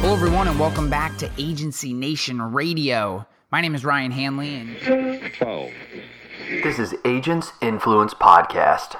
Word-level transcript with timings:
Hello, 0.00 0.14
everyone, 0.14 0.48
and 0.48 0.58
welcome 0.58 0.88
back 0.88 1.18
to 1.18 1.30
Agency 1.36 1.92
Nation 1.92 2.40
Radio. 2.40 3.26
My 3.52 3.60
name 3.60 3.74
is 3.74 3.84
Ryan 3.84 4.12
Hanley, 4.12 4.54
and 4.54 4.76
This 6.62 6.78
is 6.78 6.94
Agents 7.04 7.52
Influence 7.60 8.14
Podcast. 8.14 8.96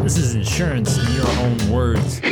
This 0.00 0.16
is 0.16 0.34
insurance 0.34 0.96
in 0.96 1.14
your 1.14 1.28
own 1.40 1.70
words. 1.70 2.22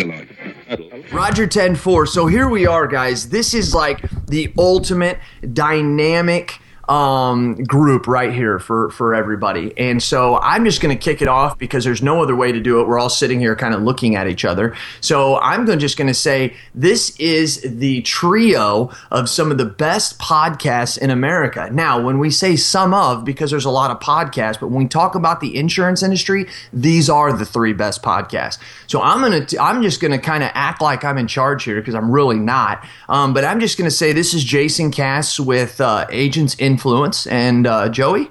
Roger 1.12 1.46
10-4. 1.46 2.08
So 2.08 2.26
here 2.26 2.48
we 2.48 2.66
are, 2.66 2.86
guys. 2.86 3.28
This 3.28 3.52
is 3.52 3.74
like 3.74 4.00
the 4.26 4.54
ultimate 4.56 5.18
dynamic 5.52 6.58
um, 6.90 7.54
group 7.64 8.08
right 8.08 8.34
here 8.34 8.58
for, 8.58 8.90
for 8.90 9.14
everybody. 9.14 9.72
And 9.78 10.02
so 10.02 10.38
I'm 10.38 10.64
just 10.64 10.80
going 10.80 10.96
to 10.96 11.00
kick 11.00 11.22
it 11.22 11.28
off 11.28 11.56
because 11.56 11.84
there's 11.84 12.02
no 12.02 12.20
other 12.20 12.34
way 12.34 12.50
to 12.50 12.60
do 12.60 12.80
it. 12.80 12.88
We're 12.88 12.98
all 12.98 13.08
sitting 13.08 13.38
here 13.38 13.54
kind 13.54 13.74
of 13.74 13.82
looking 13.82 14.16
at 14.16 14.26
each 14.26 14.44
other. 14.44 14.74
So 15.00 15.38
I'm 15.38 15.64
gonna, 15.64 15.78
just 15.78 15.96
going 15.96 16.08
to 16.08 16.14
say 16.14 16.56
this 16.74 17.14
is 17.20 17.60
the 17.62 18.02
trio 18.02 18.90
of 19.12 19.28
some 19.28 19.52
of 19.52 19.58
the 19.58 19.64
best 19.64 20.18
podcasts 20.18 20.98
in 20.98 21.10
America. 21.10 21.68
Now, 21.72 22.00
when 22.00 22.18
we 22.18 22.30
say 22.30 22.56
some 22.56 22.92
of, 22.92 23.24
because 23.24 23.52
there's 23.52 23.64
a 23.64 23.70
lot 23.70 23.92
of 23.92 24.00
podcasts, 24.00 24.58
but 24.58 24.68
when 24.68 24.82
we 24.82 24.88
talk 24.88 25.14
about 25.14 25.40
the 25.40 25.56
insurance 25.56 26.02
industry, 26.02 26.48
these 26.72 27.08
are 27.08 27.32
the 27.32 27.46
three 27.46 27.72
best 27.72 28.02
podcasts. 28.02 28.58
So 28.88 29.00
I'm 29.00 29.20
going 29.20 29.46
to, 29.46 29.62
I'm 29.62 29.80
just 29.82 30.00
going 30.00 30.10
to 30.10 30.18
kind 30.18 30.42
of 30.42 30.50
act 30.54 30.82
like 30.82 31.04
I'm 31.04 31.18
in 31.18 31.28
charge 31.28 31.62
here 31.62 31.76
because 31.80 31.94
I'm 31.94 32.10
really 32.10 32.38
not. 32.38 32.84
Um, 33.08 33.32
but 33.32 33.44
I'm 33.44 33.60
just 33.60 33.78
going 33.78 33.88
to 33.88 33.94
say 33.96 34.12
this 34.12 34.34
is 34.34 34.42
Jason 34.42 34.90
Cass 34.90 35.38
with 35.38 35.80
uh, 35.80 36.06
Agents 36.10 36.56
Influence 36.80 37.26
and 37.26 37.66
uh, 37.66 37.90
Joey. 37.90 38.30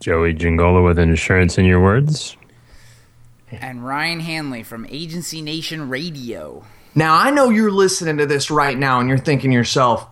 Joey 0.00 0.32
Giangola 0.32 0.80
with 0.80 0.98
insurance 0.98 1.58
in 1.58 1.66
your 1.66 1.82
words. 1.82 2.34
and 3.52 3.84
Ryan 3.84 4.20
Hanley 4.20 4.62
from 4.62 4.86
Agency 4.88 5.42
Nation 5.42 5.90
Radio. 5.90 6.64
Now, 6.94 7.14
I 7.14 7.30
know 7.30 7.50
you're 7.50 7.70
listening 7.70 8.16
to 8.16 8.24
this 8.24 8.50
right 8.50 8.78
now 8.78 9.00
and 9.00 9.08
you're 9.10 9.18
thinking 9.18 9.50
to 9.50 9.54
yourself, 9.54 10.06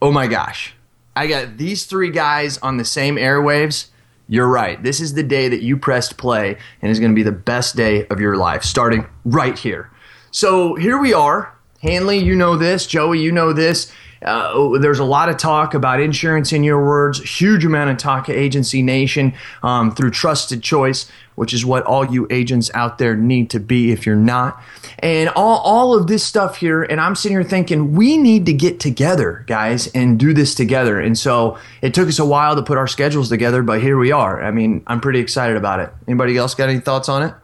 oh 0.00 0.10
my 0.10 0.28
gosh, 0.28 0.72
I 1.14 1.26
got 1.26 1.58
these 1.58 1.84
three 1.84 2.10
guys 2.10 2.56
on 2.56 2.78
the 2.78 2.86
same 2.86 3.16
airwaves. 3.16 3.88
You're 4.26 4.48
right. 4.48 4.82
This 4.82 4.98
is 4.98 5.12
the 5.12 5.22
day 5.22 5.46
that 5.46 5.60
you 5.60 5.76
pressed 5.76 6.16
play 6.16 6.56
and 6.80 6.90
is 6.90 7.00
going 7.00 7.12
to 7.12 7.14
be 7.16 7.22
the 7.22 7.32
best 7.32 7.76
day 7.76 8.06
of 8.06 8.18
your 8.18 8.38
life, 8.38 8.62
starting 8.64 9.06
right 9.26 9.58
here. 9.58 9.90
So 10.30 10.74
here 10.74 10.96
we 10.98 11.12
are. 11.12 11.54
Hanley, 11.82 12.16
you 12.16 12.34
know 12.34 12.56
this. 12.56 12.86
Joey, 12.86 13.20
you 13.20 13.30
know 13.30 13.52
this. 13.52 13.92
Uh, 14.22 14.78
there's 14.78 14.98
a 14.98 15.04
lot 15.04 15.28
of 15.30 15.38
talk 15.38 15.72
about 15.72 16.00
insurance 16.00 16.52
in 16.52 16.62
your 16.62 16.84
words, 16.84 17.20
huge 17.20 17.64
amount 17.64 17.90
of 17.90 17.96
talk 17.96 18.28
at 18.28 18.36
Agency 18.36 18.82
Nation 18.82 19.32
um, 19.62 19.94
through 19.94 20.10
Trusted 20.10 20.62
Choice, 20.62 21.10
which 21.36 21.54
is 21.54 21.64
what 21.64 21.84
all 21.84 22.04
you 22.04 22.26
agents 22.30 22.70
out 22.74 22.98
there 22.98 23.16
need 23.16 23.48
to 23.50 23.60
be 23.60 23.92
if 23.92 24.04
you're 24.04 24.16
not. 24.16 24.62
And 24.98 25.30
all, 25.30 25.58
all 25.60 25.94
of 25.96 26.06
this 26.06 26.22
stuff 26.22 26.56
here, 26.56 26.82
and 26.82 27.00
I'm 27.00 27.14
sitting 27.14 27.38
here 27.38 27.48
thinking, 27.48 27.94
we 27.94 28.18
need 28.18 28.44
to 28.46 28.52
get 28.52 28.78
together, 28.78 29.44
guys, 29.46 29.86
and 29.88 30.18
do 30.18 30.34
this 30.34 30.54
together. 30.54 31.00
And 31.00 31.18
so 31.18 31.58
it 31.80 31.94
took 31.94 32.08
us 32.08 32.18
a 32.18 32.26
while 32.26 32.56
to 32.56 32.62
put 32.62 32.76
our 32.76 32.86
schedules 32.86 33.30
together, 33.30 33.62
but 33.62 33.80
here 33.80 33.96
we 33.96 34.12
are. 34.12 34.42
I 34.42 34.50
mean, 34.50 34.82
I'm 34.86 35.00
pretty 35.00 35.20
excited 35.20 35.56
about 35.56 35.80
it. 35.80 35.90
Anybody 36.06 36.36
else 36.36 36.54
got 36.54 36.68
any 36.68 36.80
thoughts 36.80 37.08
on 37.08 37.22
it? 37.22 37.34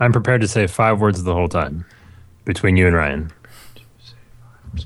I'm 0.00 0.12
prepared 0.12 0.40
to 0.40 0.48
say 0.48 0.66
five 0.66 1.00
words 1.00 1.22
the 1.22 1.34
whole 1.34 1.48
time 1.48 1.84
between 2.44 2.76
you 2.76 2.86
and 2.86 2.96
Ryan. 2.96 3.32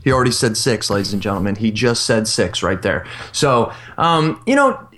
He 0.03 0.13
already 0.13 0.31
said 0.31 0.57
six, 0.57 0.91
ladies 0.91 1.13
and 1.13 1.23
gentlemen. 1.23 1.57
He 1.57 1.71
just 1.71 2.07
said 2.07 2.29
six 2.29 2.63
right 2.63 2.81
there. 2.81 3.07
So, 3.33 3.73
um, 3.99 4.43
you 4.47 4.57
know, 4.57 4.89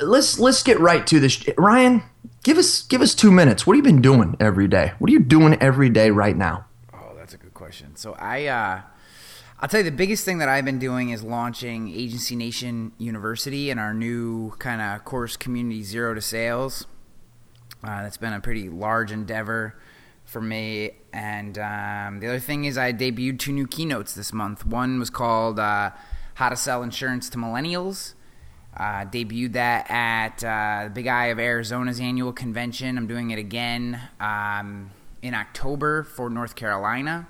let's 0.00 0.38
let's 0.38 0.62
get 0.62 0.80
right 0.80 1.06
to 1.06 1.20
this. 1.20 1.44
Ryan, 1.56 2.02
give 2.42 2.58
us 2.58 2.82
give 2.82 3.00
us 3.00 3.14
two 3.14 3.30
minutes. 3.30 3.66
What 3.66 3.76
have 3.76 3.84
you 3.84 3.92
been 3.92 4.02
doing 4.02 4.36
every 4.40 4.68
day? 4.68 4.92
What 4.98 5.10
are 5.10 5.12
you 5.12 5.20
doing 5.20 5.54
every 5.60 5.90
day 5.90 6.10
right 6.10 6.36
now? 6.36 6.66
Oh, 6.94 7.12
that's 7.16 7.34
a 7.34 7.38
good 7.38 7.54
question. 7.54 7.96
So 7.96 8.14
I, 8.18 8.46
uh, 8.46 8.82
I'll 9.60 9.68
tell 9.68 9.80
you 9.80 9.84
the 9.84 9.96
biggest 9.96 10.24
thing 10.24 10.38
that 10.38 10.48
I've 10.48 10.64
been 10.64 10.78
doing 10.78 11.10
is 11.10 11.22
launching 11.22 11.88
Agency 11.90 12.36
Nation 12.36 12.92
University 12.98 13.70
and 13.70 13.80
our 13.80 13.92
new 13.92 14.52
kind 14.58 14.80
of 14.80 15.04
course 15.04 15.36
community 15.36 15.82
Zero 15.82 16.14
to 16.14 16.20
Sales. 16.20 16.86
Uh, 17.82 18.02
that's 18.02 18.16
been 18.16 18.32
a 18.32 18.40
pretty 18.40 18.68
large 18.68 19.12
endeavor 19.12 19.78
for 20.28 20.42
me. 20.42 20.90
And 21.12 21.58
um, 21.58 22.20
the 22.20 22.28
other 22.28 22.38
thing 22.38 22.66
is 22.66 22.76
I 22.76 22.92
debuted 22.92 23.38
two 23.38 23.52
new 23.52 23.66
keynotes 23.66 24.14
this 24.14 24.32
month. 24.32 24.66
One 24.66 24.98
was 24.98 25.08
called 25.08 25.58
uh, 25.58 25.90
How 26.34 26.50
to 26.50 26.56
Sell 26.56 26.82
Insurance 26.82 27.30
to 27.30 27.38
Millennials. 27.38 28.12
Uh, 28.76 29.06
debuted 29.06 29.54
that 29.54 29.90
at 29.90 30.44
uh, 30.44 30.84
the 30.84 30.90
Big 30.90 31.06
I 31.06 31.26
of 31.26 31.40
Arizona's 31.40 31.98
annual 31.98 32.32
convention. 32.32 32.98
I'm 32.98 33.06
doing 33.06 33.30
it 33.30 33.38
again 33.38 33.98
um, 34.20 34.90
in 35.22 35.34
October 35.34 36.04
for 36.04 36.28
North 36.28 36.54
Carolina 36.54 37.26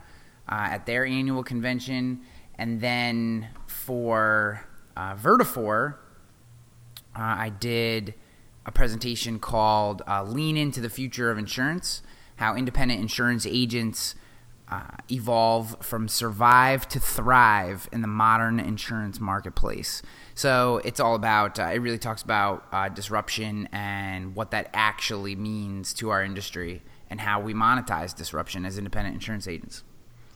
uh, 0.49 0.67
at 0.71 0.85
their 0.85 1.07
annual 1.07 1.45
convention. 1.45 2.21
And 2.57 2.81
then 2.81 3.49
for 3.69 4.67
uh, 4.97 5.15
Vertafore, 5.15 5.95
uh, 7.15 7.21
I 7.21 7.51
did 7.51 8.15
a 8.67 8.73
presentation 8.73 9.39
called 9.39 10.03
Lean 10.27 10.57
into 10.57 10.81
the 10.81 10.91
Future 10.91 11.31
of 11.31 11.39
Insurance 11.39 12.03
How 12.39 12.57
Independent 12.57 13.01
Insurance 13.01 13.47
Agents 13.47 14.17
uh, 14.71 14.83
Evolve 15.11 15.77
from 15.81 16.09
Survive 16.09 16.89
to 16.89 17.01
Thrive 17.01 17.89
in 17.93 18.01
the 18.01 18.09
Modern 18.09 18.59
Insurance 18.61 19.21
Marketplace. 19.21 20.03
So 20.35 20.81
it's 20.85 21.01
all 21.01 21.15
about, 21.15 21.59
uh, 21.59 21.65
it 21.65 21.79
really 21.79 21.99
talks 21.99 22.23
about 22.23 22.67
uh, 22.73 22.89
disruption 22.89 23.69
and 23.73 24.35
what 24.35 24.51
that 24.51 24.71
actually 24.75 25.37
means 25.37 25.95
to 25.95 26.11
our 26.11 26.23
industry 26.23 26.83
and 27.11 27.21
how 27.21 27.41
we 27.41 27.55
monetize 27.55 28.15
disruption 28.15 28.65
as 28.67 28.77
independent 28.77 29.15
insurance 29.15 29.49
agents. 29.49 29.83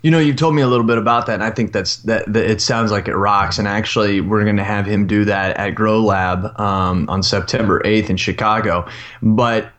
You 0.03 0.11
know, 0.11 0.19
you've 0.19 0.37
told 0.37 0.55
me 0.55 0.63
a 0.63 0.67
little 0.67 0.87
bit 0.87 0.99
about 0.99 1.27
that, 1.27 1.35
and 1.35 1.45
I 1.45 1.51
think 1.53 1.73
that's 1.73 1.99
that. 1.99 2.33
that 2.33 2.51
it 2.51 2.61
sounds 2.61 2.91
like 2.91 3.07
it 3.07 3.15
rocks. 3.15 3.59
And 3.59 3.69
actually, 3.69 4.21
we're 4.21 4.43
going 4.43 4.57
to 4.57 4.65
have 4.65 4.85
him 4.85 5.07
do 5.07 5.25
that 5.27 5.57
at 5.57 5.77
Grow 5.77 6.01
Lab 6.01 6.59
um, 6.59 7.09
on 7.09 7.23
September 7.23 7.81
eighth 7.85 8.11
in 8.11 8.17
Chicago. 8.17 8.85
But 9.23 9.71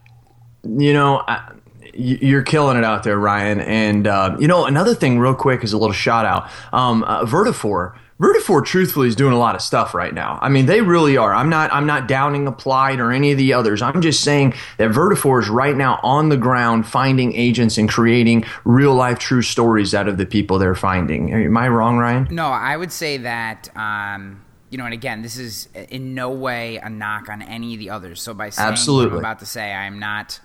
you 0.64 0.94
know, 0.94 1.26
you're 1.94 2.44
killing 2.44 2.78
it 2.78 2.84
out 2.84 3.04
there, 3.04 3.18
Ryan. 3.18 3.62
And 3.62 4.08
uh, 4.08 4.36
you 4.40 4.48
know, 4.48 4.66
another 4.66 4.96
thing, 4.96 5.20
real 5.20 5.36
quick, 5.36 5.64
is 5.64 5.74
a 5.74 5.78
little 5.78 5.94
shout 5.94 6.26
out. 6.26 6.50
Um, 6.72 7.04
uh, 7.04 7.26
Vertafore. 7.26 7.96
Vertafore, 8.22 8.64
truthfully, 8.64 9.08
is 9.08 9.16
doing 9.16 9.34
a 9.34 9.38
lot 9.38 9.56
of 9.56 9.62
stuff 9.62 9.94
right 9.94 10.14
now. 10.14 10.38
I 10.42 10.48
mean, 10.48 10.68
they 10.68 10.82
really 10.82 11.18
are. 11.18 11.34
I'm 11.34 11.50
not. 11.50 11.74
I'm 11.74 11.86
not 11.86 12.08
downing 12.08 12.48
Applied 12.48 13.00
or 13.00 13.12
any 13.12 13.32
of 13.32 13.38
the 13.38 13.54
others. 13.54 13.82
I'm 13.82 14.02
just 14.02 14.24
saying 14.24 14.54
that 14.78 14.92
Vertafore 14.92 15.42
is 15.42 15.50
right 15.50 15.76
now 15.76 16.00
on 16.04 16.30
the 16.30 16.38
ground 16.38 16.88
finding 16.88 17.34
agents 17.34 17.78
and 17.78 17.90
creating 17.90 18.46
real 18.64 18.94
life, 18.94 19.20
true 19.20 19.42
stories 19.42 19.94
out 19.94 20.08
of 20.08 20.18
the 20.18 20.26
people 20.26 20.60
they're 20.60 20.76
finding. 20.76 21.34
Am 21.34 21.58
I 21.58 21.68
wrong, 21.68 21.98
Ryan? 21.98 22.28
No, 22.30 22.46
I 22.46 22.78
would 22.78 22.92
say 22.92 23.18
that, 23.18 23.76
um, 23.76 24.42
you 24.70 24.78
know, 24.78 24.86
and 24.86 24.94
again, 24.94 25.22
this 25.22 25.38
is 25.38 25.68
in 25.90 26.14
no 26.14 26.30
way 26.30 26.78
a 26.78 26.90
knock 26.90 27.30
on 27.30 27.42
any 27.42 27.74
of 27.74 27.80
the 27.80 27.90
others. 27.90 28.22
So 28.22 28.34
by 28.34 28.52
saying 28.52 28.68
what 28.68 28.72
Absolutely. 28.72 29.14
I'm 29.14 29.20
about 29.20 29.40
to 29.40 29.46
say, 29.46 29.74
I'm 29.74 30.00
not, 30.00 30.40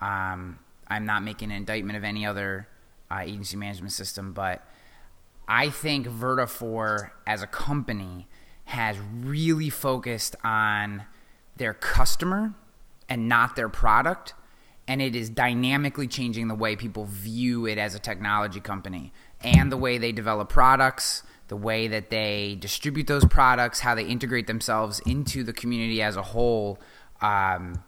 um, 0.00 0.58
I'm 0.88 1.06
not 1.06 1.22
making 1.22 1.50
an 1.50 1.56
indictment 1.56 1.96
of 1.96 2.04
any 2.04 2.26
other 2.26 2.68
uh, 3.10 3.20
agency 3.22 3.56
management 3.56 3.92
system, 3.92 4.32
but 4.32 4.66
I 5.46 5.70
think 5.70 6.06
Vertafore 6.06 7.10
as 7.26 7.42
a 7.42 7.46
company 7.46 8.28
has 8.66 8.96
really 8.98 9.70
focused 9.70 10.36
on 10.42 11.04
their 11.56 11.74
customer 11.74 12.54
and 13.08 13.28
not 13.28 13.56
their 13.56 13.68
product. 13.68 14.34
And 14.86 15.00
it 15.00 15.16
is 15.16 15.30
dynamically 15.30 16.08
changing 16.08 16.48
the 16.48 16.54
way 16.54 16.76
people 16.76 17.04
view 17.04 17.66
it 17.66 17.78
as 17.78 17.94
a 17.94 17.98
technology 17.98 18.60
company 18.60 19.12
and 19.42 19.72
the 19.72 19.76
way 19.76 19.98
they 19.98 20.12
develop 20.12 20.48
products, 20.48 21.22
the 21.48 21.56
way 21.56 21.88
that 21.88 22.10
they 22.10 22.56
distribute 22.60 23.06
those 23.06 23.24
products, 23.24 23.80
how 23.80 23.94
they 23.94 24.04
integrate 24.04 24.46
themselves 24.46 25.00
into 25.00 25.42
the 25.42 25.52
community 25.52 26.02
as 26.02 26.16
a 26.16 26.22
whole. 26.22 26.78
Um, 27.20 27.82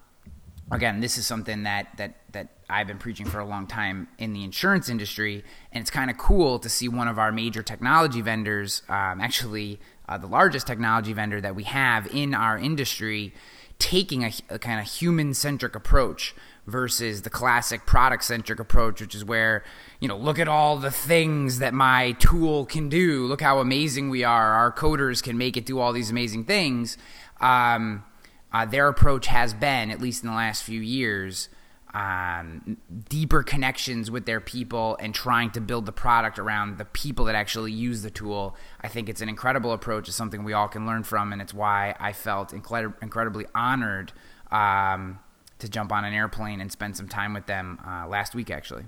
again, 0.71 1.01
this 1.01 1.19
is 1.19 1.27
something 1.27 1.65
that 1.65 1.89
that 1.97 2.17
that 2.33 2.49
I've 2.69 2.89
been 2.89 2.99
preaching 2.99 3.27
for 3.27 3.39
a 3.39 3.45
long 3.45 3.67
time 3.67 4.09
in 4.19 4.33
the 4.33 4.43
insurance 4.43 4.89
industry, 4.89 5.45
and 5.73 5.81
it's 5.83 5.91
kind 5.91 6.11
of 6.11 6.19
cool 6.19 6.59
to 6.59 6.69
see 6.69 6.89
one 6.89 7.07
of 7.07 7.19
our 7.19 7.31
major 7.31 7.63
technology 7.63 8.21
vendors, 8.21 8.83
um, 8.89 9.21
actually 9.21 9.79
uh, 10.09 10.19
the 10.19 10.27
largest 10.27 10.67
technology 10.67 11.13
vendor 11.13 11.41
that 11.41 11.55
we 11.55 11.63
have 11.65 12.07
in 12.13 12.35
our 12.35 12.59
industry, 12.59 13.33
taking 13.79 14.25
a, 14.25 14.33
a 14.51 14.59
kind 14.59 14.81
of 14.81 14.87
human 14.87 15.35
centric 15.35 15.77
approach 15.77 16.35
versus 16.67 17.23
the 17.23 17.31
classic 17.31 17.87
product 17.87 18.25
centric 18.25 18.59
approach, 18.59 19.01
which 19.01 19.15
is 19.15 19.25
where 19.25 19.63
you 20.01 20.09
know 20.09 20.17
look 20.17 20.39
at 20.39 20.49
all 20.49 20.77
the 20.77 20.91
things 20.91 21.61
that 21.61 21.73
my 21.73 22.13
tool 22.13 22.67
can 22.67 22.89
do, 22.89 23.27
look 23.27 23.41
how 23.41 23.61
amazing 23.61 24.11
we 24.11 24.25
are, 24.25 24.53
our 24.55 24.73
coders 24.73 25.23
can 25.23 25.39
make 25.39 25.57
it 25.57 25.67
do 25.67 25.79
all 25.79 25.93
these 25.93 26.11
amazing 26.11 26.45
things. 26.45 26.99
Um, 27.41 28.05
uh, 28.53 28.65
their 28.65 28.89
approach 28.89 29.27
has 29.27 29.53
been, 29.53 29.91
at 29.91 30.01
least 30.01 30.25
in 30.25 30.31
the 30.31 30.35
last 30.35 30.63
few 30.63 30.81
years, 30.81 31.49
um, 31.97 32.77
deeper 33.09 33.43
connections 33.43 34.11
with 34.11 34.27
their 34.27 34.41
people 34.41 34.99
and 35.01 35.15
trying 35.15 35.51
to 35.53 35.61
build 35.63 35.87
the 35.87 35.93
product 35.93 36.39
around 36.39 36.77
the 36.77 36.85
people 36.85 37.25
that 37.25 37.35
actually 37.35 37.73
use 37.73 38.03
the 38.03 38.11
tool. 38.11 38.55
I 38.83 38.89
think 38.89 39.09
it's 39.09 39.23
an 39.23 39.31
incredible 39.31 39.73
approach. 39.73 40.07
It's 40.09 40.17
something 40.17 40.45
we 40.45 40.53
all 40.53 40.69
can 40.69 40.87
learn 40.87 41.05
from, 41.05 41.33
and 41.33 41.41
it's 41.41 41.55
why 41.55 41.95
I 41.99 42.13
felt 42.13 42.53
incred- 42.53 42.95
incredibly 43.03 43.47
honored 43.55 44.13
um, 44.53 45.19
to 45.59 45.71
jump 45.71 45.91
on 45.91 46.05
an 46.05 46.13
airplane 46.13 46.61
and 46.61 46.71
spend 46.71 46.97
some 46.99 47.09
time 47.09 47.33
with 47.33 47.47
them 47.47 47.79
uh, 47.87 48.07
last 48.07 48.35
week, 48.35 48.51
actually. 48.51 48.85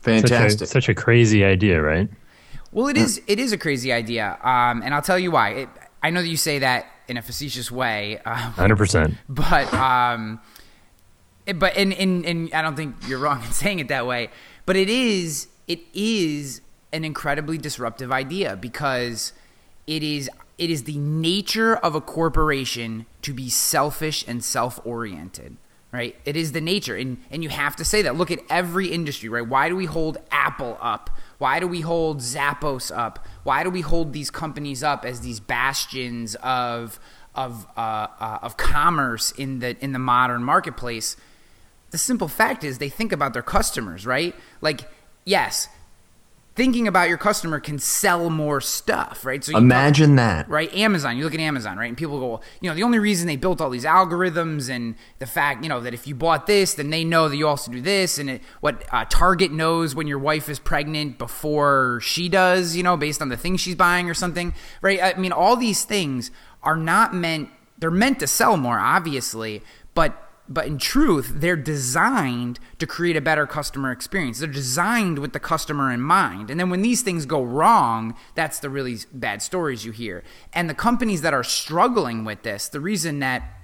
Fantastic. 0.00 0.52
Such 0.52 0.62
a, 0.62 0.66
such 0.66 0.88
a 0.88 0.94
crazy 0.94 1.44
idea, 1.44 1.82
right? 1.82 2.08
Well, 2.72 2.86
it 2.88 2.96
is. 2.96 3.20
It 3.26 3.38
is 3.38 3.52
a 3.52 3.58
crazy 3.58 3.92
idea, 3.92 4.38
um, 4.42 4.82
and 4.82 4.94
I'll 4.94 5.02
tell 5.02 5.18
you 5.18 5.30
why. 5.30 5.50
It, 5.50 5.68
I 6.02 6.10
know 6.10 6.22
that 6.22 6.28
you 6.28 6.36
say 6.36 6.60
that 6.60 6.86
in 7.08 7.16
a 7.18 7.22
facetious 7.22 7.70
way, 7.70 8.20
uh, 8.24 8.34
Hundred 8.36 8.76
percent. 8.76 9.14
but 9.28 9.72
um, 9.74 10.40
it- 10.44 10.57
but 11.56 11.76
and, 11.76 11.92
and 11.92 12.26
and 12.26 12.52
I 12.52 12.62
don't 12.62 12.76
think 12.76 12.96
you're 13.06 13.18
wrong 13.18 13.42
in 13.42 13.52
saying 13.52 13.78
it 13.78 13.88
that 13.88 14.06
way. 14.06 14.30
But 14.66 14.76
it 14.76 14.88
is 14.88 15.48
it 15.66 15.80
is 15.94 16.60
an 16.92 17.04
incredibly 17.04 17.58
disruptive 17.58 18.12
idea 18.12 18.56
because 18.56 19.32
it 19.86 20.02
is 20.02 20.30
it 20.56 20.70
is 20.70 20.84
the 20.84 20.98
nature 20.98 21.76
of 21.76 21.94
a 21.94 22.00
corporation 22.00 23.06
to 23.22 23.32
be 23.32 23.48
selfish 23.48 24.24
and 24.26 24.42
self-oriented 24.44 25.56
right? 25.90 26.16
It 26.26 26.36
is 26.36 26.52
the 26.52 26.60
nature 26.60 26.96
and 26.96 27.18
and 27.30 27.42
you 27.42 27.48
have 27.48 27.76
to 27.76 27.84
say 27.84 28.02
that. 28.02 28.14
Look 28.16 28.30
at 28.30 28.40
every 28.50 28.88
industry 28.88 29.28
right? 29.28 29.46
Why 29.46 29.68
do 29.68 29.76
we 29.76 29.86
hold 29.86 30.18
apple 30.30 30.76
up? 30.80 31.10
Why 31.38 31.60
do 31.60 31.68
we 31.68 31.80
hold 31.80 32.18
zappos 32.18 32.94
up? 32.94 33.24
Why 33.44 33.62
do 33.62 33.70
we 33.70 33.80
hold 33.80 34.12
these 34.12 34.30
companies 34.30 34.82
up 34.82 35.04
as 35.04 35.20
these 35.20 35.40
bastions 35.40 36.34
of 36.36 37.00
of 37.34 37.66
uh, 37.76 38.08
uh, 38.20 38.38
of 38.42 38.56
commerce 38.56 39.30
in 39.32 39.60
the 39.60 39.82
in 39.82 39.92
the 39.92 39.98
modern 39.98 40.42
marketplace 40.42 41.16
the 41.90 41.98
simple 41.98 42.28
fact 42.28 42.64
is 42.64 42.78
they 42.78 42.88
think 42.88 43.12
about 43.12 43.32
their 43.32 43.42
customers, 43.42 44.06
right? 44.06 44.34
Like, 44.60 44.90
yes, 45.24 45.68
thinking 46.58 46.88
about 46.88 47.08
your 47.08 47.16
customer 47.16 47.60
can 47.60 47.78
sell 47.78 48.30
more 48.30 48.60
stuff, 48.60 49.24
right? 49.24 49.44
So 49.44 49.52
you 49.52 49.58
Imagine 49.58 50.16
that. 50.16 50.48
right? 50.48 50.74
Amazon, 50.74 51.16
you 51.16 51.22
look 51.22 51.32
at 51.32 51.38
Amazon, 51.38 51.78
right? 51.78 51.86
And 51.86 51.96
people 51.96 52.18
go, 52.18 52.26
well, 52.26 52.42
you 52.60 52.68
know, 52.68 52.74
the 52.74 52.82
only 52.82 52.98
reason 52.98 53.28
they 53.28 53.36
built 53.36 53.60
all 53.60 53.70
these 53.70 53.84
algorithms 53.84 54.68
and 54.68 54.96
the 55.20 55.26
fact, 55.26 55.62
you 55.62 55.68
know, 55.68 55.80
that 55.80 55.94
if 55.94 56.08
you 56.08 56.16
bought 56.16 56.48
this, 56.48 56.74
then 56.74 56.90
they 56.90 57.04
know 57.04 57.28
that 57.28 57.36
you 57.36 57.46
also 57.46 57.70
do 57.70 57.80
this, 57.80 58.18
and 58.18 58.28
it, 58.28 58.42
what 58.60 58.84
uh, 58.92 59.04
Target 59.08 59.52
knows 59.52 59.94
when 59.94 60.08
your 60.08 60.18
wife 60.18 60.48
is 60.48 60.58
pregnant 60.58 61.16
before 61.16 62.00
she 62.02 62.28
does, 62.28 62.74
you 62.74 62.82
know, 62.82 62.96
based 62.96 63.22
on 63.22 63.28
the 63.28 63.36
things 63.36 63.60
she's 63.60 63.76
buying 63.76 64.10
or 64.10 64.14
something, 64.14 64.52
right? 64.82 65.00
I 65.00 65.16
mean, 65.16 65.30
all 65.30 65.54
these 65.54 65.84
things 65.84 66.32
are 66.64 66.76
not 66.76 67.14
meant, 67.14 67.50
they're 67.78 67.88
meant 67.88 68.18
to 68.18 68.26
sell 68.26 68.56
more, 68.56 68.80
obviously, 68.80 69.62
but 69.94 70.27
but 70.48 70.66
in 70.66 70.78
truth, 70.78 71.32
they're 71.36 71.56
designed 71.56 72.58
to 72.78 72.86
create 72.86 73.16
a 73.16 73.20
better 73.20 73.46
customer 73.46 73.92
experience. 73.92 74.38
They're 74.38 74.48
designed 74.48 75.18
with 75.18 75.32
the 75.32 75.40
customer 75.40 75.92
in 75.92 76.00
mind. 76.00 76.50
And 76.50 76.58
then 76.58 76.70
when 76.70 76.82
these 76.82 77.02
things 77.02 77.26
go 77.26 77.42
wrong, 77.42 78.14
that's 78.34 78.58
the 78.58 78.70
really 78.70 78.98
bad 79.12 79.42
stories 79.42 79.84
you 79.84 79.92
hear. 79.92 80.24
And 80.54 80.70
the 80.70 80.74
companies 80.74 81.20
that 81.22 81.34
are 81.34 81.44
struggling 81.44 82.24
with 82.24 82.42
this, 82.42 82.68
the 82.68 82.80
reason 82.80 83.18
that 83.20 83.54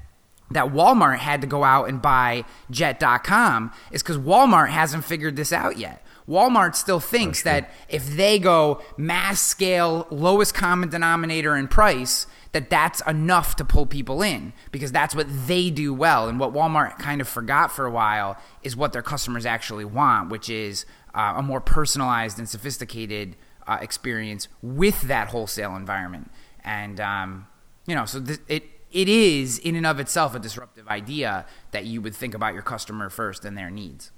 that 0.51 0.67
Walmart 0.67 1.19
had 1.19 1.41
to 1.41 1.47
go 1.47 1.65
out 1.65 1.89
and 1.89 2.03
buy 2.03 2.45
jet.com 2.71 3.73
is 3.91 4.03
cuz 4.03 4.19
Walmart 4.19 4.69
hasn't 4.69 5.05
figured 5.05 5.37
this 5.37 5.55
out 5.55 5.79
yet. 5.79 6.05
Walmart 6.29 6.75
still 6.75 7.01
thinks 7.01 7.43
that 7.43 7.71
if 7.89 8.07
they 8.07 8.39
go 8.39 8.83
mass 8.99 9.41
scale, 9.41 10.07
lowest 10.11 10.55
common 10.55 10.91
denominator 10.91 11.57
in 11.57 11.67
price, 11.67 12.27
that 12.55 12.71
that's 12.71 13.03
enough 13.07 13.57
to 13.57 13.65
pull 13.65 13.85
people 13.85 14.23
in 14.23 14.53
because 14.71 14.93
that's 14.93 15.13
what 15.13 15.27
they 15.49 15.71
do 15.71 15.93
well. 15.93 16.29
And 16.29 16.39
what 16.39 16.53
Walmart 16.53 16.99
kind 17.01 17.21
of 17.21 17.29
forgot 17.29 17.73
for 17.73 17.85
a 17.85 17.91
while 17.91 18.39
is 18.63 18.77
what 18.77 18.93
their 18.93 19.03
customers 19.03 19.45
actually 19.45 19.85
want, 19.85 20.31
which 20.31 20.49
is 20.49 20.87
uh, 21.15 21.35
a 21.37 21.43
more 21.43 21.61
personalized 21.61 22.39
and 22.39 22.49
sophisticated 22.49 23.35
uh, 23.67 23.79
experience 23.83 24.47
with 24.63 25.03
that 25.03 25.29
wholesale 25.29 25.75
environment. 25.75 26.31
And 26.63 27.01
um, 27.01 27.49
you 27.87 27.95
know, 27.97 28.05
so 28.05 28.23
th- 28.23 28.39
it 28.47 28.65
it 28.93 29.09
is 29.09 29.59
in 29.59 29.75
and 29.75 29.85
of 29.85 29.99
itself 29.99 30.37
a 30.37 30.39
disruptive 30.39 30.87
idea 30.87 31.47
that 31.73 31.85
you 31.87 32.01
would 32.01 32.15
think 32.15 32.35
about 32.35 32.55
your 32.55 32.63
customer 32.63 33.11
first 33.11 33.45
and 33.45 33.59
their 33.59 33.69
needs. 33.69 34.13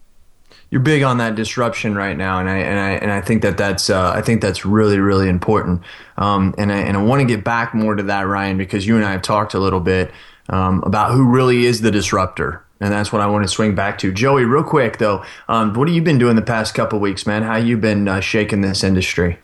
You're 0.71 0.81
big 0.81 1.03
on 1.03 1.19
that 1.19 1.37
disruption 1.37 1.95
right 1.95 2.17
now, 2.17 2.41
and 2.41 2.49
I 2.49 2.59
and 2.59 2.79
I 2.79 2.91
and 2.93 3.13
I 3.13 3.21
think 3.21 3.43
that 3.43 3.57
that's 3.57 3.89
uh, 3.89 4.11
I 4.11 4.21
think 4.21 4.41
that's 4.41 4.65
really 4.65 4.99
really 4.99 5.29
important. 5.29 5.83
Um, 6.17 6.55
and 6.59 6.73
I 6.73 6.79
and 6.79 6.97
I 6.97 7.03
want 7.03 7.21
to 7.21 7.27
get 7.27 7.45
back 7.45 7.73
more 7.73 7.95
to 7.95 8.03
that, 8.05 8.23
Ryan, 8.23 8.59
because 8.59 8.87
you 8.87 8.97
and 8.97 9.05
I 9.05 9.13
have 9.13 9.23
talked 9.23 9.55
a 9.55 9.61
little 9.61 9.81
bit 9.81 10.11
um, 10.49 10.83
about 10.85 11.13
who 11.13 11.25
really 11.25 11.67
is 11.67 11.83
the 11.83 11.91
disruptor, 11.93 12.65
and 12.81 12.93
that's 12.93 13.13
what 13.13 13.23
I 13.23 13.27
want 13.27 13.45
to 13.45 13.49
swing 13.49 13.75
back 13.75 13.99
to. 13.99 14.13
Joey, 14.13 14.45
real 14.45 14.65
quick 14.65 14.99
though, 14.99 15.25
um, 15.49 15.73
what 15.75 15.87
have 15.87 15.95
you 15.95 16.03
been 16.03 16.19
doing 16.19 16.35
the 16.35 16.43
past 16.43 16.75
couple 16.75 16.99
weeks, 16.99 17.27
man? 17.27 17.43
How 17.45 17.57
you 17.57 17.77
been 17.77 18.09
uh, 18.09 18.21
shaking 18.21 18.63
this 18.63 18.83
industry? 18.83 19.39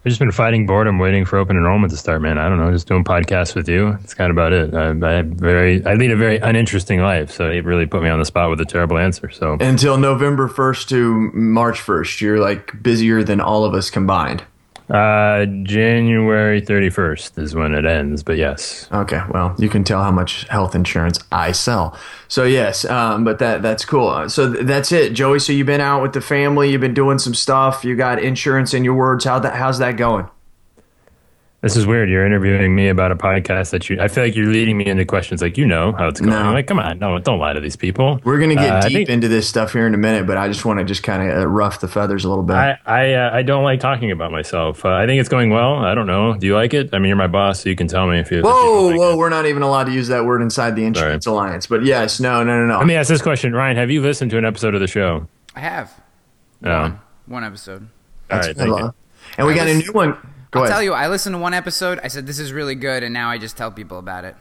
I've 0.00 0.08
just 0.08 0.18
been 0.18 0.32
fighting 0.32 0.66
boredom, 0.66 0.98
waiting 0.98 1.26
for 1.26 1.36
open 1.36 1.58
enrollment 1.58 1.90
to 1.90 1.96
start, 1.98 2.22
man. 2.22 2.38
I 2.38 2.48
don't 2.48 2.58
know, 2.58 2.72
just 2.72 2.88
doing 2.88 3.04
podcasts 3.04 3.54
with 3.54 3.68
you. 3.68 3.98
It's 4.02 4.14
kind 4.14 4.30
of 4.30 4.34
about 4.34 4.54
it. 4.54 4.74
I, 4.74 5.18
I 5.18 5.22
very, 5.22 5.84
I 5.84 5.92
lead 5.92 6.10
a 6.10 6.16
very 6.16 6.38
uninteresting 6.38 7.00
life, 7.00 7.30
so 7.30 7.50
it 7.50 7.66
really 7.66 7.84
put 7.84 8.02
me 8.02 8.08
on 8.08 8.18
the 8.18 8.24
spot 8.24 8.48
with 8.48 8.62
a 8.62 8.64
terrible 8.64 8.96
answer. 8.96 9.28
So 9.28 9.58
Until 9.60 9.98
November 9.98 10.48
first 10.48 10.88
to 10.88 11.30
March 11.34 11.82
first, 11.82 12.22
you're 12.22 12.40
like 12.40 12.82
busier 12.82 13.22
than 13.22 13.42
all 13.42 13.64
of 13.66 13.74
us 13.74 13.90
combined. 13.90 14.42
Uh, 14.90 15.46
January 15.62 16.60
thirty 16.60 16.90
first 16.90 17.38
is 17.38 17.54
when 17.54 17.74
it 17.74 17.84
ends. 17.84 18.22
But 18.22 18.36
yes, 18.36 18.88
Okay, 18.92 19.20
well, 19.30 19.54
you 19.58 19.68
can 19.68 19.84
tell 19.84 20.02
how 20.02 20.10
much 20.10 20.44
health 20.48 20.74
insurance 20.74 21.18
I 21.32 21.52
sell. 21.52 21.96
So 22.28 22.44
yes, 22.44 22.84
um, 22.84 23.24
but 23.24 23.38
that 23.38 23.62
that's 23.62 23.84
cool. 23.84 24.08
Uh, 24.08 24.28
So 24.28 24.52
th- 24.52 24.66
that's 24.66 24.92
it, 24.92 25.12
Joey. 25.12 25.38
So 25.38 25.52
you've 25.52 25.66
been 25.66 25.80
out 25.80 26.02
with 26.02 26.12
the 26.12 26.20
family. 26.20 26.70
You've 26.72 26.80
been 26.80 26.94
doing 26.94 27.18
some 27.18 27.34
stuff. 27.34 27.84
You 27.84 27.94
got 27.96 28.22
insurance 28.22 28.74
in 28.74 28.84
your 28.84 28.94
words. 28.94 29.24
How 29.24 29.38
that 29.38 29.54
how's 29.54 29.78
that 29.78 29.96
going? 29.96 30.28
This 31.62 31.76
is 31.76 31.86
weird. 31.86 32.08
You're 32.08 32.24
interviewing 32.24 32.74
me 32.74 32.88
about 32.88 33.12
a 33.12 33.16
podcast 33.16 33.70
that 33.70 33.88
you. 33.90 34.00
I 34.00 34.08
feel 34.08 34.24
like 34.24 34.34
you're 34.34 34.46
leading 34.46 34.78
me 34.78 34.86
into 34.86 35.04
questions 35.04 35.42
like 35.42 35.58
you 35.58 35.66
know 35.66 35.92
how 35.92 36.08
it's 36.08 36.18
going. 36.20 36.30
No. 36.32 36.38
I'm 36.38 36.54
like, 36.54 36.66
come 36.66 36.78
on, 36.78 36.98
no, 36.98 37.18
don't 37.18 37.38
lie 37.38 37.52
to 37.52 37.60
these 37.60 37.76
people. 37.76 38.18
We're 38.24 38.38
gonna 38.40 38.54
get 38.54 38.70
Uh, 38.70 38.80
deep 38.82 38.92
think- 38.92 39.08
into 39.10 39.28
this 39.28 39.48
stuff 39.48 39.72
here 39.72 39.86
in 39.86 39.92
a 39.94 39.98
minute, 39.98 40.26
but 40.26 40.36
I 40.38 40.48
just 40.48 40.64
want 40.64 40.78
to 40.78 40.84
just 40.84 41.02
kind 41.02 41.30
of 41.30 41.38
uh, 41.38 41.46
rough 41.46 41.80
the 41.80 41.88
feathers 41.88 42.24
a 42.24 42.28
little 42.28 42.44
bit. 42.44 42.54
I 42.56 42.78
I, 42.86 43.12
uh, 43.14 43.30
I 43.34 43.42
don't 43.42 43.62
like 43.64 43.80
talking 43.80 44.10
about 44.10 44.32
myself. 44.32 44.84
Uh, 44.84 44.90
I 44.94 45.06
think 45.06 45.20
it's 45.20 45.28
going 45.28 45.50
well. 45.50 45.74
I 45.76 45.94
don't 45.94 46.06
know. 46.06 46.34
Do 46.34 46.46
you 46.46 46.54
like 46.54 46.72
it? 46.72 46.94
I 46.94 46.98
mean, 46.98 47.08
you're 47.08 47.16
my 47.16 47.26
boss, 47.26 47.62
so 47.62 47.68
you 47.68 47.76
can 47.76 47.88
tell 47.88 48.06
me 48.06 48.18
if 48.20 48.30
you. 48.30 48.38
if 48.38 48.44
you 48.44 48.50
whoa, 48.50 48.86
like 48.86 48.96
whoa! 48.98 49.12
it. 49.12 49.16
We're 49.18 49.28
not 49.28 49.46
even 49.46 49.62
allowed 49.62 49.84
to 49.84 49.92
use 49.92 50.08
that 50.08 50.24
word 50.24 50.40
inside 50.42 50.76
the 50.76 50.84
insurance 50.84 51.26
alliance. 51.26 51.66
But 51.66 51.84
yes, 51.84 52.20
no, 52.20 52.42
no, 52.42 52.58
no, 52.58 52.66
no. 52.66 52.78
Let 52.78 52.86
me 52.86 52.94
ask 52.94 53.08
this 53.08 53.22
question, 53.22 53.52
Ryan. 53.52 53.76
Have 53.76 53.90
you 53.90 54.00
listened 54.02 54.30
to 54.30 54.38
an 54.38 54.44
episode 54.46 54.74
of 54.74 54.80
the 54.80 54.86
show? 54.88 55.26
I 55.54 55.60
have 55.60 55.92
No. 56.62 56.98
one 57.26 57.44
episode. 57.44 57.82
All 57.82 57.88
That's 58.28 58.46
right, 58.46 58.56
good, 58.56 58.66
thank 58.68 58.78
you. 58.80 58.94
And 59.38 59.46
we 59.46 59.52
I 59.52 59.56
got 59.56 59.68
a 59.68 59.74
new 59.74 59.92
one. 59.92 60.16
Go 60.50 60.60
I'll 60.60 60.64
ahead. 60.64 60.74
tell 60.74 60.82
you, 60.82 60.92
I 60.92 61.08
listened 61.08 61.34
to 61.34 61.38
one 61.38 61.54
episode. 61.54 62.00
I 62.02 62.08
said 62.08 62.26
this 62.26 62.38
is 62.38 62.52
really 62.52 62.74
good, 62.74 63.02
and 63.02 63.12
now 63.14 63.30
I 63.30 63.38
just 63.38 63.56
tell 63.56 63.70
people 63.70 63.98
about 63.98 64.24
it. 64.24 64.34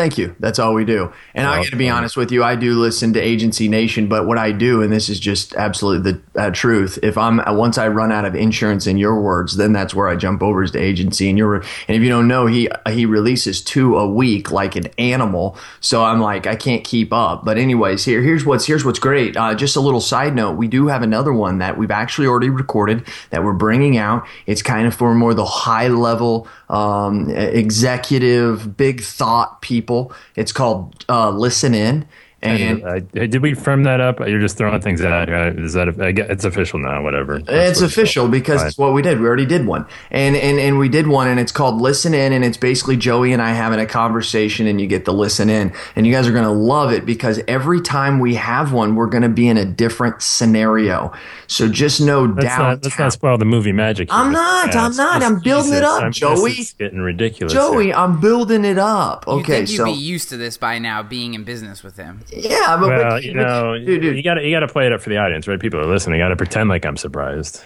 Thank 0.00 0.16
you. 0.16 0.34
That's 0.40 0.58
all 0.58 0.72
we 0.72 0.86
do. 0.86 1.12
And 1.34 1.46
I 1.46 1.50
Well, 1.50 1.64
got 1.64 1.70
to 1.72 1.76
be 1.76 1.90
um, 1.90 1.98
honest 1.98 2.16
with 2.16 2.32
you. 2.32 2.42
I 2.42 2.56
do 2.56 2.72
listen 2.72 3.12
to 3.12 3.20
Agency 3.20 3.68
Nation, 3.68 4.08
but 4.08 4.26
what 4.26 4.38
I 4.38 4.50
do, 4.50 4.80
and 4.80 4.90
this 4.90 5.10
is 5.10 5.20
just 5.20 5.54
absolutely 5.56 6.12
the 6.12 6.40
uh, 6.40 6.50
truth. 6.52 6.98
If 7.02 7.18
I'm 7.18 7.38
uh, 7.40 7.52
once 7.52 7.76
I 7.76 7.86
run 7.88 8.10
out 8.10 8.24
of 8.24 8.34
insurance, 8.34 8.86
in 8.86 8.96
your 8.96 9.20
words, 9.20 9.58
then 9.58 9.74
that's 9.74 9.94
where 9.94 10.08
I 10.08 10.16
jump 10.16 10.42
over 10.42 10.62
is 10.62 10.70
to 10.70 10.78
Agency. 10.78 11.28
And 11.28 11.36
your 11.36 11.56
and 11.56 11.64
if 11.88 12.00
you 12.00 12.08
don't 12.08 12.28
know, 12.28 12.46
he 12.46 12.70
he 12.88 13.04
releases 13.04 13.60
two 13.60 13.98
a 13.98 14.08
week 14.08 14.50
like 14.50 14.74
an 14.74 14.86
animal. 14.96 15.58
So 15.80 16.02
I'm 16.02 16.18
like 16.18 16.46
I 16.46 16.56
can't 16.56 16.82
keep 16.82 17.12
up. 17.12 17.44
But 17.44 17.58
anyways, 17.58 18.02
here 18.06 18.22
here's 18.22 18.46
what's 18.46 18.64
here's 18.64 18.86
what's 18.86 18.98
great. 18.98 19.36
Uh, 19.36 19.54
just 19.54 19.76
a 19.76 19.80
little 19.80 20.00
side 20.00 20.34
note: 20.34 20.52
we 20.56 20.66
do 20.66 20.86
have 20.86 21.02
another 21.02 21.34
one 21.34 21.58
that 21.58 21.76
we've 21.76 21.90
actually 21.90 22.26
already 22.26 22.48
recorded 22.48 23.06
that 23.28 23.44
we're 23.44 23.52
bringing 23.52 23.98
out. 23.98 24.26
It's 24.46 24.62
kind 24.62 24.86
of 24.86 24.94
for 24.94 25.14
more 25.14 25.34
the 25.34 25.44
high 25.44 25.88
level 25.88 26.48
um, 26.70 27.28
executive, 27.28 28.78
big 28.78 29.02
thought 29.02 29.60
people. 29.60 29.89
It's 30.36 30.52
called 30.52 31.04
uh, 31.08 31.30
Listen 31.30 31.74
In. 31.74 32.06
And 32.42 32.82
Uh, 32.82 33.00
did 33.12 33.42
we 33.42 33.52
firm 33.54 33.82
that 33.82 34.00
up? 34.00 34.18
You're 34.20 34.40
just 34.40 34.56
throwing 34.56 34.80
things 34.80 35.02
out. 35.02 35.28
Uh, 35.28 35.52
Is 35.58 35.74
that 35.74 35.88
I 36.00 36.08
it's 36.32 36.44
official 36.44 36.78
now? 36.78 37.02
Whatever. 37.02 37.38
That's 37.40 37.72
it's 37.72 37.80
what 37.82 37.90
official 37.90 38.28
because 38.28 38.60
Fine. 38.60 38.68
it's 38.68 38.78
what 38.78 38.94
we 38.94 39.02
did. 39.02 39.20
We 39.20 39.26
already 39.26 39.44
did 39.44 39.66
one, 39.66 39.84
and 40.10 40.34
and 40.36 40.58
and 40.58 40.78
we 40.78 40.88
did 40.88 41.06
one, 41.06 41.28
and 41.28 41.38
it's 41.38 41.52
called 41.52 41.80
Listen 41.82 42.14
In, 42.14 42.32
and 42.32 42.42
it's 42.44 42.56
basically 42.56 42.96
Joey 42.96 43.32
and 43.34 43.42
I 43.42 43.50
having 43.50 43.78
a 43.78 43.84
conversation, 43.86 44.66
and 44.66 44.80
you 44.80 44.86
get 44.86 45.04
to 45.04 45.12
listen 45.12 45.50
in, 45.50 45.72
and 45.96 46.06
you 46.06 46.12
guys 46.14 46.26
are 46.26 46.32
gonna 46.32 46.50
love 46.52 46.92
it 46.92 47.04
because 47.04 47.40
every 47.46 47.80
time 47.82 48.18
we 48.20 48.36
have 48.36 48.72
one, 48.72 48.94
we're 48.94 49.06
gonna 49.06 49.28
be 49.28 49.46
in 49.46 49.58
a 49.58 49.64
different 49.66 50.22
scenario. 50.22 51.12
So 51.46 51.68
just 51.68 52.00
know 52.00 52.22
Let's 52.24 52.44
downtown. 52.46 52.68
not, 52.70 52.84
let's 52.84 52.98
not 52.98 53.12
spoil 53.12 53.36
the 53.38 53.44
movie 53.44 53.72
magic. 53.72 54.10
here. 54.10 54.18
I'm 54.18 54.32
not, 54.32 54.72
Yeah, 54.72 54.86
I'm 54.86 54.96
not. 54.96 55.22
I'm 55.22 55.40
building 55.40 55.74
it 55.74 55.82
up, 55.84 56.02
I'm- 56.02 56.12
Joey. 56.12 56.50
This 56.50 56.58
is 56.68 56.72
getting 56.72 57.00
ridiculous. 57.00 57.52
Joey, 57.52 57.86
here. 57.86 57.94
I'm 57.96 58.20
building 58.20 58.64
it 58.64 58.78
up. 58.78 59.24
You 59.26 59.34
Okay, 59.34 59.52
think 59.58 59.70
you'd 59.70 59.76
so 59.76 59.84
be 59.84 59.90
used 59.92 60.28
to 60.30 60.36
this 60.36 60.56
by 60.56 60.78
now, 60.78 61.02
being 61.02 61.34
in 61.34 61.44
business 61.44 61.82
with 61.82 61.96
him? 61.96 62.20
Yeah, 62.32 62.76
but, 62.78 62.88
Well, 62.88 63.10
but 63.10 63.24
you 63.24 63.34
know, 63.34 63.76
dude, 63.78 64.02
dude, 64.02 64.16
you 64.16 64.22
got 64.22 64.34
to 64.34 64.44
you 64.44 64.54
got 64.54 64.60
to 64.60 64.68
play 64.68 64.86
it 64.86 64.92
up 64.92 65.00
for 65.00 65.10
the 65.10 65.16
audience, 65.16 65.48
right? 65.48 65.58
People 65.58 65.80
are 65.80 65.86
listening. 65.86 66.18
You 66.18 66.24
got 66.24 66.28
to 66.28 66.36
pretend 66.36 66.68
like 66.68 66.86
I'm 66.86 66.96
surprised. 66.96 67.62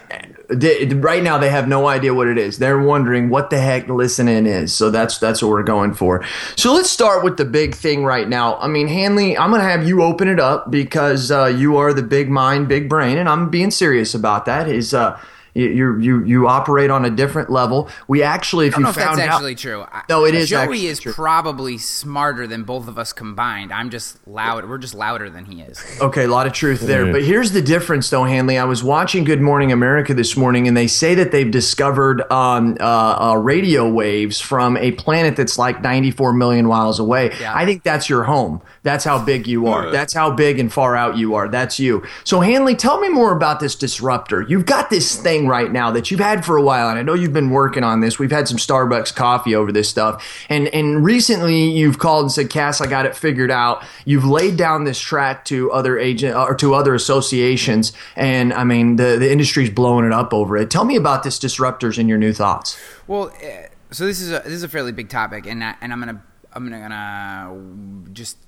they, 0.48 0.86
right 0.86 1.22
now 1.22 1.38
they 1.38 1.50
have 1.50 1.68
no 1.68 1.86
idea 1.86 2.14
what 2.14 2.28
it 2.28 2.38
is. 2.38 2.58
They're 2.58 2.78
wondering 2.78 3.28
what 3.28 3.50
the 3.50 3.58
heck 3.58 3.88
listening 3.88 4.46
is. 4.46 4.74
So 4.74 4.90
that's 4.90 5.18
that's 5.18 5.42
what 5.42 5.50
we're 5.50 5.62
going 5.62 5.94
for. 5.94 6.24
So 6.56 6.72
let's 6.72 6.90
start 6.90 7.24
with 7.24 7.36
the 7.36 7.44
big 7.44 7.74
thing 7.74 8.04
right 8.04 8.28
now. 8.28 8.56
I 8.56 8.68
mean, 8.68 8.88
Hanley, 8.88 9.36
I'm 9.36 9.50
gonna 9.50 9.64
have 9.64 9.86
you 9.86 10.02
open 10.02 10.28
it 10.28 10.40
up 10.40 10.70
because 10.70 11.30
uh, 11.30 11.46
you 11.46 11.76
are 11.76 11.92
the 11.92 12.02
big 12.02 12.30
mind, 12.30 12.68
big 12.68 12.88
brain, 12.88 13.18
and 13.18 13.28
I'm 13.28 13.50
being 13.50 13.70
serious 13.70 14.14
about 14.14 14.46
that. 14.46 14.68
Is 14.68 14.94
uh, 14.94 15.20
you 15.54 15.68
you 15.68 15.98
you, 16.00 16.24
you 16.24 16.48
operate 16.48 16.90
on 16.90 17.04
a 17.04 17.10
different 17.10 17.50
level. 17.50 17.88
We 18.08 18.22
actually, 18.22 18.66
if 18.66 18.74
I 18.74 18.76
don't 18.76 18.80
you 18.80 18.84
know 18.84 18.90
if 18.90 18.96
found 18.96 19.18
that's 19.18 19.28
out, 19.28 19.34
actually 19.36 19.54
true. 19.54 19.82
I- 19.82 20.02
No, 20.08 20.24
it 20.26 20.34
is 20.34 20.48
Joey 20.48 20.58
actually 20.60 20.86
is 20.86 21.00
true. 21.00 21.12
probably 21.12 21.78
smarter 21.78 22.46
than 22.46 22.64
both 22.64 22.88
of 22.88 22.98
us 22.98 23.12
combined. 23.12 23.72
I'm 23.72 23.90
just 23.90 24.18
loud. 24.26 24.68
We're 24.68 24.78
just 24.78 24.94
louder 24.94 25.30
than 25.30 25.44
he 25.44 25.62
is. 25.62 25.82
Okay, 26.00 26.24
a 26.24 26.28
lot 26.28 26.46
of 26.46 26.52
truth 26.52 26.80
there. 26.80 27.10
But 27.12 27.22
here's 27.22 27.52
the 27.52 27.62
difference, 27.62 28.10
though, 28.10 28.24
Hanley. 28.24 28.58
I 28.58 28.64
was 28.64 28.82
watching 28.82 29.24
Good 29.24 29.40
Morning 29.40 29.70
America 29.72 30.12
this 30.14 30.36
morning, 30.36 30.66
and 30.68 30.76
they 30.76 30.86
say 30.86 31.14
that 31.14 31.30
they've 31.32 31.50
discovered 31.50 32.20
um, 32.32 32.76
uh, 32.80 32.84
uh, 33.32 33.34
radio 33.36 33.88
waves 33.88 34.40
from 34.40 34.76
a 34.76 34.92
planet 34.92 35.36
that's 35.36 35.58
like 35.58 35.80
94 35.82 36.32
million 36.32 36.66
miles 36.66 36.98
away. 36.98 37.30
Yeah. 37.40 37.54
I 37.54 37.64
think 37.64 37.82
that's 37.82 38.08
your 38.08 38.24
home. 38.24 38.60
That's 38.82 39.04
how 39.04 39.24
big 39.24 39.46
you 39.46 39.66
are. 39.68 39.90
That's 39.90 40.12
how 40.12 40.30
big 40.32 40.58
and 40.58 40.72
far 40.72 40.94
out 40.96 41.16
you 41.16 41.34
are. 41.36 41.48
That's 41.48 41.78
you. 41.78 42.02
So, 42.24 42.40
Hanley, 42.40 42.74
tell 42.74 43.00
me 43.00 43.08
more 43.08 43.32
about 43.34 43.60
this 43.60 43.74
disruptor. 43.74 44.42
You've 44.42 44.66
got 44.66 44.90
this 44.90 45.16
thing 45.16 45.43
right 45.46 45.70
now 45.70 45.90
that 45.92 46.10
you've 46.10 46.20
had 46.20 46.44
for 46.44 46.56
a 46.56 46.62
while, 46.62 46.88
and 46.88 46.98
I 46.98 47.02
know 47.02 47.14
you've 47.14 47.32
been 47.32 47.50
working 47.50 47.84
on 47.84 48.00
this. 48.00 48.18
We've 48.18 48.30
had 48.30 48.48
some 48.48 48.56
Starbucks 48.56 49.14
coffee 49.14 49.54
over 49.54 49.72
this 49.72 49.88
stuff, 49.88 50.24
and 50.48 50.68
and 50.68 51.04
recently 51.04 51.70
you've 51.70 51.98
called 51.98 52.24
and 52.24 52.32
said, 52.32 52.50
"Cass, 52.50 52.80
I 52.80 52.86
got 52.86 53.06
it 53.06 53.16
figured 53.16 53.50
out." 53.50 53.84
You've 54.04 54.24
laid 54.24 54.56
down 54.56 54.84
this 54.84 54.98
track 54.98 55.44
to 55.46 55.72
other 55.72 55.98
agent 55.98 56.36
or 56.36 56.54
to 56.56 56.74
other 56.74 56.94
associations, 56.94 57.92
and 58.16 58.52
I 58.52 58.64
mean 58.64 58.96
the 58.96 59.16
the 59.18 59.30
industry's 59.30 59.70
blowing 59.70 60.06
it 60.06 60.12
up 60.12 60.32
over 60.32 60.56
it. 60.56 60.70
Tell 60.70 60.84
me 60.84 60.96
about 60.96 61.22
this 61.22 61.38
disruptors 61.38 61.98
and 61.98 62.08
your 62.08 62.18
new 62.18 62.32
thoughts. 62.32 62.78
Well, 63.06 63.32
uh, 63.42 63.68
so 63.90 64.06
this 64.06 64.20
is 64.20 64.30
a 64.30 64.40
this 64.44 64.54
is 64.54 64.62
a 64.62 64.68
fairly 64.68 64.92
big 64.92 65.08
topic, 65.08 65.46
and 65.46 65.62
I, 65.62 65.74
and 65.80 65.92
I'm 65.92 66.00
gonna 66.00 66.22
I'm 66.52 66.64
gonna, 66.64 66.80
gonna 66.80 68.12
just 68.12 68.38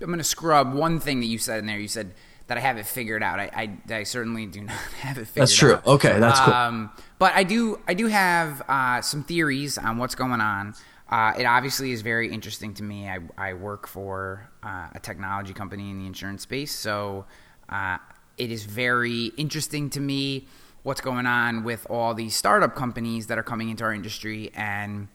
I'm 0.00 0.10
gonna 0.10 0.24
scrub 0.24 0.74
one 0.74 1.00
thing 1.00 1.20
that 1.20 1.26
you 1.26 1.38
said 1.38 1.58
in 1.58 1.66
there. 1.66 1.78
You 1.78 1.88
said 1.88 2.12
that 2.50 2.58
I 2.58 2.62
have 2.62 2.78
it 2.78 2.86
figured 2.86 3.22
out. 3.22 3.38
I 3.38 3.78
I, 3.88 3.94
I 3.94 4.02
certainly 4.02 4.44
do 4.44 4.60
not 4.62 4.74
have 4.74 5.18
it 5.18 5.28
figured 5.28 5.42
out. 5.42 5.42
That's 5.42 5.56
true. 5.56 5.74
out. 5.74 5.86
Okay, 5.86 6.18
that's 6.18 6.40
cool. 6.40 6.52
Um, 6.52 6.90
but 7.20 7.32
I 7.32 7.44
do 7.44 7.78
I 7.86 7.94
do 7.94 8.08
have 8.08 8.60
uh, 8.68 9.00
some 9.02 9.22
theories 9.22 9.78
on 9.78 9.98
what's 9.98 10.16
going 10.16 10.40
on. 10.40 10.74
Uh, 11.08 11.32
it 11.38 11.44
obviously 11.44 11.92
is 11.92 12.02
very 12.02 12.32
interesting 12.32 12.74
to 12.74 12.82
me. 12.82 13.08
I, 13.08 13.18
I 13.38 13.54
work 13.54 13.86
for 13.86 14.50
uh, 14.64 14.88
a 14.92 14.98
technology 15.00 15.52
company 15.52 15.90
in 15.90 15.98
the 16.00 16.06
insurance 16.06 16.42
space, 16.42 16.74
so 16.74 17.24
uh, 17.68 17.98
it 18.36 18.50
is 18.50 18.64
very 18.64 19.26
interesting 19.36 19.88
to 19.90 20.00
me 20.00 20.48
what's 20.82 21.00
going 21.00 21.26
on 21.26 21.62
with 21.62 21.86
all 21.88 22.14
these 22.14 22.34
startup 22.34 22.74
companies 22.74 23.28
that 23.28 23.38
are 23.38 23.44
coming 23.44 23.68
into 23.68 23.84
our 23.84 23.94
industry 23.94 24.50
and 24.54 25.06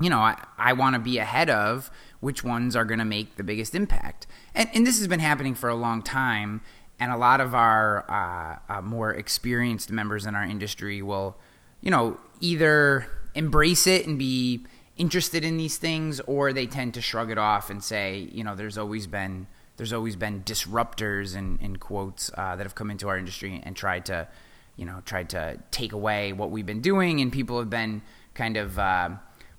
you 0.00 0.10
know, 0.10 0.18
I, 0.18 0.36
I 0.58 0.72
want 0.72 0.94
to 0.94 1.00
be 1.00 1.18
ahead 1.18 1.50
of 1.50 1.90
which 2.24 2.42
ones 2.42 2.74
are 2.74 2.86
going 2.86 2.98
to 2.98 3.04
make 3.04 3.36
the 3.36 3.44
biggest 3.44 3.74
impact. 3.74 4.26
And, 4.54 4.68
and 4.72 4.86
this 4.86 4.98
has 4.98 5.06
been 5.08 5.20
happening 5.20 5.54
for 5.54 5.68
a 5.68 5.74
long 5.74 6.02
time. 6.02 6.62
And 6.98 7.12
a 7.12 7.18
lot 7.18 7.40
of 7.40 7.54
our 7.54 8.04
uh, 8.08 8.72
uh, 8.72 8.80
more 8.80 9.12
experienced 9.12 9.90
members 9.90 10.24
in 10.24 10.34
our 10.34 10.44
industry 10.44 11.02
will, 11.02 11.36
you 11.82 11.90
know, 11.90 12.18
either 12.40 13.06
embrace 13.34 13.86
it 13.86 14.06
and 14.06 14.18
be 14.18 14.64
interested 14.96 15.44
in 15.44 15.56
these 15.58 15.76
things, 15.76 16.20
or 16.20 16.52
they 16.52 16.66
tend 16.66 16.94
to 16.94 17.02
shrug 17.02 17.30
it 17.30 17.36
off 17.36 17.68
and 17.68 17.82
say, 17.82 18.28
you 18.32 18.42
know, 18.44 18.54
there's 18.54 18.78
always 18.78 19.06
been 19.06 19.46
there's 19.76 19.92
always 19.92 20.14
been 20.14 20.44
disruptors 20.44 21.36
in, 21.36 21.58
in 21.60 21.76
quotes 21.76 22.30
uh, 22.38 22.54
that 22.54 22.62
have 22.62 22.76
come 22.76 22.92
into 22.92 23.08
our 23.08 23.18
industry 23.18 23.60
and 23.64 23.74
tried 23.74 24.06
to, 24.06 24.28
you 24.76 24.86
know, 24.86 25.02
tried 25.04 25.28
to 25.30 25.58
take 25.72 25.92
away 25.92 26.32
what 26.32 26.52
we've 26.52 26.64
been 26.64 26.80
doing, 26.80 27.20
and 27.20 27.32
people 27.32 27.58
have 27.58 27.70
been 27.70 28.00
kind 28.34 28.56
of 28.56 28.78
uh, 28.78 29.10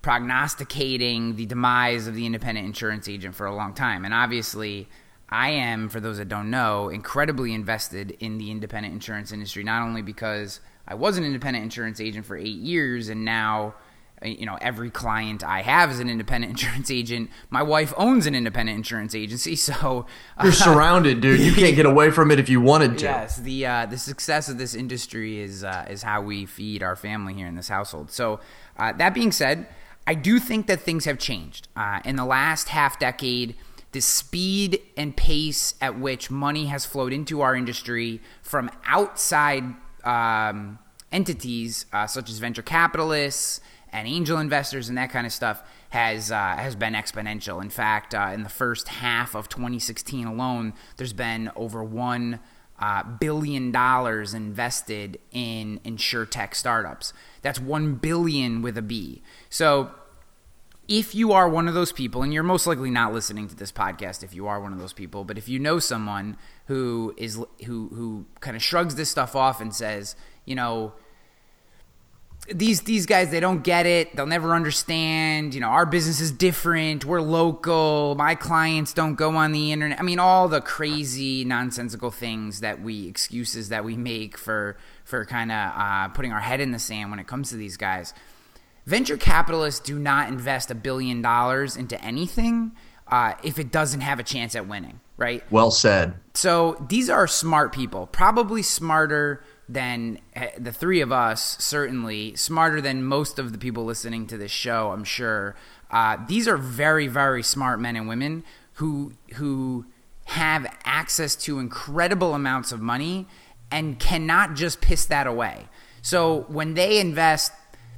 prognosticating 0.05 1.35
the 1.35 1.45
demise 1.45 2.07
of 2.07 2.15
the 2.15 2.25
independent 2.25 2.65
insurance 2.67 3.09
agent 3.09 3.33
for 3.35 3.45
a 3.47 3.55
long 3.55 3.73
time. 3.73 4.05
And 4.05 4.13
obviously, 4.13 4.87
I 5.29 5.49
am, 5.49 5.89
for 5.89 5.99
those 5.99 6.17
that 6.17 6.29
don't 6.29 6.51
know, 6.51 6.89
incredibly 6.89 7.53
invested 7.53 8.15
in 8.19 8.37
the 8.37 8.51
independent 8.51 8.93
insurance 8.93 9.31
industry, 9.31 9.63
not 9.63 9.81
only 9.83 10.01
because 10.03 10.59
I 10.87 10.93
was 10.93 11.17
an 11.17 11.23
independent 11.23 11.63
insurance 11.63 11.99
agent 11.99 12.25
for 12.25 12.37
eight 12.37 12.57
years 12.59 13.09
and 13.09 13.25
now. 13.25 13.73
uh, 14.23 14.27
You 14.27 14.45
know, 14.45 14.57
every 14.61 14.89
client 14.91 15.43
I 15.43 15.61
have 15.63 15.89
is 15.91 15.99
an 15.99 16.09
independent 16.09 16.51
insurance 16.55 16.89
agent. 16.91 17.29
My 17.49 17.63
wife 17.63 17.91
owns 17.97 18.25
an 18.27 18.35
independent 18.35 18.77
insurance 18.77 19.15
agency, 19.15 19.55
so 19.69 20.05
You're 20.43 20.51
surrounded, 20.51 21.21
dude. 21.21 21.39
You 21.39 21.53
can't 21.53 21.75
get 21.75 21.85
away 21.85 22.11
from 22.11 22.29
it 22.31 22.39
if 22.39 22.47
you 22.49 22.61
wanted 22.61 22.97
to. 22.99 23.05
Yes, 23.05 23.37
the 23.37 23.65
uh, 23.65 23.85
the 23.87 23.97
success 23.97 24.47
of 24.47 24.57
this 24.57 24.73
industry 24.75 25.39
is 25.39 25.63
uh, 25.63 25.85
is 25.89 26.03
how 26.03 26.21
we 26.21 26.45
feed 26.45 26.83
our 26.83 26.95
family 26.95 27.33
here 27.33 27.47
in 27.47 27.55
this 27.55 27.67
household. 27.69 28.11
So 28.11 28.39
uh, 28.77 28.93
that 28.93 29.13
being 29.13 29.31
said, 29.31 29.67
I 30.07 30.13
do 30.13 30.39
think 30.39 30.67
that 30.67 30.81
things 30.81 31.05
have 31.05 31.17
changed 31.17 31.67
uh, 31.75 31.99
in 32.05 32.15
the 32.15 32.25
last 32.25 32.69
half 32.69 32.99
decade. 32.99 33.55
The 33.91 34.01
speed 34.01 34.81
and 34.97 35.15
pace 35.15 35.75
at 35.81 35.97
which 35.99 36.29
money 36.29 36.65
has 36.67 36.85
flowed 36.85 37.13
into 37.13 37.41
our 37.41 37.55
industry 37.55 38.21
from 38.41 38.69
outside 38.85 39.63
um, 40.03 40.79
entities 41.11 41.85
uh, 41.93 42.05
such 42.05 42.29
as 42.29 42.37
venture 42.39 42.61
capitalists 42.61 43.61
and 43.91 44.07
angel 44.07 44.37
investors 44.37 44.89
and 44.89 44.97
that 44.97 45.09
kind 45.09 45.25
of 45.25 45.31
stuff 45.31 45.63
has 45.89 46.29
uh, 46.29 46.57
has 46.57 46.75
been 46.75 46.93
exponential. 46.93 47.61
In 47.61 47.69
fact, 47.69 48.13
uh, 48.13 48.31
in 48.33 48.43
the 48.43 48.49
first 48.49 48.89
half 48.89 49.33
of 49.33 49.47
2016 49.47 50.27
alone, 50.27 50.73
there's 50.97 51.13
been 51.13 51.49
over 51.55 51.83
one 51.83 52.41
uh, 52.77 53.03
billion 53.03 53.71
dollars 53.71 54.33
invested 54.33 55.17
in 55.31 55.79
insurtech 55.85 56.53
startups. 56.53 57.13
That's 57.41 57.59
one 57.59 57.95
billion 57.95 58.61
with 58.61 58.77
a 58.77 58.81
B. 58.81 59.21
So 59.55 59.89
if 60.89 61.15
you 61.15 61.31
are 61.31 61.47
one 61.47 61.69
of 61.69 61.73
those 61.73 61.93
people, 61.93 62.23
and 62.23 62.33
you're 62.33 62.43
most 62.43 62.67
likely 62.67 62.89
not 62.89 63.13
listening 63.13 63.47
to 63.47 63.55
this 63.55 63.71
podcast 63.71 64.21
if 64.21 64.33
you 64.33 64.47
are 64.47 64.59
one 64.59 64.73
of 64.73 64.79
those 64.79 64.91
people, 64.91 65.23
but 65.23 65.37
if 65.37 65.47
you 65.47 65.59
know 65.59 65.79
someone 65.79 66.35
who 66.65 67.13
is 67.15 67.39
who 67.63 67.87
who 67.87 68.25
kind 68.41 68.57
of 68.57 68.61
shrugs 68.61 68.95
this 68.95 69.09
stuff 69.09 69.33
off 69.33 69.61
and 69.61 69.73
says, 69.73 70.17
you 70.43 70.55
know, 70.55 70.91
these 72.49 72.81
these 72.81 73.05
guys 73.05 73.31
they 73.31 73.39
don't 73.39 73.63
get 73.63 73.85
it, 73.85 74.13
they'll 74.17 74.25
never 74.25 74.53
understand, 74.53 75.55
you 75.55 75.61
know, 75.61 75.69
our 75.69 75.85
business 75.85 76.19
is 76.19 76.33
different, 76.33 77.05
we're 77.05 77.21
local, 77.21 78.15
my 78.17 78.35
clients 78.35 78.91
don't 78.91 79.15
go 79.15 79.37
on 79.37 79.53
the 79.53 79.71
internet. 79.71 79.97
I 79.97 80.03
mean, 80.03 80.19
all 80.19 80.49
the 80.49 80.59
crazy 80.59 81.45
nonsensical 81.45 82.11
things 82.11 82.59
that 82.59 82.81
we 82.81 83.07
excuses 83.07 83.69
that 83.69 83.85
we 83.85 83.95
make 83.95 84.37
for 84.37 84.75
for 85.05 85.23
kind 85.23 85.49
of 85.49 85.71
uh, 85.77 86.09
putting 86.09 86.33
our 86.33 86.41
head 86.41 86.59
in 86.59 86.71
the 86.71 86.79
sand 86.79 87.09
when 87.09 87.19
it 87.19 87.27
comes 87.27 87.51
to 87.51 87.55
these 87.55 87.77
guys 87.77 88.13
venture 88.85 89.17
capitalists 89.17 89.79
do 89.79 89.97
not 89.97 90.29
invest 90.29 90.71
a 90.71 90.75
billion 90.75 91.21
dollars 91.21 91.75
into 91.75 92.01
anything 92.03 92.71
uh, 93.07 93.33
if 93.43 93.59
it 93.59 93.71
doesn't 93.71 94.01
have 94.01 94.19
a 94.19 94.23
chance 94.23 94.55
at 94.55 94.67
winning, 94.67 94.99
right? 95.17 95.43
Well 95.51 95.71
said. 95.71 96.15
So 96.33 96.83
these 96.89 97.09
are 97.09 97.27
smart 97.27 97.73
people, 97.73 98.07
probably 98.07 98.61
smarter 98.61 99.43
than 99.67 100.19
eh, 100.33 100.49
the 100.57 100.71
three 100.71 101.01
of 101.01 101.11
us, 101.11 101.57
certainly 101.59 102.35
smarter 102.35 102.81
than 102.81 103.03
most 103.03 103.39
of 103.39 103.51
the 103.51 103.57
people 103.57 103.85
listening 103.85 104.27
to 104.27 104.37
this 104.37 104.51
show, 104.51 104.91
I'm 104.91 105.03
sure. 105.03 105.55
Uh, 105.91 106.17
these 106.27 106.47
are 106.47 106.57
very, 106.57 107.07
very 107.07 107.43
smart 107.43 107.79
men 107.79 107.95
and 107.95 108.07
women 108.07 108.43
who 108.73 109.13
who 109.35 109.85
have 110.25 110.65
access 110.83 111.35
to 111.35 111.59
incredible 111.59 112.33
amounts 112.33 112.71
of 112.71 112.81
money 112.81 113.27
and 113.71 113.99
cannot 113.99 114.55
just 114.55 114.81
piss 114.81 115.05
that 115.05 115.27
away. 115.27 115.67
So 116.01 116.45
when 116.49 116.73
they 116.73 116.99
invest 116.99 117.51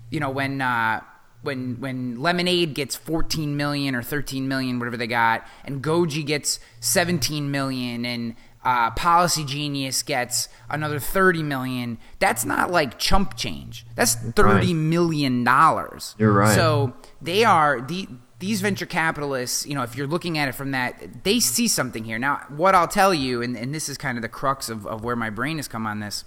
you 0.09 0.19
know 0.19 0.29
when 0.29 0.61
uh, 0.61 1.01
when 1.41 1.79
when 1.79 2.19
Lemonade 2.19 2.73
gets 2.73 2.95
14 2.95 3.55
million 3.55 3.95
or 3.95 4.01
13 4.01 4.47
million, 4.47 4.79
whatever 4.79 4.97
they 4.97 5.07
got, 5.07 5.45
and 5.65 5.83
Goji 5.83 6.25
gets 6.25 6.59
17 6.79 7.49
million, 7.49 8.05
and 8.05 8.35
uh, 8.63 8.91
Policy 8.91 9.45
Genius 9.45 10.03
gets 10.03 10.49
another 10.69 10.99
30 10.99 11.43
million. 11.43 11.97
That's 12.19 12.43
not 12.43 12.71
like 12.71 12.99
chump 12.99 13.37
change. 13.37 13.85
That's 13.95 14.15
thirty 14.15 14.73
million 14.73 15.43
dollars. 15.43 16.15
You're 16.17 16.33
right. 16.33 16.55
So 16.55 16.93
they 17.21 17.43
are 17.43 17.81
the 17.81 18.07
these 18.39 18.61
venture 18.61 18.85
capitalists, 18.85 19.65
you 19.65 19.73
know, 19.73 19.81
if 19.81 19.95
you're 19.95 20.05
looking 20.05 20.37
at 20.37 20.47
it 20.47 20.51
from 20.51 20.71
that, 20.71 21.23
they 21.23 21.39
see 21.39 21.67
something 21.67 22.03
here. 22.03 22.19
Now, 22.19 22.45
what 22.49 22.75
I'll 22.75 22.87
tell 22.87 23.11
you, 23.13 23.41
and, 23.41 23.57
and 23.57 23.73
this 23.73 23.89
is 23.89 23.97
kind 23.97 24.15
of 24.15 24.21
the 24.21 24.29
crux 24.29 24.69
of, 24.69 24.85
of 24.85 25.03
where 25.03 25.15
my 25.15 25.31
brain 25.31 25.57
has 25.57 25.67
come 25.67 25.87
on 25.87 26.01
this 26.01 26.23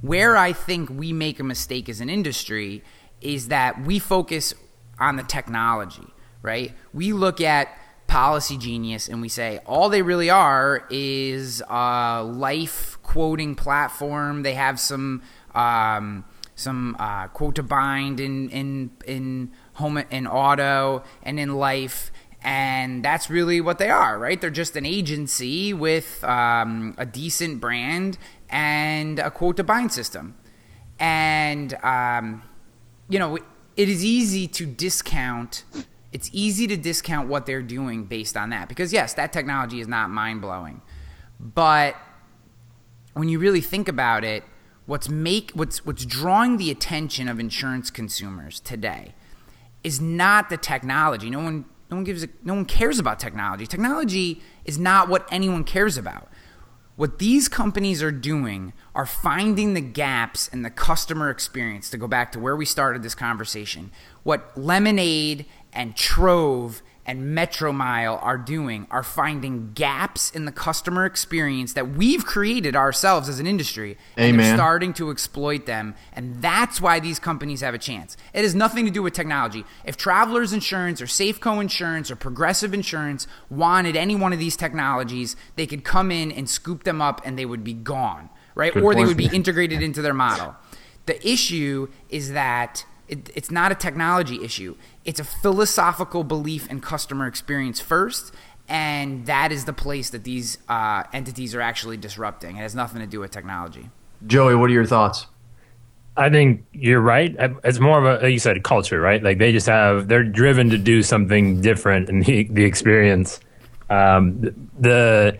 where 0.00 0.36
I 0.36 0.52
think 0.52 0.90
we 0.90 1.12
make 1.12 1.40
a 1.40 1.44
mistake 1.44 1.88
as 1.88 2.00
an 2.00 2.08
industry 2.08 2.82
is 3.20 3.48
that 3.48 3.82
we 3.82 3.98
focus 3.98 4.54
on 4.98 5.16
the 5.16 5.22
technology, 5.22 6.06
right? 6.42 6.72
We 6.92 7.12
look 7.12 7.40
at 7.40 7.68
Policy 8.06 8.56
Genius 8.56 9.08
and 9.08 9.20
we 9.20 9.28
say 9.28 9.60
all 9.66 9.88
they 9.88 10.02
really 10.02 10.30
are 10.30 10.86
is 10.90 11.62
a 11.68 12.22
life 12.22 12.98
quoting 13.02 13.54
platform. 13.54 14.42
They 14.42 14.54
have 14.54 14.78
some 14.78 15.22
um, 15.54 16.24
some 16.54 16.96
uh, 16.98 17.28
quote 17.28 17.56
to 17.56 17.62
bind 17.62 18.20
in 18.20 18.48
in 18.50 18.90
in 19.06 19.50
home 19.74 19.98
in 19.98 20.26
auto 20.26 21.02
and 21.22 21.40
in 21.40 21.54
life 21.56 22.12
And 22.42 23.04
that's 23.04 23.28
really 23.28 23.60
what 23.60 23.78
they 23.78 23.90
are, 23.90 24.16
right? 24.20 24.40
They're 24.40 24.50
just 24.50 24.76
an 24.76 24.86
agency 24.86 25.74
with 25.74 26.22
um, 26.22 26.94
a 26.96 27.04
decent 27.04 27.60
brand 27.60 28.18
and 28.50 29.18
a 29.18 29.30
quote 29.30 29.56
to 29.56 29.64
bind 29.64 29.92
system. 29.92 30.36
And, 30.98 31.74
um, 31.82 32.42
you 33.08 33.18
know, 33.18 33.38
it 33.76 33.88
is 33.88 34.04
easy 34.04 34.46
to 34.48 34.66
discount. 34.66 35.64
It's 36.12 36.30
easy 36.32 36.66
to 36.68 36.76
discount 36.76 37.28
what 37.28 37.46
they're 37.46 37.62
doing 37.62 38.04
based 38.04 38.36
on 38.36 38.50
that 38.50 38.68
because, 38.68 38.92
yes, 38.92 39.14
that 39.14 39.32
technology 39.32 39.80
is 39.80 39.88
not 39.88 40.10
mind 40.10 40.40
blowing. 40.40 40.80
But 41.38 41.96
when 43.12 43.28
you 43.28 43.38
really 43.38 43.60
think 43.60 43.88
about 43.88 44.24
it, 44.24 44.44
what's 44.86 45.08
make 45.08 45.50
what's 45.52 45.84
what's 45.84 46.04
drawing 46.04 46.56
the 46.56 46.70
attention 46.70 47.28
of 47.28 47.38
insurance 47.38 47.90
consumers 47.90 48.60
today 48.60 49.14
is 49.84 50.00
not 50.00 50.48
the 50.48 50.56
technology. 50.56 51.28
No 51.28 51.40
one 51.40 51.64
no 51.90 51.96
one 51.98 52.04
gives 52.04 52.24
a, 52.24 52.28
no 52.42 52.54
one 52.54 52.64
cares 52.64 52.98
about 52.98 53.20
technology. 53.20 53.66
Technology 53.66 54.42
is 54.64 54.78
not 54.78 55.08
what 55.08 55.28
anyone 55.30 55.64
cares 55.64 55.96
about. 55.96 56.28
What 56.96 57.18
these 57.18 57.48
companies 57.48 58.02
are 58.02 58.10
doing 58.10 58.72
are 58.94 59.04
finding 59.04 59.74
the 59.74 59.82
gaps 59.82 60.48
in 60.48 60.62
the 60.62 60.70
customer 60.70 61.28
experience 61.28 61.90
to 61.90 61.98
go 61.98 62.08
back 62.08 62.32
to 62.32 62.40
where 62.40 62.56
we 62.56 62.64
started 62.64 63.02
this 63.02 63.14
conversation. 63.14 63.90
What 64.22 64.56
Lemonade 64.56 65.44
and 65.74 65.94
Trove 65.94 66.82
and 67.06 67.36
Metromile 67.36 68.22
are 68.22 68.36
doing 68.36 68.86
are 68.90 69.04
finding 69.04 69.72
gaps 69.72 70.30
in 70.32 70.44
the 70.44 70.52
customer 70.52 71.06
experience 71.06 71.72
that 71.74 71.90
we've 71.90 72.26
created 72.26 72.74
ourselves 72.74 73.28
as 73.28 73.38
an 73.38 73.46
industry. 73.46 73.96
And 74.16 74.38
they're 74.38 74.54
starting 74.54 74.92
to 74.94 75.10
exploit 75.10 75.66
them. 75.66 75.94
And 76.12 76.42
that's 76.42 76.80
why 76.80 76.98
these 76.98 77.20
companies 77.20 77.60
have 77.60 77.74
a 77.74 77.78
chance. 77.78 78.16
It 78.34 78.42
has 78.42 78.54
nothing 78.54 78.84
to 78.86 78.90
do 78.90 79.02
with 79.02 79.12
technology. 79.12 79.64
If 79.84 79.96
Travelers 79.96 80.52
Insurance 80.52 81.00
or 81.00 81.06
Safeco 81.06 81.60
Insurance 81.60 82.10
or 82.10 82.16
Progressive 82.16 82.74
Insurance 82.74 83.28
wanted 83.48 83.96
any 83.96 84.16
one 84.16 84.32
of 84.32 84.40
these 84.40 84.56
technologies, 84.56 85.36
they 85.54 85.66
could 85.66 85.84
come 85.84 86.10
in 86.10 86.32
and 86.32 86.50
scoop 86.50 86.82
them 86.82 87.00
up 87.00 87.20
and 87.24 87.38
they 87.38 87.46
would 87.46 87.62
be 87.62 87.72
gone, 87.72 88.28
right? 88.56 88.74
Good 88.74 88.82
or 88.82 88.94
they 88.94 89.04
would 89.04 89.16
be 89.16 89.30
integrated 89.32 89.80
into 89.82 90.02
their 90.02 90.14
model. 90.14 90.56
The 91.06 91.24
issue 91.26 91.86
is 92.08 92.32
that 92.32 92.84
it, 93.08 93.30
it's 93.34 93.50
not 93.50 93.72
a 93.72 93.74
technology 93.74 94.44
issue. 94.44 94.76
It's 95.04 95.20
a 95.20 95.24
philosophical 95.24 96.24
belief 96.24 96.70
in 96.70 96.80
customer 96.80 97.26
experience 97.26 97.80
first, 97.80 98.34
and 98.68 99.26
that 99.26 99.52
is 99.52 99.64
the 99.64 99.72
place 99.72 100.10
that 100.10 100.24
these 100.24 100.58
uh, 100.68 101.04
entities 101.12 101.54
are 101.54 101.60
actually 101.60 101.96
disrupting. 101.96 102.56
It 102.56 102.60
has 102.60 102.74
nothing 102.74 103.00
to 103.00 103.06
do 103.06 103.20
with 103.20 103.30
technology. 103.30 103.90
Joey, 104.26 104.54
what 104.54 104.70
are 104.70 104.72
your 104.72 104.86
thoughts? 104.86 105.26
I 106.16 106.30
think 106.30 106.64
you're 106.72 107.00
right. 107.00 107.36
It's 107.62 107.78
more 107.78 107.98
of 107.98 108.04
a, 108.04 108.24
like 108.24 108.32
you 108.32 108.38
said, 108.38 108.62
culture, 108.64 109.00
right? 109.00 109.22
Like 109.22 109.38
they 109.38 109.52
just 109.52 109.66
have, 109.66 110.08
they're 110.08 110.24
driven 110.24 110.70
to 110.70 110.78
do 110.78 111.02
something 111.02 111.60
different 111.60 112.08
in 112.08 112.20
the, 112.20 112.44
the 112.44 112.64
experience. 112.64 113.38
Um, 113.90 114.70
the, 114.78 115.38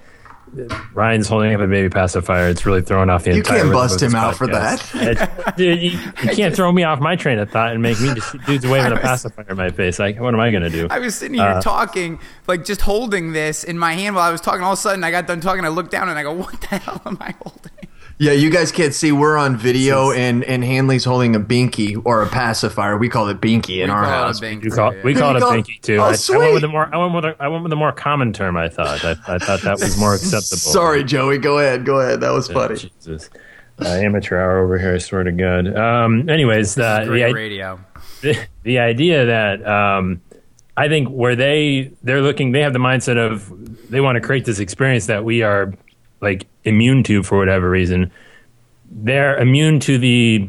Ryan's 0.94 1.28
holding 1.28 1.54
up 1.54 1.60
a 1.60 1.66
baby 1.66 1.88
pacifier. 1.90 2.48
It's 2.48 2.64
really 2.64 2.80
throwing 2.82 3.10
off 3.10 3.24
the 3.24 3.30
entire 3.30 3.58
You 3.58 3.62
entire. 3.64 3.72
can't 3.72 3.72
bust 3.90 4.02
him 4.02 4.14
out 4.14 4.36
for 4.36 4.46
podcast. 4.46 5.02
It's- 5.10 5.54
dude, 5.56 5.82
you, 5.82 5.90
you 5.90 6.30
can't 6.30 6.54
throw 6.54 6.70
me 6.72 6.82
off 6.84 7.00
my 7.00 7.16
train 7.16 7.38
of 7.38 7.50
thought 7.50 7.72
and 7.72 7.82
make 7.82 8.00
me 8.00 8.14
just 8.14 8.36
dude's 8.46 8.66
waving 8.66 8.92
a 8.92 8.96
pacifier 9.00 9.44
in 9.50 9.56
my 9.56 9.70
face. 9.70 9.98
Like, 9.98 10.18
what 10.20 10.32
am 10.34 10.40
I 10.40 10.50
gonna 10.50 10.70
do? 10.70 10.86
I 10.90 10.98
was 10.98 11.14
sitting 11.14 11.34
here 11.34 11.44
Uh, 11.44 11.60
talking, 11.60 12.18
like 12.46 12.64
just 12.64 12.80
holding 12.80 13.32
this 13.32 13.64
in 13.64 13.78
my 13.78 13.92
hand 13.92 14.14
while 14.16 14.24
I 14.24 14.32
was 14.32 14.40
talking. 14.40 14.62
All 14.62 14.72
of 14.72 14.78
a 14.78 14.82
sudden, 14.82 15.04
I 15.04 15.10
got 15.10 15.26
done 15.26 15.40
talking. 15.40 15.64
I 15.64 15.68
looked 15.68 15.90
down 15.90 16.08
and 16.08 16.18
I 16.18 16.22
go, 16.22 16.32
"What 16.32 16.58
the 16.62 16.78
hell 16.78 17.02
am 17.04 17.18
I 17.20 17.34
holding?" 17.42 17.72
Yeah, 18.18 18.32
you 18.32 18.48
guys 18.48 18.72
can't 18.72 18.94
see. 18.94 19.12
We're 19.12 19.36
on 19.36 19.58
video, 19.58 20.10
and 20.10 20.42
and 20.44 20.64
Hanley's 20.64 21.04
holding 21.04 21.36
a 21.36 21.40
binky 21.40 22.00
or 22.02 22.22
a 22.22 22.26
pacifier. 22.26 22.96
We 22.96 23.10
call 23.10 23.28
it 23.28 23.42
binky 23.42 23.82
in 23.82 23.88
We 23.88 23.90
our 23.90 24.04
call 24.04 24.12
it 24.12 24.22
a 24.22 24.26
house. 24.28 24.40
bink. 24.40 24.64
You 24.64 24.70
call, 24.70 24.94
we 25.04 25.12
Did 25.12 25.20
call 25.20 25.30
it 25.34 25.36
a 25.36 25.40
call- 25.40 25.52
pinky 25.52 25.78
too. 25.82 25.96
Oh, 25.98 26.04
I, 26.04 26.16
I 26.34 26.38
went 26.38 26.52
with 26.54 26.62
the 26.62 26.68
more. 26.68 26.94
I 26.94 26.96
went 26.96 27.14
with 27.14 27.24
a, 27.26 27.36
I 27.38 27.48
went 27.48 27.62
with 27.64 27.70
the 27.70 27.76
more 27.76 27.92
common 27.92 28.32
term. 28.32 28.56
I 28.56 28.70
thought. 28.70 29.04
I, 29.04 29.10
I 29.28 29.38
thought 29.38 29.60
that 29.62 29.80
was 29.80 29.98
more 29.98 30.14
acceptable. 30.14 30.56
Sorry, 30.56 31.04
Joey. 31.04 31.36
Go 31.36 31.58
ahead. 31.58 31.84
Go 31.84 32.00
ahead. 32.00 32.20
That 32.22 32.30
was 32.32 32.48
funny. 32.48 32.76
Jesus. 32.76 33.28
Uh, 33.78 33.88
amateur 33.88 34.38
hour 34.38 34.64
over 34.64 34.78
here. 34.78 34.94
I 34.94 34.98
swear 34.98 35.22
to 35.22 35.32
God. 35.32 35.76
Um, 35.76 36.30
anyways, 36.30 36.78
uh, 36.78 37.00
the, 37.00 37.06
Great 37.08 37.34
radio. 37.34 37.78
the, 38.22 38.38
the 38.62 38.78
idea 38.78 39.26
that 39.26 39.66
um, 39.66 40.22
I 40.74 40.88
think 40.88 41.08
where 41.08 41.36
they 41.36 41.92
they're 42.02 42.22
looking, 42.22 42.52
they 42.52 42.60
have 42.60 42.72
the 42.72 42.78
mindset 42.78 43.18
of 43.18 43.90
they 43.90 44.00
want 44.00 44.16
to 44.16 44.22
create 44.22 44.46
this 44.46 44.58
experience 44.58 45.04
that 45.08 45.22
we 45.24 45.42
are 45.42 45.74
like 46.20 46.46
immune 46.64 47.02
to 47.04 47.22
for 47.22 47.38
whatever 47.38 47.68
reason. 47.68 48.10
They're 48.90 49.36
immune 49.38 49.80
to 49.80 49.98
the 49.98 50.48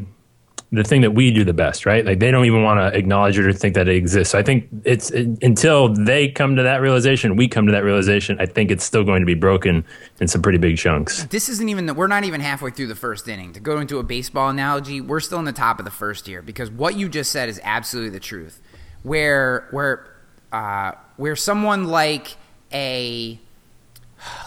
the 0.71 0.83
thing 0.83 0.99
that 1.01 1.11
we 1.11 1.31
do 1.31 1.45
the 1.45 1.53
best, 1.53 1.85
right? 1.85 2.05
Like 2.05 2.19
they 2.19 2.29
don't 2.29 2.45
even 2.45 2.61
want 2.61 2.79
to 2.79 2.97
acknowledge 2.97 3.39
it 3.39 3.45
or 3.45 3.53
think 3.53 3.73
that 3.75 3.87
it 3.87 3.95
exists. 3.95 4.33
So 4.33 4.39
I 4.39 4.43
think 4.43 4.67
it's 4.83 5.11
until 5.11 5.93
they 5.93 6.27
come 6.27 6.57
to 6.57 6.63
that 6.63 6.81
realization, 6.81 7.37
we 7.37 7.47
come 7.47 7.67
to 7.67 7.71
that 7.71 7.85
realization. 7.85 8.37
I 8.39 8.47
think 8.47 8.69
it's 8.69 8.83
still 8.83 9.05
going 9.05 9.21
to 9.21 9.25
be 9.25 9.33
broken 9.33 9.85
in 10.19 10.27
some 10.27 10.41
pretty 10.41 10.57
big 10.57 10.77
chunks. 10.77 11.23
This 11.25 11.47
isn't 11.47 11.69
even 11.69 11.85
that 11.85 11.93
we're 11.93 12.07
not 12.07 12.25
even 12.25 12.41
halfway 12.41 12.71
through 12.71 12.87
the 12.87 12.95
first 12.95 13.29
inning. 13.29 13.53
To 13.53 13.61
go 13.61 13.79
into 13.79 13.99
a 13.99 14.03
baseball 14.03 14.49
analogy, 14.49 14.99
we're 14.99 15.21
still 15.21 15.39
in 15.39 15.45
the 15.45 15.53
top 15.53 15.79
of 15.79 15.85
the 15.85 15.91
first 15.91 16.27
year 16.27 16.41
because 16.41 16.69
what 16.69 16.97
you 16.97 17.07
just 17.07 17.31
said 17.31 17.47
is 17.47 17.61
absolutely 17.63 18.09
the 18.09 18.19
truth. 18.19 18.61
Where 19.03 19.69
where 19.71 20.05
uh, 20.51 20.93
where 21.15 21.37
someone 21.37 21.85
like 21.85 22.35
a 22.73 23.39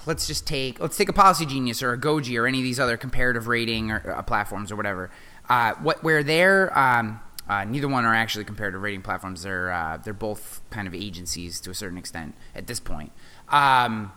let's 0.06 0.26
just 0.26 0.46
take 0.46 0.80
let's 0.80 0.96
take 0.96 1.08
a 1.08 1.12
Policy 1.12 1.46
Genius 1.46 1.82
or 1.82 1.92
a 1.92 1.98
Goji 1.98 2.38
or 2.38 2.46
any 2.46 2.58
of 2.58 2.64
these 2.64 2.80
other 2.80 2.96
comparative 2.96 3.46
rating 3.46 3.90
or 3.90 4.14
uh, 4.16 4.22
platforms 4.22 4.72
or 4.72 4.76
whatever. 4.76 5.10
Uh, 5.48 5.74
what 5.74 6.02
where 6.02 6.22
they're 6.22 6.76
um, 6.78 7.20
uh, 7.48 7.64
neither 7.64 7.88
one 7.88 8.04
are 8.04 8.14
actually 8.14 8.44
comparative 8.44 8.80
rating 8.80 9.02
platforms. 9.02 9.42
They're 9.42 9.72
uh, 9.72 9.96
they're 9.96 10.12
both 10.12 10.60
kind 10.70 10.86
of 10.86 10.94
agencies 10.94 11.60
to 11.62 11.70
a 11.70 11.74
certain 11.74 11.98
extent 11.98 12.34
at 12.54 12.66
this 12.66 12.78
point. 12.78 13.12
Um, 13.48 14.12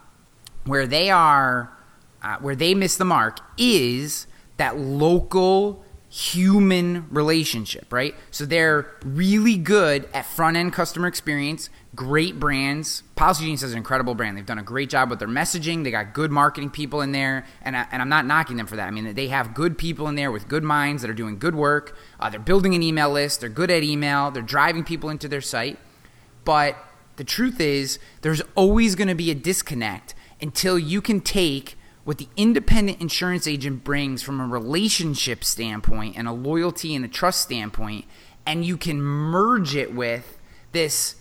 where 0.65 0.85
they 0.85 1.09
are 1.09 1.75
uh, 2.21 2.37
where 2.37 2.55
they 2.55 2.75
miss 2.75 2.95
the 2.95 3.05
mark 3.05 3.39
is 3.57 4.27
that 4.57 4.77
local 4.77 5.82
human 6.13 7.08
relationship 7.10 7.91
right? 7.91 8.13
So 8.30 8.45
they're 8.45 8.86
really 9.04 9.58
good 9.58 10.08
at 10.13 10.28
front 10.28 10.56
end 10.58 10.71
customer 10.71 11.08
experience 11.08 11.71
great 11.95 12.39
brands. 12.39 13.02
Policy 13.15 13.45
genius 13.45 13.63
is 13.63 13.71
an 13.71 13.78
incredible 13.78 14.13
brand. 14.13 14.38
They've 14.38 14.45
done 14.45 14.60
a 14.60 14.63
great 14.63 14.91
job 14.91 15.10
with 15.10 15.17
their 15.17 15.28
messaging. 15.28 15.84
They 15.84 15.89
got 15.89 16.13
good 16.13 16.30
marketing 16.30 16.69
people 16.69 17.02
in 17.02 17.13
there. 17.13 17.47
And, 17.63 17.76
I, 17.76 17.88
and 17.91 17.99
i'm 17.99 18.10
not 18.10 18.28
knocking 18.28 18.58
them 18.58 18.67
for 18.67 18.76
that. 18.76 18.88
I 18.88 18.91
mean 18.91 19.15
they 19.15 19.28
have 19.30 19.56
good 19.56 19.76
people 19.76 20.08
in 20.08 20.13
there 20.13 20.32
with 20.32 20.47
good 20.47 20.63
minds 20.63 21.02
that 21.02 21.10
are 21.10 21.15
doing 21.15 21.39
good 21.39 21.56
work. 21.56 21.97
Uh, 22.19 22.30
they're 22.30 22.39
building 22.39 22.76
an 22.76 22.84
email 22.84 23.10
list. 23.10 23.39
They're 23.39 23.49
good 23.49 23.71
at 23.71 23.82
email. 23.82 24.30
They're 24.30 24.43
driving 24.43 24.84
people 24.84 25.10
into 25.10 25.28
their 25.28 25.41
site. 25.41 25.80
But 26.45 26.78
the 27.15 27.23
truth 27.23 27.60
is, 27.60 27.97
there's 28.21 28.43
always 28.54 28.93
going 28.93 29.08
to 29.08 29.15
be 29.15 29.32
a 29.32 29.36
disconnect 29.36 30.13
until 30.39 30.78
you 30.78 31.02
can 31.02 31.21
take 31.21 31.76
what 32.03 32.17
the 32.17 32.27
independent 32.35 32.99
insurance 33.01 33.47
agent 33.47 33.83
brings 33.83 34.21
from 34.21 34.41
a 34.41 34.47
relationship 34.47 35.43
standpoint 35.43 36.17
and 36.17 36.27
a 36.27 36.33
loyalty 36.33 36.95
and 36.95 37.05
a 37.05 37.07
trust 37.07 37.41
standpoint, 37.41 38.05
and 38.45 38.65
you 38.65 38.77
can 38.77 39.01
merge 39.01 39.75
it 39.75 39.93
with 39.93 40.37
this 40.73 41.15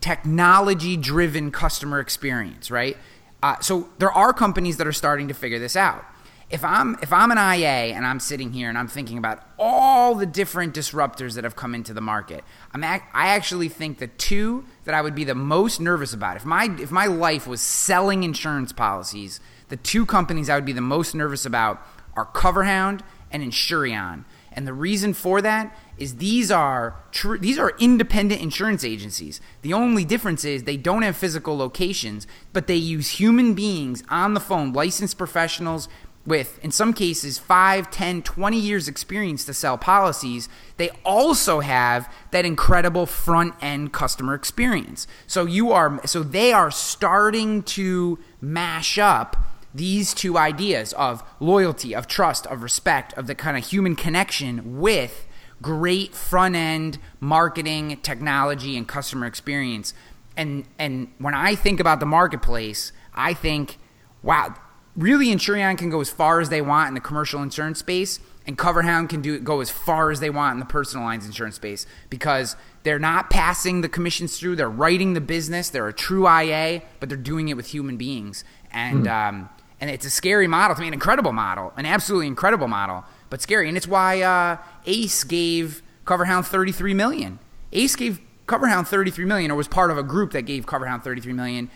technology 0.00 0.96
driven 0.96 1.50
customer 1.50 2.00
experience, 2.00 2.70
right? 2.70 2.96
Uh, 3.42 3.58
so 3.60 3.88
there 3.98 4.12
are 4.12 4.32
companies 4.32 4.76
that 4.76 4.86
are 4.86 4.92
starting 4.92 5.28
to 5.28 5.34
figure 5.34 5.58
this 5.58 5.76
out. 5.76 6.04
If 6.50 6.64
I'm 6.64 6.98
if 7.00 7.12
I'm 7.12 7.30
an 7.30 7.38
IA 7.38 7.94
and 7.94 8.04
I'm 8.04 8.18
sitting 8.18 8.52
here 8.52 8.68
and 8.68 8.76
I'm 8.76 8.88
thinking 8.88 9.18
about 9.18 9.40
all 9.56 10.16
the 10.16 10.26
different 10.26 10.74
disruptors 10.74 11.36
that 11.36 11.44
have 11.44 11.54
come 11.54 11.76
into 11.76 11.94
the 11.94 12.00
market, 12.00 12.42
I'm 12.74 12.82
ac- 12.82 13.04
I 13.14 13.28
actually 13.28 13.68
think 13.68 13.98
the 13.98 14.08
two 14.08 14.64
that 14.84 14.92
I 14.92 15.00
would 15.00 15.14
be 15.14 15.22
the 15.22 15.36
most 15.36 15.80
nervous 15.80 16.12
about 16.12 16.36
if 16.36 16.44
my 16.44 16.68
if 16.80 16.90
my 16.90 17.06
life 17.06 17.46
was 17.46 17.60
selling 17.60 18.24
insurance 18.24 18.72
policies, 18.72 19.38
the 19.70 19.76
two 19.76 20.04
companies 20.04 20.50
I 20.50 20.56
would 20.56 20.64
be 20.64 20.72
the 20.72 20.80
most 20.80 21.14
nervous 21.14 21.46
about 21.46 21.84
are 22.14 22.26
CoverHound 22.26 23.00
and 23.30 23.42
Insureon. 23.42 24.24
And 24.52 24.66
the 24.66 24.72
reason 24.72 25.14
for 25.14 25.40
that 25.40 25.76
is 25.96 26.16
these 26.16 26.50
are 26.50 26.96
tr- 27.12 27.36
these 27.36 27.58
are 27.58 27.74
independent 27.78 28.40
insurance 28.40 28.84
agencies. 28.84 29.40
The 29.62 29.72
only 29.72 30.04
difference 30.04 30.44
is 30.44 30.64
they 30.64 30.76
don't 30.76 31.02
have 31.02 31.16
physical 31.16 31.56
locations, 31.56 32.26
but 32.52 32.66
they 32.66 32.76
use 32.76 33.10
human 33.10 33.54
beings 33.54 34.02
on 34.08 34.34
the 34.34 34.40
phone, 34.40 34.72
licensed 34.72 35.16
professionals 35.16 35.88
with 36.26 36.62
in 36.62 36.70
some 36.70 36.92
cases 36.92 37.38
5, 37.38 37.90
10, 37.90 38.22
20 38.22 38.58
years 38.58 38.88
experience 38.88 39.44
to 39.44 39.54
sell 39.54 39.78
policies. 39.78 40.48
They 40.76 40.90
also 41.04 41.60
have 41.60 42.12
that 42.30 42.44
incredible 42.44 43.06
front 43.06 43.54
end 43.62 43.92
customer 43.92 44.34
experience. 44.34 45.06
So 45.26 45.46
you 45.46 45.70
are 45.70 46.04
so 46.06 46.22
they 46.22 46.52
are 46.52 46.70
starting 46.70 47.62
to 47.64 48.18
mash 48.40 48.98
up 48.98 49.36
these 49.74 50.14
two 50.14 50.36
ideas 50.36 50.92
of 50.94 51.22
loyalty, 51.38 51.94
of 51.94 52.06
trust, 52.06 52.46
of 52.46 52.62
respect, 52.62 53.12
of 53.14 53.26
the 53.26 53.34
kind 53.34 53.56
of 53.56 53.66
human 53.66 53.94
connection 53.96 54.80
with 54.80 55.26
great 55.62 56.14
front 56.14 56.56
end 56.56 56.98
marketing, 57.20 57.98
technology, 58.02 58.76
and 58.76 58.88
customer 58.88 59.26
experience. 59.26 59.94
And 60.36 60.64
and 60.78 61.12
when 61.18 61.34
I 61.34 61.54
think 61.54 61.80
about 61.80 62.00
the 62.00 62.06
marketplace, 62.06 62.92
I 63.14 63.34
think, 63.34 63.78
wow, 64.22 64.54
really 64.96 65.26
Insureon 65.26 65.76
can 65.78 65.90
go 65.90 66.00
as 66.00 66.10
far 66.10 66.40
as 66.40 66.48
they 66.48 66.62
want 66.62 66.88
in 66.88 66.94
the 66.94 67.00
commercial 67.00 67.42
insurance 67.42 67.78
space, 67.80 68.20
and 68.46 68.56
CoverHound 68.56 69.08
can 69.10 69.20
do 69.20 69.38
go 69.38 69.60
as 69.60 69.70
far 69.70 70.10
as 70.10 70.20
they 70.20 70.30
want 70.30 70.54
in 70.54 70.60
the 70.60 70.66
personal 70.66 71.04
lines 71.04 71.26
insurance 71.26 71.56
space 71.56 71.86
because 72.08 72.56
they're 72.82 72.98
not 72.98 73.28
passing 73.28 73.82
the 73.82 73.88
commissions 73.88 74.38
through. 74.38 74.56
They're 74.56 74.68
writing 74.70 75.12
the 75.12 75.20
business. 75.20 75.68
They're 75.68 75.88
a 75.88 75.92
true 75.92 76.26
IA, 76.26 76.82
but 76.98 77.08
they're 77.08 77.18
doing 77.18 77.48
it 77.48 77.54
with 77.56 77.68
human 77.68 77.96
beings, 77.96 78.42
and 78.72 79.06
Hmm. 79.06 79.08
um, 79.08 79.48
and 79.80 79.90
it's 79.90 80.04
a 80.04 80.10
scary 80.10 80.46
model 80.46 80.74
to 80.74 80.80
me, 80.80 80.88
an 80.88 80.94
incredible 80.94 81.32
model, 81.32 81.72
an 81.76 81.86
absolutely 81.86 82.26
incredible 82.26 82.68
model, 82.68 83.04
but 83.30 83.40
scary, 83.40 83.68
and 83.68 83.76
it's 83.76 83.88
why 83.88 84.20
uh, 84.22 84.56
Ace 84.86 85.24
gave 85.24 85.82
CoverHound 86.04 86.46
thirty 86.46 86.72
three 86.72 86.94
million. 86.94 87.38
Ace 87.72 87.96
gave 87.96 88.20
CoverHound 88.46 88.86
thirty 88.88 89.10
three 89.10 89.24
million, 89.24 89.50
or 89.50 89.54
was 89.56 89.68
part 89.68 89.90
of 89.90 89.98
a 89.98 90.02
group 90.02 90.32
that 90.32 90.42
gave 90.42 90.66
CoverHound 90.66 91.02
thirty 91.02 91.20
three 91.20 91.32
million 91.32 91.70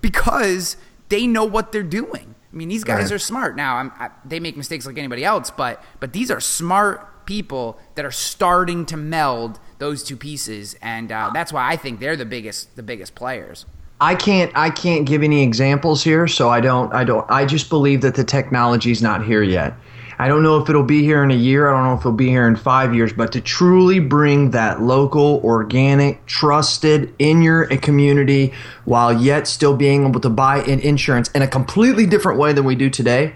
because 0.00 0.76
they 1.08 1.26
know 1.26 1.44
what 1.44 1.72
they're 1.72 1.82
doing. 1.82 2.34
I 2.52 2.56
mean, 2.56 2.68
these 2.68 2.84
guys 2.84 3.04
Right. 3.10 3.12
are 3.12 3.18
smart. 3.18 3.56
Now, 3.56 3.76
I'm, 3.76 3.90
I, 3.98 4.10
they 4.24 4.38
make 4.38 4.56
mistakes 4.56 4.86
like 4.86 4.96
anybody 4.98 5.24
else, 5.24 5.50
but 5.50 5.82
but 6.00 6.12
these 6.12 6.30
are 6.30 6.40
smart 6.40 7.26
people 7.26 7.78
that 7.94 8.04
are 8.04 8.10
starting 8.12 8.84
to 8.86 8.96
meld 8.96 9.58
those 9.78 10.04
two 10.04 10.16
pieces, 10.16 10.76
and 10.82 11.10
uh, 11.10 11.30
that's 11.32 11.52
why 11.52 11.68
I 11.68 11.76
think 11.76 11.98
they're 12.00 12.16
the 12.16 12.24
biggest 12.26 12.76
the 12.76 12.82
biggest 12.82 13.14
players. 13.14 13.66
I 14.00 14.14
can't 14.14 14.52
I 14.54 14.70
can't 14.70 15.06
give 15.06 15.22
any 15.22 15.42
examples 15.42 16.02
here, 16.02 16.26
so 16.26 16.48
I 16.48 16.60
don't 16.60 16.92
I 16.92 17.04
don't 17.04 17.28
I 17.30 17.46
just 17.46 17.68
believe 17.70 18.00
that 18.02 18.14
the 18.14 18.24
technology's 18.24 19.00
not 19.00 19.24
here 19.24 19.42
yet. 19.42 19.74
I 20.18 20.28
don't 20.28 20.42
know 20.42 20.58
if 20.58 20.68
it'll 20.68 20.84
be 20.84 21.02
here 21.02 21.24
in 21.24 21.32
a 21.32 21.36
year, 21.36 21.68
I 21.68 21.76
don't 21.76 21.86
know 21.88 21.94
if 21.94 22.00
it'll 22.00 22.12
be 22.12 22.28
here 22.28 22.46
in 22.46 22.54
5 22.54 22.94
years, 22.94 23.12
but 23.12 23.32
to 23.32 23.40
truly 23.40 23.98
bring 23.98 24.52
that 24.52 24.80
local, 24.80 25.40
organic, 25.42 26.24
trusted 26.26 27.12
in 27.18 27.42
your 27.42 27.66
community 27.78 28.52
while 28.84 29.12
yet 29.12 29.48
still 29.48 29.76
being 29.76 30.06
able 30.06 30.20
to 30.20 30.30
buy 30.30 30.62
in 30.62 30.78
insurance 30.80 31.30
in 31.30 31.42
a 31.42 31.48
completely 31.48 32.06
different 32.06 32.38
way 32.38 32.52
than 32.52 32.64
we 32.64 32.76
do 32.76 32.88
today. 32.90 33.34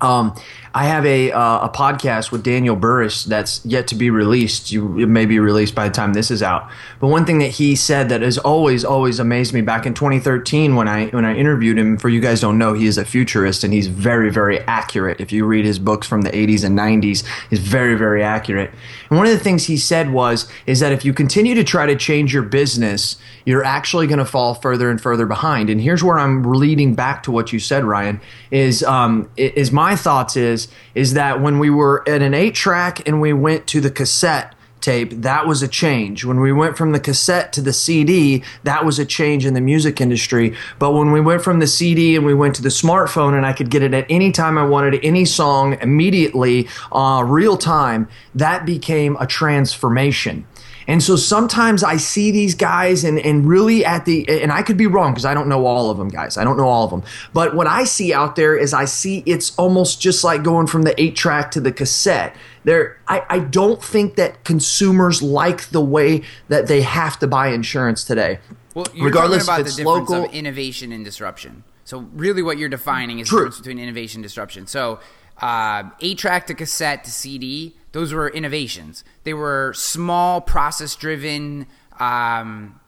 Um, 0.00 0.34
I 0.72 0.84
have 0.84 1.04
a 1.04 1.32
uh, 1.32 1.66
a 1.66 1.68
podcast 1.68 2.30
with 2.30 2.44
Daniel 2.44 2.76
Burrus 2.76 3.24
that's 3.24 3.64
yet 3.66 3.88
to 3.88 3.96
be 3.96 4.08
released. 4.08 4.70
You, 4.70 5.00
it 5.00 5.06
may 5.06 5.26
be 5.26 5.40
released 5.40 5.74
by 5.74 5.88
the 5.88 5.94
time 5.94 6.12
this 6.12 6.30
is 6.30 6.42
out. 6.42 6.70
But 7.00 7.08
one 7.08 7.26
thing 7.26 7.38
that 7.38 7.50
he 7.50 7.74
said 7.74 8.08
that 8.10 8.22
has 8.22 8.38
always 8.38 8.84
always 8.84 9.18
amazed 9.18 9.52
me 9.52 9.62
back 9.62 9.84
in 9.84 9.94
2013 9.94 10.76
when 10.76 10.86
I 10.86 11.06
when 11.06 11.24
I 11.24 11.34
interviewed 11.34 11.76
him. 11.76 11.96
For 11.96 12.08
you 12.08 12.20
guys 12.20 12.40
don't 12.40 12.56
know, 12.56 12.72
he 12.74 12.86
is 12.86 12.98
a 12.98 13.04
futurist 13.04 13.64
and 13.64 13.72
he's 13.72 13.88
very 13.88 14.30
very 14.30 14.60
accurate. 14.60 15.20
If 15.20 15.32
you 15.32 15.44
read 15.44 15.64
his 15.64 15.80
books 15.80 16.06
from 16.06 16.22
the 16.22 16.30
80s 16.30 16.64
and 16.64 16.78
90s, 16.78 17.24
he's 17.50 17.58
very 17.58 17.96
very 17.96 18.22
accurate. 18.22 18.70
And 19.08 19.18
one 19.18 19.26
of 19.26 19.32
the 19.32 19.42
things 19.42 19.66
he 19.66 19.76
said 19.76 20.10
was 20.12 20.48
is 20.66 20.78
that 20.80 20.92
if 20.92 21.04
you 21.04 21.12
continue 21.12 21.56
to 21.56 21.64
try 21.64 21.86
to 21.86 21.96
change 21.96 22.32
your 22.32 22.44
business, 22.44 23.16
you're 23.44 23.64
actually 23.64 24.06
going 24.06 24.18
to 24.18 24.24
fall 24.24 24.54
further 24.54 24.88
and 24.88 25.00
further 25.00 25.26
behind. 25.26 25.68
And 25.68 25.80
here's 25.80 26.04
where 26.04 26.18
I'm 26.18 26.44
leading 26.44 26.94
back 26.94 27.24
to 27.24 27.32
what 27.32 27.52
you 27.52 27.58
said, 27.58 27.84
Ryan. 27.84 28.20
Is 28.52 28.84
um, 28.84 29.28
is 29.36 29.72
my 29.72 29.96
thoughts 29.96 30.36
is 30.36 30.59
is 30.94 31.14
that 31.14 31.40
when 31.40 31.58
we 31.58 31.70
were 31.70 32.02
at 32.08 32.22
an 32.22 32.34
eight 32.34 32.54
track 32.54 33.06
and 33.06 33.20
we 33.20 33.32
went 33.32 33.66
to 33.68 33.80
the 33.80 33.90
cassette 33.90 34.54
tape, 34.80 35.10
that 35.10 35.46
was 35.46 35.62
a 35.62 35.68
change. 35.68 36.24
When 36.24 36.40
we 36.40 36.52
went 36.52 36.76
from 36.76 36.92
the 36.92 37.00
cassette 37.00 37.52
to 37.54 37.60
the 37.60 37.72
CD, 37.72 38.42
that 38.64 38.84
was 38.84 38.98
a 38.98 39.04
change 39.04 39.46
in 39.46 39.54
the 39.54 39.60
music 39.60 40.00
industry. 40.00 40.56
But 40.78 40.92
when 40.92 41.12
we 41.12 41.20
went 41.20 41.42
from 41.42 41.58
the 41.58 41.66
CD 41.66 42.16
and 42.16 42.24
we 42.24 42.34
went 42.34 42.54
to 42.56 42.62
the 42.62 42.70
smartphone 42.70 43.36
and 43.36 43.44
I 43.44 43.52
could 43.52 43.70
get 43.70 43.82
it 43.82 43.94
at 43.94 44.06
any 44.08 44.32
time 44.32 44.58
I 44.58 44.64
wanted, 44.64 44.98
any 45.04 45.24
song 45.24 45.78
immediately, 45.80 46.68
uh, 46.92 47.22
real 47.26 47.56
time, 47.56 48.08
that 48.34 48.64
became 48.64 49.16
a 49.20 49.26
transformation. 49.26 50.46
And 50.90 51.00
so 51.00 51.14
sometimes 51.14 51.84
I 51.84 51.98
see 51.98 52.32
these 52.32 52.56
guys 52.56 53.04
and, 53.04 53.20
and 53.20 53.46
really 53.46 53.84
at 53.84 54.06
the, 54.06 54.28
and 54.28 54.50
I 54.50 54.62
could 54.62 54.76
be 54.76 54.88
wrong 54.88 55.12
because 55.12 55.24
I 55.24 55.34
don't 55.34 55.46
know 55.46 55.64
all 55.64 55.88
of 55.88 55.98
them, 55.98 56.08
guys. 56.08 56.36
I 56.36 56.42
don't 56.42 56.56
know 56.56 56.66
all 56.66 56.82
of 56.82 56.90
them. 56.90 57.04
But 57.32 57.54
what 57.54 57.68
I 57.68 57.84
see 57.84 58.12
out 58.12 58.34
there 58.34 58.56
is 58.56 58.74
I 58.74 58.86
see 58.86 59.22
it's 59.24 59.56
almost 59.56 60.00
just 60.00 60.24
like 60.24 60.42
going 60.42 60.66
from 60.66 60.82
the 60.82 61.00
eight 61.00 61.14
track 61.14 61.52
to 61.52 61.60
the 61.60 61.70
cassette. 61.70 62.34
There, 62.64 62.98
I, 63.06 63.22
I 63.30 63.38
don't 63.38 63.80
think 63.80 64.16
that 64.16 64.42
consumers 64.42 65.22
like 65.22 65.70
the 65.70 65.80
way 65.80 66.22
that 66.48 66.66
they 66.66 66.82
have 66.82 67.20
to 67.20 67.28
buy 67.28 67.52
insurance 67.52 68.02
today. 68.02 68.40
Well, 68.74 68.86
you're 68.92 69.06
Regardless 69.06 69.46
talking 69.46 69.60
about 69.60 69.70
the 69.70 69.76
difference 69.76 70.10
local- 70.10 70.24
of 70.24 70.34
innovation 70.34 70.90
and 70.90 71.04
disruption. 71.04 71.62
So 71.84 72.00
really, 72.14 72.42
what 72.42 72.58
you're 72.58 72.68
defining 72.68 73.20
is 73.20 73.30
the 73.30 73.36
difference 73.36 73.58
between 73.58 73.78
innovation 73.78 74.18
and 74.18 74.24
disruption. 74.24 74.66
So 74.66 74.98
uh, 75.40 75.84
eight 76.00 76.18
track 76.18 76.48
to 76.48 76.54
cassette 76.54 77.04
to 77.04 77.12
CD, 77.12 77.76
those 77.92 78.12
were 78.12 78.28
innovations. 78.28 79.04
They 79.24 79.34
were 79.34 79.72
small, 79.74 80.40
process 80.40 80.94
driven 80.94 81.66
um, 81.98 82.80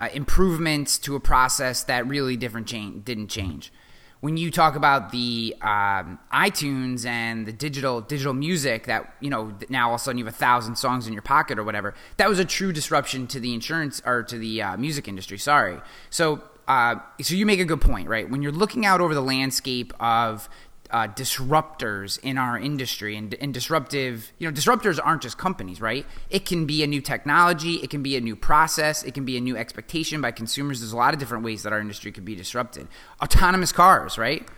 uh, 0.00 0.08
improvements 0.12 0.98
to 0.98 1.16
a 1.16 1.20
process 1.20 1.84
that 1.84 2.06
really 2.06 2.36
different 2.36 2.66
change 2.66 3.04
didn't 3.04 3.28
change. 3.28 3.72
When 4.20 4.38
you 4.38 4.50
talk 4.50 4.74
about 4.74 5.12
the 5.12 5.54
um, 5.60 6.18
iTunes 6.32 7.04
and 7.04 7.44
the 7.44 7.52
digital 7.52 8.00
digital 8.00 8.32
music 8.32 8.86
that 8.86 9.14
you 9.20 9.28
know 9.28 9.54
now 9.68 9.88
all 9.88 9.96
of 9.96 10.00
a 10.00 10.04
sudden 10.04 10.16
you 10.18 10.24
have 10.24 10.32
a 10.32 10.36
thousand 10.36 10.76
songs 10.76 11.06
in 11.06 11.12
your 11.12 11.20
pocket 11.20 11.58
or 11.58 11.64
whatever, 11.64 11.94
that 12.16 12.28
was 12.28 12.38
a 12.38 12.44
true 12.44 12.72
disruption 12.72 13.26
to 13.26 13.40
the 13.40 13.52
insurance 13.52 14.00
or 14.06 14.22
to 14.22 14.38
the 14.38 14.62
uh, 14.62 14.76
music 14.78 15.08
industry. 15.08 15.36
Sorry. 15.36 15.78
So 16.08 16.40
uh, 16.66 16.96
so 17.20 17.34
you 17.34 17.44
make 17.44 17.60
a 17.60 17.64
good 17.64 17.80
point, 17.80 18.08
right? 18.08 18.28
When 18.28 18.40
you're 18.40 18.52
looking 18.52 18.86
out 18.86 19.00
over 19.00 19.14
the 19.14 19.22
landscape 19.22 19.92
of 20.00 20.48
uh, 20.94 21.08
disruptors 21.08 22.20
in 22.22 22.38
our 22.38 22.56
industry 22.56 23.16
and, 23.16 23.34
and 23.40 23.52
disruptive 23.52 24.32
you 24.38 24.48
know 24.48 24.54
disruptors 24.54 25.00
aren't 25.02 25.22
just 25.22 25.36
companies 25.36 25.80
right? 25.80 26.06
It 26.30 26.46
can 26.46 26.66
be 26.66 26.84
a 26.84 26.86
new 26.86 27.00
technology 27.00 27.74
it 27.82 27.90
can 27.90 28.04
be 28.04 28.16
a 28.16 28.20
new 28.20 28.36
process 28.36 29.02
it 29.02 29.12
can 29.12 29.24
be 29.24 29.36
a 29.36 29.40
new 29.40 29.56
expectation 29.56 30.20
by 30.20 30.30
consumers. 30.30 30.78
There's 30.80 30.92
a 30.92 30.96
lot 30.96 31.12
of 31.12 31.18
different 31.18 31.42
ways 31.42 31.64
that 31.64 31.72
our 31.72 31.80
industry 31.80 32.12
could 32.12 32.24
be 32.24 32.36
disrupted. 32.36 32.86
Autonomous 33.20 33.72
cars 33.72 34.16
right? 34.18 34.48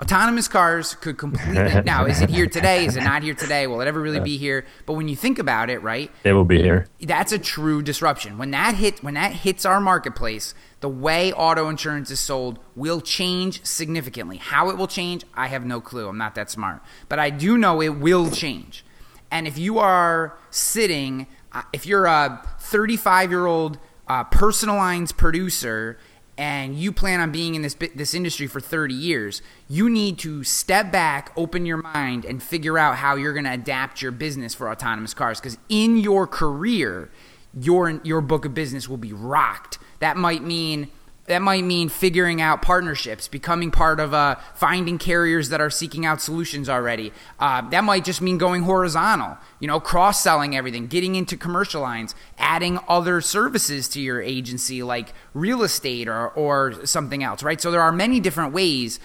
Autonomous 0.00 0.48
cars 0.48 0.94
could 0.94 1.18
completely 1.18 1.82
now 1.84 2.06
is 2.06 2.22
it 2.22 2.30
here 2.30 2.46
today? 2.46 2.86
Is 2.86 2.96
it 2.96 3.04
not 3.04 3.22
here 3.22 3.34
today? 3.34 3.66
Will 3.66 3.82
it 3.82 3.86
ever 3.86 4.00
really 4.00 4.18
be 4.18 4.38
here? 4.38 4.64
But 4.86 4.94
when 4.94 5.08
you 5.08 5.14
think 5.14 5.38
about 5.38 5.68
it 5.68 5.82
right? 5.82 6.10
They 6.22 6.32
will 6.32 6.46
be 6.46 6.62
here. 6.62 6.86
that's 7.02 7.32
a 7.32 7.38
true 7.38 7.82
disruption. 7.82 8.38
When 8.38 8.50
that 8.52 8.76
hit 8.76 9.04
when 9.04 9.12
that 9.12 9.32
hits 9.32 9.66
our 9.66 9.78
marketplace, 9.78 10.54
the 10.82 10.88
way 10.90 11.32
auto 11.32 11.68
insurance 11.68 12.10
is 12.10 12.20
sold 12.20 12.58
will 12.76 13.00
change 13.00 13.64
significantly. 13.64 14.36
How 14.36 14.68
it 14.68 14.76
will 14.76 14.86
change, 14.86 15.24
I 15.34 15.46
have 15.46 15.64
no 15.64 15.80
clue. 15.80 16.08
I'm 16.08 16.18
not 16.18 16.34
that 16.34 16.50
smart. 16.50 16.82
But 17.08 17.18
I 17.18 17.30
do 17.30 17.56
know 17.56 17.80
it 17.80 17.98
will 17.98 18.30
change. 18.30 18.84
And 19.30 19.46
if 19.48 19.56
you 19.56 19.78
are 19.78 20.36
sitting 20.50 21.26
uh, 21.52 21.62
if 21.72 21.86
you're 21.86 22.06
a 22.06 22.42
35-year-old 22.60 23.78
uh, 24.08 24.24
personal 24.24 24.76
lines 24.76 25.12
producer 25.12 25.98
and 26.38 26.74
you 26.74 26.90
plan 26.90 27.20
on 27.20 27.30
being 27.30 27.54
in 27.54 27.60
this 27.62 27.76
this 27.94 28.14
industry 28.14 28.46
for 28.46 28.58
30 28.58 28.94
years, 28.94 29.42
you 29.68 29.90
need 29.90 30.18
to 30.18 30.42
step 30.44 30.90
back, 30.90 31.30
open 31.36 31.66
your 31.66 31.76
mind, 31.76 32.24
and 32.24 32.42
figure 32.42 32.78
out 32.78 32.96
how 32.96 33.16
you're 33.16 33.34
going 33.34 33.44
to 33.44 33.52
adapt 33.52 34.00
your 34.00 34.12
business 34.12 34.54
for 34.54 34.70
autonomous 34.70 35.12
cars. 35.12 35.40
Because 35.40 35.58
in 35.68 35.98
your 35.98 36.26
career, 36.26 37.10
your 37.58 38.00
your 38.04 38.20
book 38.20 38.44
of 38.44 38.54
business 38.54 38.88
will 38.88 38.96
be 38.96 39.12
rocked. 39.12 39.78
That 40.00 40.16
might 40.16 40.42
mean 40.42 40.88
that 41.26 41.40
might 41.40 41.62
mean 41.62 41.88
figuring 41.88 42.40
out 42.40 42.62
partnerships, 42.62 43.28
becoming 43.28 43.70
part 43.70 44.00
of 44.00 44.12
uh, 44.12 44.36
finding 44.54 44.98
carriers 44.98 45.50
that 45.50 45.60
are 45.60 45.70
seeking 45.70 46.04
out 46.04 46.20
solutions 46.20 46.68
already. 46.68 47.12
Uh, 47.38 47.68
that 47.70 47.84
might 47.84 48.04
just 48.04 48.20
mean 48.20 48.38
going 48.38 48.62
horizontal, 48.62 49.38
you 49.60 49.68
know, 49.68 49.78
cross 49.78 50.20
selling 50.20 50.56
everything, 50.56 50.88
getting 50.88 51.14
into 51.14 51.36
commercial 51.36 51.80
lines, 51.80 52.16
adding 52.38 52.78
other 52.88 53.20
services 53.20 53.86
to 53.88 54.00
your 54.00 54.20
agency 54.20 54.82
like 54.82 55.12
real 55.32 55.62
estate 55.62 56.08
or, 56.08 56.28
or 56.30 56.84
something 56.84 57.22
else, 57.22 57.44
right? 57.44 57.60
So 57.60 57.70
there 57.70 57.82
are 57.82 57.92
many 57.92 58.18
different 58.18 58.52
ways 58.52 58.98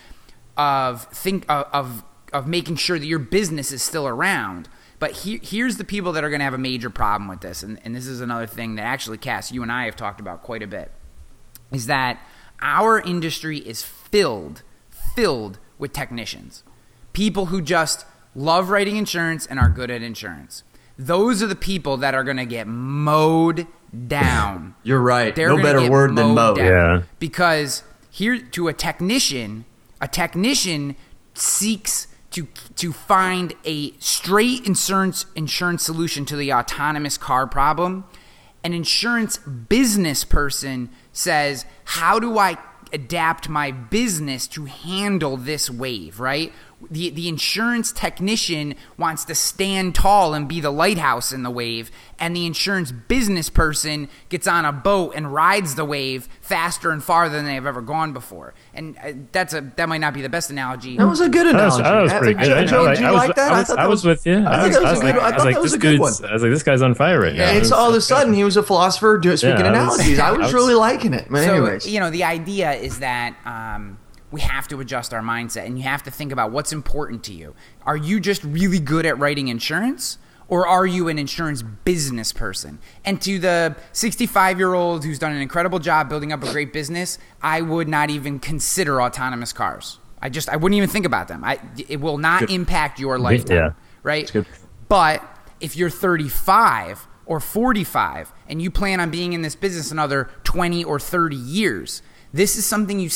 of 0.58 1.04
think 1.06 1.46
of, 1.48 1.68
of 1.72 2.04
of 2.34 2.48
making 2.48 2.76
sure 2.76 3.00
that 3.00 3.06
your 3.06 3.20
business 3.20 3.72
is 3.72 3.82
still 3.82 4.08
around. 4.08 4.68
But 5.00 5.12
he, 5.12 5.40
here's 5.44 5.78
the 5.78 5.84
people 5.84 6.12
that 6.14 6.24
are 6.24 6.30
going 6.30 6.40
to 6.40 6.46
have 6.46 6.56
a 6.56 6.60
major 6.60 6.90
problem 6.90 7.30
with 7.30 7.42
this, 7.42 7.62
and, 7.62 7.80
and 7.84 7.96
this 7.96 8.08
is 8.08 8.20
another 8.20 8.48
thing 8.48 8.76
that 8.76 8.82
actually, 8.82 9.20
Cass, 9.20 9.52
you 9.52 9.62
and 9.62 9.72
I 9.72 9.86
have 9.86 9.96
talked 9.96 10.20
about 10.20 10.42
quite 10.42 10.64
a 10.64 10.68
bit 10.68 10.92
is 11.72 11.88
that 11.88 12.20
our 12.62 13.00
industry 13.00 13.60
is 13.60 13.84
filled 13.84 14.64
filled 15.16 15.60
with 15.78 15.94
technicians 15.94 16.64
people 17.14 17.48
who 17.48 17.62
just 17.62 18.06
love 18.36 18.70
writing 18.70 18.98
insurance 18.98 19.46
and 19.46 19.60
are 19.60 19.70
good 19.70 19.90
at 19.90 20.02
insurance 20.02 20.64
those 20.98 21.44
are 21.44 21.48
the 21.48 21.56
people 21.56 21.98
that 21.98 22.14
are 22.14 22.24
going 22.24 22.38
to 22.38 22.46
get 22.46 22.68
mowed 22.68 23.68
down 24.08 24.76
You're 24.84 25.00
right. 25.00 25.36
They're 25.36 25.50
no 25.50 25.62
better 25.62 25.82
get 25.82 25.92
word 25.92 26.16
than 26.16 26.36
mowed 26.36 26.58
mowed. 26.58 26.66
Yeah. 26.66 27.04
because 27.20 27.84
here 28.10 28.40
to 28.40 28.68
a 28.68 28.74
technician 28.74 29.66
a 30.02 30.08
technician 30.08 30.96
seeks 31.34 32.08
to 32.38 32.48
to 32.76 32.94
find 32.94 33.54
a 33.66 33.92
straight 34.00 34.66
insurance 34.66 35.26
insurance 35.36 35.84
solution 35.84 36.26
to 36.26 36.36
the 36.36 36.54
autonomous 36.54 37.18
car 37.18 37.46
problem 37.46 38.06
an 38.68 38.74
insurance 38.74 39.38
business 39.38 40.26
person 40.26 40.90
says, 41.14 41.66
How 41.86 42.20
do 42.20 42.38
I 42.38 42.58
adapt 42.92 43.48
my 43.48 43.72
business 43.72 44.46
to 44.48 44.66
handle 44.66 45.38
this 45.38 45.70
wave, 45.70 46.20
right? 46.20 46.52
The 46.92 47.10
the 47.10 47.28
insurance 47.28 47.92
technician 47.92 48.76
wants 49.00 49.26
to 49.26 49.34
stand 49.34 49.96
tall 49.96 50.36
and 50.36 50.48
be 50.48 50.62
the 50.62 50.70
lighthouse 50.70 51.32
in 51.32 51.42
the 51.42 51.50
wave, 51.50 51.90
and 52.20 52.36
the 52.36 52.46
insurance 52.46 52.92
business 52.92 53.50
person 53.50 54.08
gets 54.30 54.46
on 54.46 54.64
a 54.64 54.72
boat 54.72 55.14
and 55.16 55.34
rides 55.34 55.74
the 55.74 55.84
wave 55.84 56.30
faster 56.40 56.92
and 56.92 57.04
farther 57.04 57.36
than 57.36 57.46
they've 57.46 57.66
ever 57.66 57.82
gone 57.82 58.14
before. 58.14 58.54
And 58.76 58.96
uh, 59.04 59.14
that's 59.32 59.56
a 59.56 59.62
that 59.78 59.90
might 59.90 59.98
not 60.02 60.14
be 60.14 60.22
the 60.22 60.30
best 60.30 60.52
analogy. 60.52 60.98
That 60.98 61.08
was 61.08 61.20
a 61.20 61.30
good 61.30 61.48
That 61.48 61.66
was, 61.66 61.80
analogy. 61.80 62.10
that 62.10 62.22
was 62.22 62.28
pretty 62.28 62.34
good. 62.48 62.58
I, 62.58 62.66
Joe, 62.66 62.88
did 62.90 63.00
you 63.00 63.06
I 63.08 63.12
was, 63.12 63.18
like 63.28 63.36
that? 63.36 63.52
I 63.52 63.58
was, 63.60 63.68
thought 63.68 63.80
I 63.80 63.84
that 63.84 63.90
was 63.90 64.06
with 64.06 64.26
you. 64.28 64.38
I 64.46 64.60
I 64.60 64.70
think 64.70 64.76
was, 64.76 64.76
that 64.76 64.84
was 64.84 64.86
I 64.86 64.90
a 64.90 64.92
was 64.92 65.02
good- 65.02 65.16
like, 65.16 65.16
I 65.16 65.28
I 65.28 65.32
thought 65.32 65.34
was 65.36 65.46
like, 65.46 65.54
that 65.56 65.62
was 65.62 65.72
this 65.72 65.78
a 65.78 65.82
good 65.82 66.00
one. 66.00 66.14
I 66.30 66.34
was 66.34 66.42
like, 66.44 66.52
this 66.52 66.64
guy's 66.64 66.82
on 66.84 66.94
fire 66.94 67.20
right 67.20 67.36
now. 67.36 67.50
And 67.50 67.66
so 67.66 67.76
all 67.76 67.90
of 67.90 67.96
a 67.96 68.02
sudden 68.02 68.34
he 68.36 68.44
was 68.44 68.56
a 68.56 68.62
philosopher 68.64 69.18
doing, 69.18 69.38
speaking 69.38 69.64
I 69.66 69.72
was- 69.72 69.98
analogies. 69.98 70.20
I 70.20 70.30
was, 70.32 70.40
I 70.40 70.44
was- 70.44 70.54
really 70.54 70.76
liking 70.76 71.14
it. 71.16 71.28
But 71.30 71.44
so 71.46 71.54
anyways, 71.56 71.88
you 71.92 72.00
know 72.00 72.12
the 72.12 72.24
idea 72.24 72.74
is 72.74 73.00
that 73.00 73.36
um, 73.46 73.98
we 74.32 74.42
have 74.42 74.68
to 74.68 74.80
adjust 74.82 75.14
our 75.14 75.22
mindset 75.22 75.66
and 75.66 75.78
you 75.78 75.84
have 75.84 76.04
to 76.04 76.12
think 76.12 76.32
about 76.32 76.52
what's 76.52 76.74
important 76.74 77.24
to 77.26 77.34
you. 77.34 77.56
Are 77.86 77.96
you 77.98 78.20
just 78.20 78.44
really 78.44 78.80
good 78.80 79.06
at 79.06 79.18
writing 79.18 79.48
insurance 79.48 80.18
or 80.50 80.68
are 80.68 80.86
you 80.86 81.08
an 81.08 81.18
insurance 81.20 81.62
business 81.62 82.34
person? 82.34 82.80
And 83.06 83.22
to 83.22 83.40
the 83.40 83.76
65 83.94 84.58
year 84.58 84.74
old 84.74 85.06
who's 85.06 85.20
done 85.20 85.32
an 85.34 85.42
incredible 85.42 85.80
job 85.80 86.10
building 86.10 86.32
up 86.34 86.44
a 86.44 86.52
great 86.52 86.72
business 86.74 87.20
i 87.42 87.62
would 87.62 87.88
not 87.88 88.10
even 88.10 88.40
consider 88.40 89.02
autonomous 89.02 89.54
cars. 89.54 90.00
I 90.22 90.30
just 90.30 90.50
i 90.50 90.56
wouldn't 90.56 90.78
even 90.78 90.90
think 90.90 91.06
about 91.06 91.28
them. 91.28 91.44
I, 91.44 91.60
it 91.88 92.02
will 92.02 92.18
not 92.18 92.50
impact 92.50 93.00
your 93.00 93.20
lifetime 93.20 93.56
Yeah. 93.58 93.70
right? 94.04 94.32
But 94.90 95.24
if 95.60 95.76
you're 95.76 95.90
35 95.90 97.08
or 97.26 97.40
45 97.40 98.32
and 98.48 98.62
you 98.62 98.72
plan 98.72 99.00
on 99.00 99.10
being 99.12 99.34
in 99.34 99.42
this 99.42 99.56
business 99.56 99.92
another 99.92 100.30
20 100.44 100.84
or 100.84 101.00
30 101.00 101.36
years, 101.36 102.02
this 102.34 102.56
is 102.56 102.66
something 102.66 103.00
you 103.00 103.10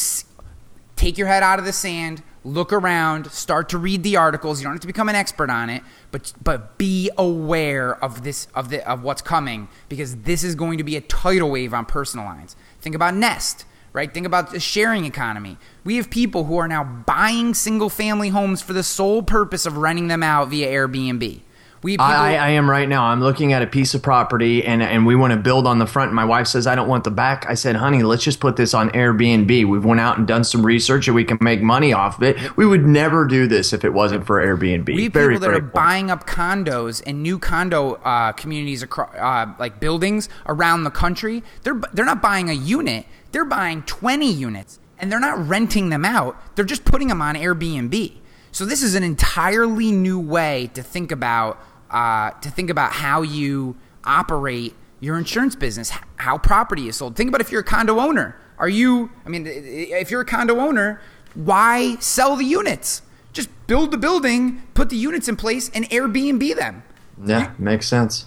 take 1.01 1.17
your 1.17 1.27
head 1.27 1.41
out 1.41 1.57
of 1.57 1.65
the 1.65 1.73
sand, 1.73 2.21
look 2.43 2.71
around, 2.71 3.31
start 3.31 3.69
to 3.69 3.77
read 3.77 4.03
the 4.03 4.17
articles. 4.17 4.61
You 4.61 4.65
don't 4.65 4.73
have 4.73 4.81
to 4.81 4.87
become 4.87 5.09
an 5.09 5.15
expert 5.15 5.49
on 5.49 5.69
it, 5.69 5.81
but 6.11 6.31
but 6.43 6.77
be 6.77 7.09
aware 7.17 8.01
of 8.03 8.23
this 8.23 8.47
of 8.53 8.69
the 8.69 8.87
of 8.87 9.01
what's 9.01 9.21
coming 9.21 9.67
because 9.89 10.17
this 10.17 10.43
is 10.43 10.53
going 10.53 10.77
to 10.77 10.83
be 10.83 10.95
a 10.95 11.01
tidal 11.01 11.49
wave 11.49 11.73
on 11.73 11.85
personal 11.85 12.25
lines. 12.25 12.55
Think 12.79 12.95
about 12.95 13.15
Nest 13.15 13.65
right? 13.93 14.13
Think 14.13 14.25
about 14.25 14.51
the 14.51 14.59
sharing 14.61 15.03
economy. 15.03 15.57
We 15.83 15.97
have 15.97 16.09
people 16.09 16.45
who 16.45 16.55
are 16.55 16.67
now 16.69 16.81
buying 16.85 17.53
single 17.53 17.89
family 17.89 18.29
homes 18.29 18.61
for 18.61 18.71
the 18.71 18.83
sole 18.83 19.21
purpose 19.21 19.65
of 19.65 19.75
renting 19.75 20.07
them 20.07 20.23
out 20.23 20.47
via 20.47 20.71
Airbnb. 20.71 21.41
We 21.83 21.93
people, 21.93 22.05
I, 22.05 22.35
I, 22.35 22.49
am 22.49 22.69
right 22.69 22.87
now. 22.87 23.05
I'm 23.05 23.21
looking 23.21 23.53
at 23.53 23.63
a 23.63 23.67
piece 23.67 23.95
of 23.95 24.03
property 24.03 24.63
and 24.63 24.83
and 24.83 25.03
we 25.03 25.15
want 25.15 25.33
to 25.33 25.39
build 25.39 25.65
on 25.65 25.79
the 25.79 25.87
front. 25.87 26.13
My 26.13 26.25
wife 26.25 26.45
says 26.45 26.67
I 26.67 26.75
don't 26.75 26.87
want 26.87 27.03
the 27.05 27.11
back. 27.11 27.45
I 27.49 27.55
said, 27.55 27.75
honey, 27.75 28.03
let's 28.03 28.23
just 28.23 28.39
put 28.39 28.55
this 28.55 28.75
on 28.75 28.91
Airbnb. 28.91 29.65
We've 29.65 29.83
went 29.83 29.99
out 29.99 30.19
and 30.19 30.27
done 30.27 30.43
some 30.43 30.63
research 30.63 31.07
and 31.07 31.15
we 31.15 31.23
can 31.23 31.39
make 31.41 31.61
money 31.61 31.91
off 31.91 32.17
of 32.17 32.23
it. 32.23 32.55
We 32.55 32.67
would 32.67 32.85
never 32.85 33.25
do 33.25 33.47
this 33.47 33.73
if 33.73 33.83
it 33.83 33.93
wasn't 33.93 34.27
for 34.27 34.45
Airbnb. 34.45 34.87
we 34.95 35.05
have 35.05 35.13
Very, 35.13 35.35
people 35.35 35.39
that 35.41 35.47
very 35.47 35.57
are 35.57 35.61
buying 35.61 36.11
up 36.11 36.27
condos 36.27 37.01
and 37.05 37.23
new 37.23 37.39
condo 37.39 37.93
uh, 37.95 38.33
communities 38.33 38.83
across, 38.83 39.15
uh, 39.15 39.51
like 39.57 39.79
buildings 39.79 40.29
around 40.45 40.83
the 40.83 40.91
country. 40.91 41.43
They're 41.63 41.81
they're 41.93 42.05
not 42.05 42.21
buying 42.21 42.49
a 42.49 42.53
unit; 42.53 43.07
they're 43.31 43.43
buying 43.43 43.81
twenty 43.83 44.31
units, 44.31 44.79
and 44.99 45.11
they're 45.11 45.19
not 45.19 45.47
renting 45.47 45.89
them 45.89 46.05
out. 46.05 46.39
They're 46.55 46.63
just 46.63 46.85
putting 46.85 47.07
them 47.07 47.23
on 47.23 47.33
Airbnb. 47.33 48.17
So 48.51 48.65
this 48.65 48.83
is 48.83 48.95
an 48.95 49.03
entirely 49.03 49.91
new 49.91 50.19
way 50.19 50.69
to 50.73 50.83
think 50.83 51.11
about 51.11 51.57
uh, 51.91 52.31
to 52.31 52.49
think 52.49 52.69
about 52.69 52.93
how 52.93 53.21
you 53.21 53.75
operate 54.03 54.73
your 54.99 55.17
insurance 55.17 55.55
business, 55.55 55.91
how 56.15 56.37
property 56.37 56.87
is 56.87 56.95
sold. 56.95 57.15
Think 57.15 57.29
about 57.29 57.41
if 57.41 57.51
you're 57.51 57.61
a 57.61 57.65
condo 57.65 57.99
owner. 57.99 58.37
Are 58.57 58.69
you? 58.69 59.11
I 59.25 59.29
mean, 59.29 59.45
if 59.47 60.11
you're 60.11 60.21
a 60.21 60.25
condo 60.25 60.59
owner, 60.59 61.01
why 61.33 61.95
sell 61.99 62.35
the 62.35 62.45
units? 62.45 63.01
Just 63.33 63.49
build 63.67 63.91
the 63.91 63.97
building, 63.97 64.61
put 64.73 64.89
the 64.89 64.97
units 64.97 65.27
in 65.27 65.35
place, 65.35 65.69
and 65.73 65.89
Airbnb 65.89 66.55
them. 66.55 66.83
Yeah, 67.25 67.53
makes 67.57 67.87
sense. 67.87 68.25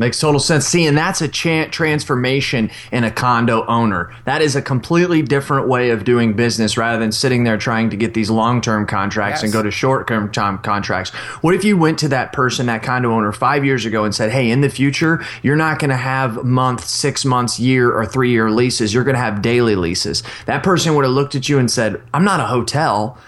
Makes 0.00 0.18
total 0.18 0.40
sense. 0.40 0.66
See, 0.66 0.86
and 0.86 0.96
that's 0.96 1.20
a 1.20 1.28
cha- 1.28 1.66
transformation 1.66 2.70
in 2.90 3.04
a 3.04 3.10
condo 3.10 3.66
owner. 3.66 4.10
That 4.24 4.40
is 4.40 4.56
a 4.56 4.62
completely 4.62 5.20
different 5.20 5.68
way 5.68 5.90
of 5.90 6.04
doing 6.04 6.32
business 6.32 6.78
rather 6.78 6.98
than 6.98 7.12
sitting 7.12 7.44
there 7.44 7.58
trying 7.58 7.90
to 7.90 7.98
get 7.98 8.14
these 8.14 8.30
long 8.30 8.62
term 8.62 8.86
contracts 8.86 9.42
and 9.42 9.52
go 9.52 9.62
to 9.62 9.70
short 9.70 10.08
term 10.08 10.30
contracts. 10.32 11.10
What 11.42 11.54
if 11.54 11.64
you 11.64 11.76
went 11.76 11.98
to 11.98 12.08
that 12.08 12.32
person, 12.32 12.64
that 12.64 12.82
condo 12.82 13.12
owner, 13.12 13.30
five 13.30 13.62
years 13.62 13.84
ago 13.84 14.04
and 14.04 14.14
said, 14.14 14.30
hey, 14.30 14.50
in 14.50 14.62
the 14.62 14.70
future, 14.70 15.22
you're 15.42 15.54
not 15.54 15.78
going 15.78 15.90
to 15.90 15.98
have 15.98 16.44
month, 16.44 16.82
six 16.82 17.26
months, 17.26 17.60
year, 17.60 17.92
or 17.92 18.06
three 18.06 18.30
year 18.30 18.50
leases. 18.50 18.94
You're 18.94 19.04
going 19.04 19.16
to 19.16 19.20
have 19.20 19.42
daily 19.42 19.76
leases. 19.76 20.22
That 20.46 20.62
person 20.62 20.94
would 20.94 21.04
have 21.04 21.12
looked 21.12 21.34
at 21.34 21.50
you 21.50 21.58
and 21.58 21.70
said, 21.70 22.00
I'm 22.14 22.24
not 22.24 22.40
a 22.40 22.46
hotel. 22.46 23.18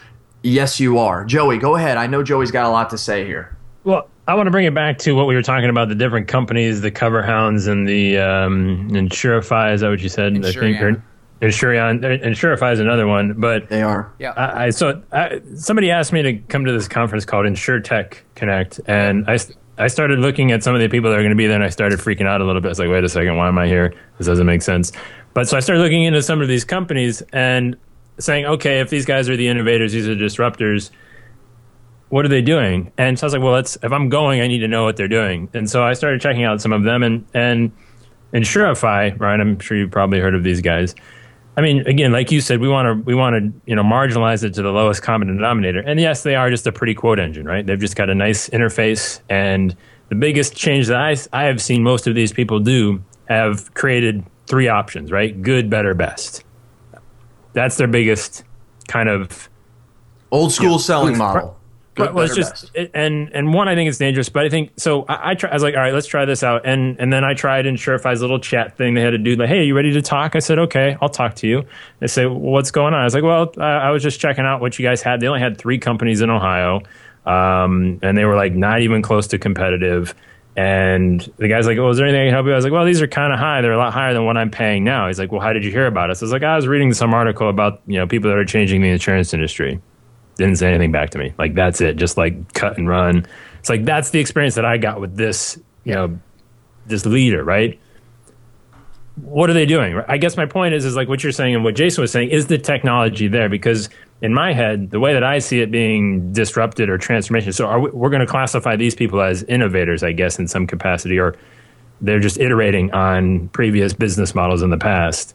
Yes, 0.42 0.80
you 0.80 0.96
are. 0.96 1.26
Joey, 1.26 1.58
go 1.58 1.76
ahead. 1.76 1.98
I 1.98 2.06
know 2.06 2.22
Joey's 2.22 2.50
got 2.50 2.64
a 2.64 2.70
lot 2.70 2.88
to 2.90 2.98
say 2.98 3.26
here. 3.26 3.58
Well, 3.85 4.08
I 4.28 4.35
want 4.35 4.46
to 4.46 4.50
bring 4.52 4.66
it 4.66 4.74
back 4.74 4.98
to 4.98 5.12
what 5.12 5.26
we 5.26 5.35
were 5.35 5.42
talking 5.42 5.68
about 5.68 5.88
the 5.88 5.96
different 5.96 6.28
companies, 6.28 6.80
the 6.80 6.92
CoverHounds 6.92 7.66
and 7.66 7.88
the 7.88 8.18
um, 8.18 8.88
Insurify. 8.90 9.74
Is 9.74 9.80
that 9.80 9.90
what 9.90 10.00
you 10.00 10.08
said? 10.08 10.37
I 10.37 10.52
think. 10.52 10.56
Insureon. 10.56 11.02
Or, 11.42 11.46
Insureon. 11.46 12.22
Insurify 12.22 12.72
is 12.72 12.78
another 12.78 13.08
one. 13.08 13.35
But 13.40 13.68
They 13.68 13.82
are. 13.82 14.12
Yeah. 14.20 14.30
I, 14.30 14.66
I 14.66 14.70
so 14.70 15.02
I, 15.11 15.40
somebody 15.56 15.90
asked 15.90 16.12
me 16.12 16.22
to 16.22 16.35
come 16.35 16.64
to 16.64 16.72
this 16.72 16.87
conference 16.87 17.24
called 17.24 17.46
InsurTech 17.46 18.18
Connect, 18.37 18.80
and 18.87 19.28
I, 19.28 19.40
I 19.76 19.88
started 19.88 20.20
looking 20.20 20.52
at 20.52 20.62
some 20.62 20.74
of 20.76 20.80
the 20.80 20.88
people 20.88 21.11
that 21.11 21.18
are 21.18 21.22
going 21.22 21.30
to 21.30 21.37
be 21.37 21.48
there, 21.48 21.56
and 21.56 21.64
I 21.64 21.70
started 21.70 21.98
freaking 21.98 22.26
out 22.26 22.40
a 22.40 22.44
little 22.44 22.61
bit. 22.61 22.70
It's 22.70 22.78
like, 22.78 22.90
wait 22.90 23.02
a 23.02 23.08
second, 23.08 23.37
why 23.37 23.48
am 23.48 23.58
I 23.58 23.66
here? 23.66 23.92
This 24.18 24.28
doesn't 24.28 24.46
make 24.46 24.62
sense. 24.62 24.92
But 25.35 25.48
so 25.48 25.56
I 25.56 25.61
started 25.61 25.82
looking 25.82 26.04
into 26.04 26.22
some 26.22 26.40
of 26.40 26.46
these 26.46 26.64
companies 26.64 27.22
and 27.32 27.76
saying, 28.18 28.44
okay, 28.44 28.78
if 28.78 28.88
these 28.88 29.04
guys 29.04 29.28
are 29.28 29.37
the 29.37 29.48
innovators, 29.48 29.92
these 29.92 30.06
are 30.06 30.14
disruptors. 30.14 30.90
What 32.12 32.27
are 32.27 32.29
they 32.29 32.42
doing? 32.42 32.92
And 32.98 33.18
so 33.18 33.25
I 33.25 33.27
was 33.27 33.33
like, 33.33 33.42
well, 33.42 33.55
let's. 33.55 33.79
If 33.83 33.90
I'm 33.90 34.11
going, 34.11 34.42
I 34.42 34.46
need 34.46 34.59
to 34.59 34.68
know 34.68 34.85
what 34.85 34.98
they're 34.98 35.09
doing. 35.09 35.48
And 35.55 35.70
so 35.70 35.83
I 35.83 35.94
started 35.94 36.20
checking 36.20 36.44
out 36.44 36.61
some 36.61 36.70
of 36.70 36.83
them, 36.83 37.03
and 37.03 37.27
and 37.33 37.72
and 38.35 38.44
Insurify, 38.44 39.18
right? 39.18 39.40
I'm 39.40 39.59
sure 39.61 39.79
you've 39.79 39.90
probably 39.90 40.20
heard 40.20 40.35
of 40.35 40.44
these 40.44 40.61
guys. 40.61 40.94
I 41.57 41.62
mean, 41.62 41.87
again, 41.87 42.12
like 42.12 42.31
you 42.31 42.42
said, 42.42 42.61
we 42.61 42.68
want 42.68 42.87
to 42.87 43.03
we 43.03 43.14
want 43.14 43.37
to 43.37 43.61
you 43.64 43.75
know 43.75 43.83
marginalize 43.83 44.44
it 44.44 44.53
to 44.55 44.62
the 44.62 44.72
lowest 44.72 45.01
common 45.01 45.29
denominator. 45.29 45.79
And 45.79 45.98
yes, 45.98 46.22
they 46.22 46.35
are 46.35 46.51
just 46.51 46.66
a 46.66 46.72
pretty 46.72 46.92
quote 46.92 47.18
engine, 47.18 47.46
right? 47.46 47.64
They've 47.64 47.81
just 47.81 47.96
got 47.96 48.11
a 48.11 48.14
nice 48.14 48.51
interface. 48.51 49.22
And 49.31 49.75
the 50.11 50.14
biggest 50.14 50.55
change 50.55 50.88
that 50.88 51.01
I 51.01 51.16
I 51.33 51.44
have 51.44 51.62
seen 51.62 51.83
most 51.83 52.07
of 52.07 52.14
these 52.14 52.31
people 52.31 52.61
do 52.61 53.03
have 53.31 53.72
created 53.72 54.22
three 54.46 54.68
options, 54.68 55.11
right? 55.11 55.40
Good, 55.40 55.70
better, 55.70 55.94
best. 55.94 56.44
That's 57.55 57.79
their 57.79 57.88
biggest 57.88 58.44
kind 58.87 59.09
of 59.09 59.48
Old 60.31 60.53
school 60.53 60.79
selling 60.79 61.16
model. 61.16 61.59
Good, 61.94 62.14
well, 62.14 62.24
it's 62.24 62.35
just 62.35 62.70
it, 62.74 62.90
and 62.94 63.31
and 63.35 63.52
one, 63.52 63.68
I 63.68 63.74
think 63.74 63.87
it's 63.87 63.98
dangerous, 63.98 64.31
but 64.31 64.44
I 64.44 64.48
think 64.48 64.72
so. 64.78 65.02
I, 65.02 65.33
I, 65.33 65.35
try, 65.35 65.50
I 65.50 65.55
was 65.55 65.62
like, 65.62 65.74
all 65.74 65.81
right, 65.81 65.92
let's 65.92 66.07
try 66.07 66.24
this 66.24 66.42
out, 66.42 66.64
and 66.64 66.98
and 66.98 67.12
then 67.12 67.22
I 67.22 67.35
tried 67.35 67.66
in 67.66 67.74
Insurify's 67.74 68.22
little 68.22 68.38
chat 68.38 68.78
thing. 68.78 68.94
They 68.94 69.02
had 69.02 69.11
to 69.11 69.18
do 69.18 69.37
like, 69.37 69.50
hey, 69.50 69.59
are 69.59 69.62
you 69.62 69.76
ready 69.76 69.92
to 69.92 70.00
talk? 70.00 70.35
I 70.35 70.38
said, 70.38 70.59
okay, 70.59 70.96
I'll 71.02 71.11
talk 71.11 71.35
to 71.37 71.46
you. 71.46 71.64
They 72.00 72.07
say, 72.07 72.24
well, 72.24 72.38
what's 72.38 72.70
going 72.70 72.94
on? 72.94 73.00
I 73.00 73.05
was 73.05 73.12
like, 73.12 73.24
well, 73.24 73.52
I, 73.59 73.88
I 73.88 73.90
was 73.90 74.02
just 74.02 74.20
checking 74.20 74.46
out 74.46 74.62
what 74.62 74.78
you 74.78 74.87
guys 74.87 75.02
had. 75.02 75.20
They 75.20 75.26
only 75.26 75.40
had 75.40 75.59
three 75.59 75.76
companies 75.76 76.22
in 76.22 76.31
Ohio, 76.31 76.81
um, 77.26 77.98
and 78.02 78.16
they 78.16 78.24
were 78.24 78.37
like 78.37 78.55
not 78.55 78.81
even 78.81 79.02
close 79.02 79.26
to 79.28 79.38
competitive. 79.38 80.14
And 80.57 81.20
the 81.37 81.48
guy's 81.48 81.66
like, 81.66 81.76
well, 81.76 81.90
is 81.90 81.98
there 81.98 82.07
anything 82.07 82.22
I 82.22 82.24
can 82.26 82.33
help 82.33 82.46
you? 82.46 82.52
I 82.52 82.57
was 82.57 82.64
like, 82.64 82.72
well, 82.72 82.87
these 82.87 83.02
are 83.02 83.07
kind 83.07 83.35
of 83.35 83.38
high. 83.38 83.61
They're 83.61 83.72
a 83.72 83.78
lot 83.78 83.92
higher 83.92 84.14
than 84.14 84.24
what 84.24 84.38
I'm 84.38 84.50
paying 84.50 84.83
now. 84.83 85.09
He's 85.09 85.18
like, 85.18 85.31
well, 85.31 85.42
how 85.42 85.52
did 85.52 85.62
you 85.62 85.70
hear 85.70 85.87
about 85.87 86.11
us? 86.11 86.22
I 86.22 86.24
was 86.24 86.33
like, 86.33 86.42
I 86.42 86.57
was 86.57 86.66
reading 86.66 86.94
some 86.94 87.12
article 87.12 87.50
about 87.50 87.83
you 87.87 87.98
know 87.98 88.07
people 88.07 88.31
that 88.31 88.38
are 88.38 88.46
changing 88.46 88.81
the 88.81 88.88
insurance 88.88 89.35
industry 89.35 89.78
didn't 90.42 90.57
say 90.57 90.68
anything 90.68 90.92
back 90.92 91.11
to 91.11 91.18
me. 91.18 91.33
Like 91.38 91.55
that's 91.55 91.81
it, 91.81 91.96
just 91.96 92.16
like 92.16 92.52
cut 92.52 92.76
and 92.78 92.88
run. 92.88 93.26
It's 93.59 93.68
like 93.68 93.85
that's 93.85 94.11
the 94.11 94.18
experience 94.20 94.57
that 94.57 94.64
I 94.64 94.76
got 94.76 95.00
with 95.00 95.16
this, 95.16 95.59
you 95.85 95.94
know, 95.94 96.18
this 96.87 97.07
leader, 97.07 97.44
right? 97.44 97.78
What 99.16 99.50
are 99.50 99.52
they 99.52 99.66
doing? 99.66 100.00
I 100.09 100.16
guess 100.16 100.37
my 100.37 100.46
point 100.46 100.74
is, 100.74 100.85
is 100.85 100.96
like 100.96 101.09
what 101.09 101.22
you're 101.22 101.33
saying 101.33 101.55
and 101.55 101.62
what 101.62 101.74
Jason 101.74 102.00
was 102.00 102.11
saying. 102.11 102.31
Is 102.31 102.46
the 102.46 102.59
technology 102.59 103.28
there? 103.28 103.48
Because 103.48 103.88
in 104.22 104.33
my 104.33 104.52
head, 104.52 104.90
the 104.90 105.00
way 105.00 105.12
that 105.12 105.22
I 105.22 105.38
see 105.38 105.61
it 105.61 105.70
being 105.70 106.33
disrupted 106.33 106.88
or 106.88 106.96
transformation. 106.96 107.52
So 107.52 107.66
are 107.66 107.78
we, 107.78 107.90
we're 107.90 108.09
going 108.11 108.20
to 108.20 108.26
classify 108.26 108.74
these 108.76 108.94
people 108.94 109.20
as 109.20 109.42
innovators, 109.44 110.02
I 110.02 110.12
guess, 110.12 110.38
in 110.38 110.48
some 110.48 110.66
capacity, 110.66 111.18
or 111.18 111.37
they're 112.00 112.20
just 112.20 112.38
iterating 112.38 112.90
on 112.92 113.48
previous 113.48 113.92
business 113.92 114.35
models 114.35 114.62
in 114.62 114.70
the 114.70 114.78
past. 114.78 115.35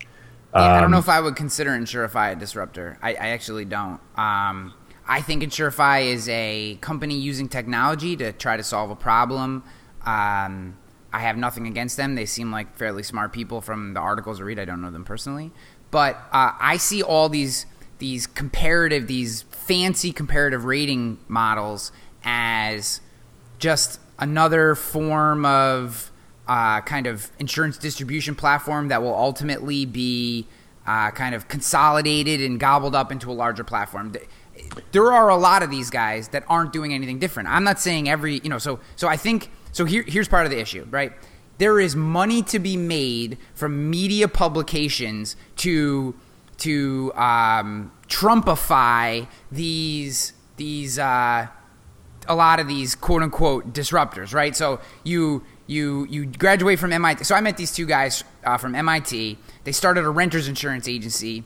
Yeah, 0.53 0.61
I 0.61 0.75
Um, 0.77 0.81
don't 0.81 0.91
know 0.91 0.97
if 0.97 1.09
I 1.09 1.19
would 1.19 1.35
consider 1.35 1.69
Insurify 1.71 2.31
a 2.31 2.35
disruptor. 2.35 2.97
I, 3.01 3.11
I 3.11 3.27
actually 3.29 3.65
don't. 3.65 3.99
Um, 4.17 4.73
I 5.07 5.21
think 5.21 5.43
Insurify 5.43 6.05
is 6.05 6.27
a 6.29 6.77
company 6.81 7.17
using 7.17 7.47
technology 7.47 8.17
to 8.17 8.33
try 8.33 8.57
to 8.57 8.63
solve 8.63 8.91
a 8.91 8.95
problem. 8.95 9.63
Um, 10.05 10.77
I 11.13 11.19
have 11.19 11.37
nothing 11.37 11.65
against 11.65 11.97
them. 11.97 12.15
They 12.15 12.25
seem 12.25 12.51
like 12.51 12.75
fairly 12.75 13.03
smart 13.03 13.31
people 13.31 13.61
from 13.61 13.93
the 13.93 13.99
articles 13.99 14.39
I 14.41 14.43
read. 14.43 14.59
I 14.59 14.65
don't 14.65 14.81
know 14.81 14.91
them 14.91 15.05
personally, 15.05 15.51
but 15.91 16.15
uh, 16.31 16.51
I 16.59 16.77
see 16.77 17.01
all 17.01 17.29
these 17.29 17.65
these 17.99 18.27
comparative, 18.27 19.07
these 19.07 19.43
fancy 19.43 20.11
comparative 20.11 20.65
rating 20.65 21.17
models 21.27 21.91
as 22.23 23.01
just 23.59 23.99
another 24.19 24.75
form 24.75 25.45
of 25.45 26.11
uh, 26.47 26.81
kind 26.81 27.07
of 27.07 27.31
insurance 27.39 27.77
distribution 27.77 28.35
platform 28.35 28.89
that 28.89 29.01
will 29.01 29.15
ultimately 29.15 29.85
be 29.85 30.45
uh, 30.85 31.11
kind 31.11 31.33
of 31.33 31.47
consolidated 31.47 32.39
and 32.41 32.59
gobbled 32.59 32.95
up 32.95 33.11
into 33.11 33.31
a 33.31 33.33
larger 33.33 33.63
platform. 33.63 34.13
There 34.91 35.11
are 35.11 35.29
a 35.29 35.37
lot 35.37 35.63
of 35.63 35.69
these 35.69 35.89
guys 35.89 36.29
that 36.29 36.43
aren't 36.47 36.73
doing 36.73 36.93
anything 36.93 37.19
different. 37.19 37.49
I'm 37.49 37.63
not 37.63 37.79
saying 37.79 38.09
every, 38.09 38.39
you 38.39 38.49
know, 38.49 38.57
so 38.57 38.79
so 38.95 39.07
I 39.07 39.17
think 39.17 39.49
so 39.71 39.85
here 39.85 40.03
here's 40.07 40.27
part 40.27 40.45
of 40.45 40.51
the 40.51 40.59
issue, 40.59 40.87
right? 40.89 41.13
There 41.57 41.79
is 41.79 41.95
money 41.95 42.43
to 42.43 42.59
be 42.59 42.77
made 42.77 43.37
from 43.53 43.89
media 43.89 44.27
publications 44.27 45.35
to 45.57 46.15
to 46.59 47.13
um, 47.15 47.91
Trumpify 48.07 49.27
these 49.51 50.33
these 50.57 50.99
uh, 50.99 51.47
a 52.27 52.35
lot 52.35 52.59
of 52.59 52.67
these 52.67 52.95
quote 52.95 53.23
unquote 53.23 53.73
disruptors, 53.73 54.33
right? 54.33 54.55
So 54.55 54.79
you 55.03 55.43
you 55.65 56.05
you 56.09 56.25
graduate 56.25 56.79
from 56.79 56.93
MIT. 56.93 57.23
So 57.23 57.35
I 57.35 57.41
met 57.41 57.57
these 57.57 57.71
two 57.71 57.85
guys 57.85 58.23
uh, 58.43 58.57
from 58.57 58.75
MIT. 58.75 59.37
They 59.63 59.71
started 59.71 60.05
a 60.05 60.09
renters 60.09 60.47
insurance 60.47 60.87
agency 60.87 61.43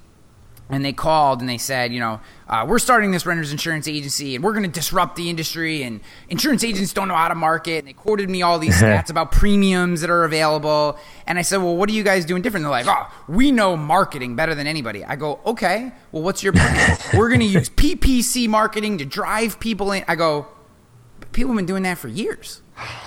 and 0.71 0.85
they 0.85 0.93
called 0.93 1.41
and 1.41 1.49
they 1.49 1.57
said, 1.57 1.93
you 1.93 1.99
know, 1.99 2.21
uh, 2.47 2.65
we're 2.67 2.79
starting 2.79 3.11
this 3.11 3.25
renters 3.25 3.51
insurance 3.51 3.87
agency 3.87 4.35
and 4.35 4.43
we're 4.43 4.53
going 4.53 4.63
to 4.63 4.69
disrupt 4.69 5.17
the 5.17 5.29
industry 5.29 5.83
and 5.83 5.99
insurance 6.29 6.63
agents 6.63 6.93
don't 6.93 7.09
know 7.09 7.15
how 7.15 7.27
to 7.27 7.35
market. 7.35 7.79
And 7.79 7.87
they 7.89 7.93
quoted 7.93 8.29
me 8.29 8.41
all 8.41 8.57
these 8.57 8.75
stats 8.81 9.09
about 9.09 9.31
premiums 9.31 9.99
that 10.01 10.09
are 10.09 10.23
available. 10.23 10.97
And 11.27 11.37
I 11.37 11.41
said, 11.41 11.57
well, 11.57 11.75
what 11.75 11.89
are 11.89 11.93
you 11.93 12.03
guys 12.03 12.25
doing 12.25 12.41
different? 12.41 12.63
They're 12.63 12.71
like, 12.71 12.87
oh, 12.87 13.13
we 13.27 13.51
know 13.51 13.75
marketing 13.75 14.35
better 14.35 14.55
than 14.55 14.65
anybody. 14.65 15.03
I 15.03 15.17
go, 15.17 15.41
okay, 15.45 15.91
well, 16.13 16.23
what's 16.23 16.41
your 16.41 16.53
plan? 16.53 16.97
we're 17.13 17.29
going 17.29 17.41
to 17.41 17.45
use 17.45 17.69
PPC 17.69 18.47
marketing 18.47 18.97
to 18.99 19.05
drive 19.05 19.59
people 19.59 19.91
in. 19.91 20.05
I 20.07 20.15
go, 20.15 20.47
people 21.33 21.51
have 21.51 21.57
been 21.57 21.65
doing 21.65 21.83
that 21.83 21.97
for 21.97 22.07
years. 22.07 22.61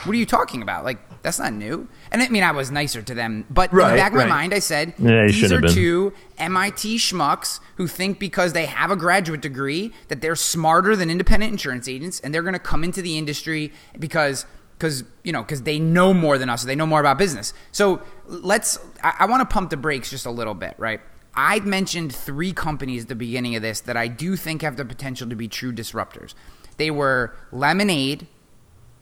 What 0.04 0.14
are 0.14 0.18
you 0.18 0.26
talking 0.26 0.60
about? 0.60 0.84
Like, 0.84 0.98
that's 1.24 1.38
not 1.38 1.54
new. 1.54 1.88
And 2.12 2.22
I 2.22 2.28
mean, 2.28 2.42
I 2.42 2.52
was 2.52 2.70
nicer 2.70 3.00
to 3.00 3.14
them, 3.14 3.46
but 3.48 3.72
in 3.72 3.78
the 3.78 3.82
back 3.82 4.12
of 4.12 4.18
right. 4.18 4.28
my 4.28 4.42
mind, 4.42 4.54
I 4.54 4.58
said, 4.58 4.92
Yeah, 4.98 5.26
these 5.26 5.50
are 5.50 5.60
two 5.62 6.12
MIT 6.36 6.98
schmucks 6.98 7.60
who 7.76 7.88
think 7.88 8.18
because 8.18 8.52
they 8.52 8.66
have 8.66 8.90
a 8.90 8.96
graduate 8.96 9.40
degree 9.40 9.90
that 10.08 10.20
they're 10.20 10.36
smarter 10.36 10.94
than 10.94 11.10
independent 11.10 11.50
insurance 11.50 11.88
agents, 11.88 12.20
and 12.20 12.32
they're 12.32 12.42
going 12.42 12.52
to 12.52 12.58
come 12.58 12.84
into 12.84 13.00
the 13.00 13.16
industry 13.16 13.72
because 13.98 14.44
because 14.76 15.02
you 15.22 15.32
know 15.32 15.42
because 15.42 15.62
they 15.62 15.78
know 15.78 16.12
more 16.12 16.36
than 16.36 16.50
us, 16.50 16.62
they 16.64 16.76
know 16.76 16.86
more 16.86 17.00
about 17.00 17.16
business. 17.16 17.54
So 17.72 18.02
let's. 18.26 18.78
I, 19.02 19.14
I 19.20 19.26
want 19.26 19.40
to 19.40 19.52
pump 19.52 19.70
the 19.70 19.78
brakes 19.78 20.10
just 20.10 20.26
a 20.26 20.30
little 20.30 20.54
bit, 20.54 20.74
right? 20.76 21.00
I 21.34 21.58
mentioned 21.60 22.14
three 22.14 22.52
companies 22.52 23.04
at 23.04 23.08
the 23.08 23.14
beginning 23.14 23.56
of 23.56 23.62
this 23.62 23.80
that 23.80 23.96
I 23.96 24.08
do 24.08 24.36
think 24.36 24.60
have 24.60 24.76
the 24.76 24.84
potential 24.84 25.26
to 25.30 25.34
be 25.34 25.48
true 25.48 25.72
disruptors. 25.72 26.34
They 26.76 26.90
were 26.90 27.34
Lemonade, 27.50 28.26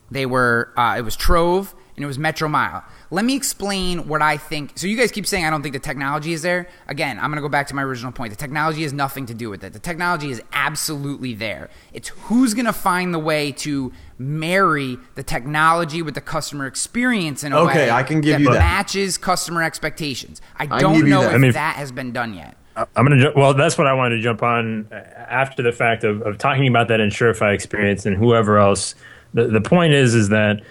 they 0.08 0.24
were 0.24 0.72
uh, 0.76 0.94
it 0.96 1.02
was 1.02 1.16
Trove 1.16 1.74
and 1.96 2.02
it 2.02 2.06
was 2.06 2.18
Metro 2.18 2.48
Mile. 2.48 2.82
Let 3.10 3.24
me 3.24 3.36
explain 3.36 4.08
what 4.08 4.22
I 4.22 4.36
think. 4.38 4.72
So 4.78 4.86
you 4.86 4.96
guys 4.96 5.10
keep 5.12 5.26
saying 5.26 5.44
I 5.44 5.50
don't 5.50 5.62
think 5.62 5.74
the 5.74 5.78
technology 5.78 6.32
is 6.32 6.40
there. 6.42 6.68
Again, 6.88 7.18
I'm 7.18 7.26
going 7.26 7.36
to 7.36 7.42
go 7.42 7.48
back 7.50 7.66
to 7.68 7.74
my 7.74 7.82
original 7.82 8.12
point. 8.12 8.30
The 8.30 8.36
technology 8.38 8.82
has 8.82 8.92
nothing 8.92 9.26
to 9.26 9.34
do 9.34 9.50
with 9.50 9.62
it. 9.62 9.72
The 9.74 9.78
technology 9.78 10.30
is 10.30 10.40
absolutely 10.52 11.34
there. 11.34 11.68
It's 11.92 12.08
who's 12.08 12.54
going 12.54 12.64
to 12.66 12.72
find 12.72 13.12
the 13.12 13.18
way 13.18 13.52
to 13.52 13.92
marry 14.18 14.96
the 15.16 15.22
technology 15.22 16.00
with 16.02 16.14
the 16.14 16.20
customer 16.20 16.66
experience 16.66 17.44
in 17.44 17.52
a 17.52 17.58
Okay, 17.60 17.86
way 17.86 17.90
I 17.90 18.02
can 18.02 18.20
give 18.20 18.34
that 18.34 18.40
you 18.40 18.46
that. 18.52 18.58
matches 18.58 19.18
customer 19.18 19.62
expectations. 19.62 20.40
I 20.56 20.66
don't 20.66 20.94
give 20.94 21.02
you 21.06 21.08
know 21.10 21.20
that. 21.22 21.28
if 21.30 21.34
I 21.34 21.38
mean- 21.38 21.52
that 21.52 21.76
has 21.76 21.92
been 21.92 22.12
done 22.12 22.34
yet. 22.34 22.56
I'm 22.74 23.04
gonna. 23.04 23.20
ju- 23.20 23.32
Well, 23.36 23.52
that's 23.52 23.76
what 23.76 23.86
I 23.86 23.92
wanted 23.92 24.16
to 24.16 24.22
jump 24.22 24.42
on 24.42 24.88
uh, 24.90 24.94
after 24.94 25.62
the 25.62 25.72
fact 25.72 26.04
of, 26.04 26.22
of 26.22 26.38
talking 26.38 26.66
about 26.66 26.88
that 26.88 27.00
Insurify 27.00 27.52
experience 27.52 28.06
and 28.06 28.16
whoever 28.16 28.56
else. 28.56 28.94
The 29.34 29.46
the 29.48 29.60
point 29.60 29.92
is 29.92 30.14
is 30.14 30.30
that 30.30 30.62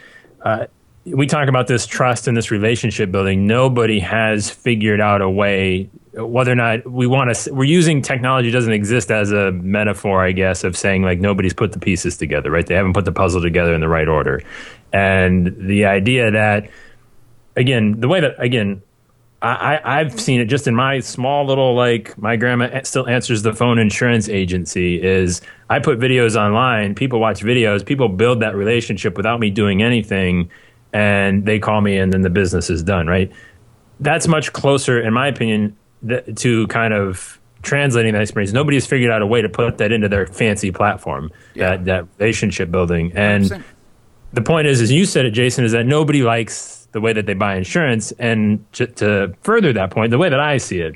uh, 0.42 0.66
we 1.06 1.26
talk 1.26 1.48
about 1.48 1.68
this 1.68 1.86
trust 1.88 2.28
and 2.28 2.38
this 2.38 2.52
relationship 2.52 3.12
building. 3.12 3.48
Nobody 3.48 4.00
has 4.00 4.50
figured 4.50 5.02
out 5.02 5.22
a 5.22 5.30
way 5.30 5.90
whether 6.14 6.52
or 6.52 6.56
not 6.56 6.90
we 6.90 7.08
want 7.08 7.34
to. 7.34 7.54
We're 7.54 7.64
using 7.64 8.02
technology 8.02 8.52
doesn't 8.52 8.74
exist 8.74 9.12
as 9.12 9.32
a 9.32 9.52
metaphor, 9.52 10.24
I 10.24 10.32
guess, 10.32 10.64
of 10.64 10.78
saying 10.78 11.04
like 11.04 11.20
nobody's 11.20 11.54
put 11.54 11.72
the 11.72 11.80
pieces 11.80 12.18
together. 12.18 12.52
Right? 12.52 12.66
They 12.66 12.76
haven't 12.76 12.94
put 12.94 13.06
the 13.06 13.12
puzzle 13.12 13.42
together 13.42 13.74
in 13.74 13.82
the 13.82 13.88
right 13.88 14.08
order, 14.08 14.42
and 14.94 15.56
the 15.58 15.86
idea 15.86 16.32
that 16.32 16.70
again, 17.56 18.00
the 18.00 18.08
way 18.08 18.20
that 18.20 18.36
again, 18.38 18.84
I, 19.42 19.80
I've 19.84 20.20
seen 20.22 20.40
it 20.40 20.46
just 20.46 20.68
in 20.68 20.76
my 20.76 21.00
small 21.00 21.46
little 21.46 21.74
like 21.76 22.16
my 22.18 22.36
grandma 22.36 22.82
still 22.84 23.08
answers 23.08 23.42
the 23.42 23.54
phone 23.54 23.80
insurance 23.80 24.30
agency 24.30 25.02
is 25.02 25.42
I 25.68 25.80
put 25.80 25.98
videos 25.98 26.36
online, 26.36 26.94
people 26.94 27.20
watch 27.20 27.42
videos, 27.42 27.84
people 27.84 28.08
build 28.08 28.42
that 28.42 28.56
relationship 28.56 29.18
without 29.18 29.40
me 29.40 29.50
doing 29.50 29.82
anything, 29.82 30.52
and 30.94 31.46
they 31.46 31.60
call 31.60 31.82
me 31.82 31.98
and 31.98 32.12
then 32.12 32.22
the 32.22 32.30
business 32.30 32.70
is 32.70 32.84
done. 32.84 33.08
Right? 33.08 33.32
That's 34.00 34.28
much 34.28 34.52
closer, 34.54 35.00
in 35.00 35.14
my 35.14 35.28
opinion, 35.28 35.76
th- 36.08 36.36
to 36.38 36.68
kind 36.68 36.94
of 36.94 37.40
translating 37.62 38.14
that 38.14 38.22
experience. 38.22 38.52
Nobody's 38.52 38.88
figured 38.88 39.12
out 39.12 39.22
a 39.22 39.28
way 39.28 39.42
to 39.42 39.50
put 39.50 39.78
that 39.78 39.92
into 39.92 40.10
their 40.10 40.26
fancy 40.26 40.72
platform, 40.72 41.32
that 41.56 41.86
that 41.86 42.08
relationship 42.18 42.72
building, 42.72 43.12
and 43.16 43.46
100%. 43.46 43.64
the 44.34 44.42
point 44.42 44.68
is, 44.68 44.82
as 44.82 44.92
you 44.92 45.06
said 45.06 45.26
it, 45.26 45.32
Jason, 45.32 45.64
is 45.64 45.72
that 45.74 45.86
nobody 45.86 46.24
likes 46.24 46.88
the 46.92 47.02
way 47.02 47.14
that 47.14 47.26
they 47.26 47.34
buy 47.34 47.56
insurance. 47.56 48.12
And 48.14 48.66
to, 48.74 48.88
to 48.88 49.36
further 49.44 49.74
that 49.74 49.92
point, 49.92 50.12
the 50.12 50.18
way 50.18 50.30
that 50.30 50.40
I 50.40 50.58
see 50.58 50.80
it 50.80 50.96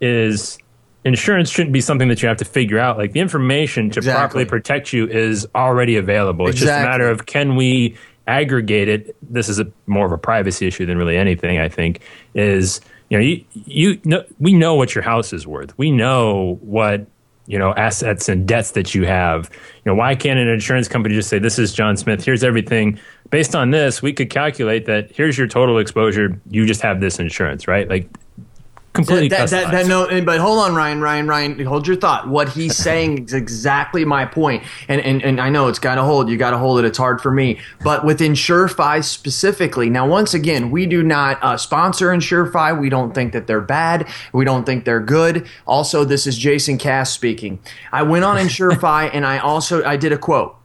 is 0.00 0.58
insurance 1.04 1.50
shouldn't 1.50 1.72
be 1.72 1.80
something 1.80 2.08
that 2.08 2.22
you 2.22 2.28
have 2.28 2.38
to 2.38 2.44
figure 2.44 2.78
out. 2.78 2.98
Like 2.98 3.12
the 3.12 3.20
information 3.20 3.90
to 3.90 3.98
Exactly. 3.98 4.18
properly 4.20 4.44
protect 4.44 4.92
you 4.92 5.06
is 5.06 5.46
already 5.54 5.96
available. 5.96 6.48
It's 6.48 6.58
just 6.58 6.72
a 6.72 6.82
matter 6.84 7.08
of 7.08 7.26
can 7.26 7.56
we 7.56 7.96
aggregate 8.26 8.88
it. 8.88 9.16
This 9.22 9.48
is 9.48 9.58
a 9.58 9.70
more 9.86 10.06
of 10.06 10.12
a 10.12 10.18
privacy 10.18 10.66
issue 10.66 10.86
than 10.86 10.98
really 10.98 11.16
anything. 11.16 11.58
I 11.58 11.68
think 11.68 12.00
is 12.34 12.80
you 13.08 13.18
know 13.18 13.24
you 13.24 13.44
you 13.52 14.00
know 14.04 14.24
we 14.38 14.52
know 14.52 14.74
what 14.74 14.94
your 14.94 15.02
house 15.02 15.32
is 15.32 15.46
worth. 15.46 15.76
We 15.78 15.90
know 15.90 16.58
what 16.60 17.06
you 17.46 17.58
know 17.58 17.72
assets 17.74 18.28
and 18.28 18.46
debts 18.46 18.72
that 18.72 18.94
you 18.94 19.06
have. 19.06 19.50
You 19.84 19.92
know 19.92 19.94
why 19.94 20.14
can't 20.14 20.38
an 20.38 20.48
insurance 20.48 20.88
company 20.88 21.14
just 21.14 21.28
say 21.28 21.38
this 21.38 21.58
is 21.58 21.72
John 21.72 21.96
Smith? 21.96 22.24
Here's 22.24 22.44
everything. 22.44 22.98
Based 23.30 23.56
on 23.56 23.70
this, 23.70 24.02
we 24.02 24.12
could 24.12 24.30
calculate 24.30 24.86
that. 24.86 25.10
Here's 25.10 25.36
your 25.36 25.48
total 25.48 25.78
exposure. 25.78 26.40
You 26.48 26.66
just 26.66 26.80
have 26.82 27.00
this 27.00 27.18
insurance, 27.18 27.66
right? 27.66 27.88
Like 27.88 28.08
completely 28.96 29.28
that, 29.28 29.50
that, 29.50 29.70
that, 29.70 29.86
no, 29.86 30.06
but 30.22 30.40
hold 30.40 30.58
on, 30.58 30.74
Ryan, 30.74 31.00
Ryan, 31.00 31.26
Ryan, 31.26 31.64
hold 31.64 31.86
your 31.86 31.96
thought. 31.96 32.28
What 32.28 32.48
he's 32.48 32.76
saying 32.86 33.26
is 33.26 33.32
exactly 33.32 34.04
my. 34.04 34.26
And, 34.88 35.00
and, 35.00 35.22
and 35.22 35.40
I 35.40 35.48
know 35.48 35.68
it's 35.68 35.78
got 35.78 35.94
to 35.94 36.02
hold. 36.02 36.28
You 36.28 36.36
got 36.36 36.50
to 36.50 36.58
hold 36.58 36.78
it. 36.78 36.84
It's 36.84 36.98
hard 36.98 37.20
for 37.20 37.30
me. 37.30 37.58
But 37.82 38.04
with 38.04 38.20
Insurify 38.20 39.02
specifically, 39.02 39.88
now, 39.88 40.06
once 40.06 40.34
again, 40.34 40.70
we 40.70 40.86
do 40.86 41.02
not 41.02 41.42
uh, 41.42 41.56
sponsor 41.56 42.08
Insurify. 42.08 42.78
We 42.78 42.88
don't 42.88 43.14
think 43.14 43.32
that 43.32 43.46
they're 43.46 43.60
bad. 43.60 44.08
We 44.32 44.44
don't 44.44 44.64
think 44.64 44.84
they're 44.84 45.00
good. 45.00 45.46
Also, 45.66 46.04
this 46.04 46.26
is 46.26 46.36
Jason 46.36 46.76
Cass 46.76 47.10
speaking. 47.12 47.58
I 47.92 48.02
went 48.02 48.24
on 48.24 48.36
Insurify 48.36 49.10
and 49.12 49.24
I 49.24 49.38
also, 49.38 49.84
I 49.84 49.96
did 49.96 50.12
a 50.12 50.18
quote. 50.18 50.56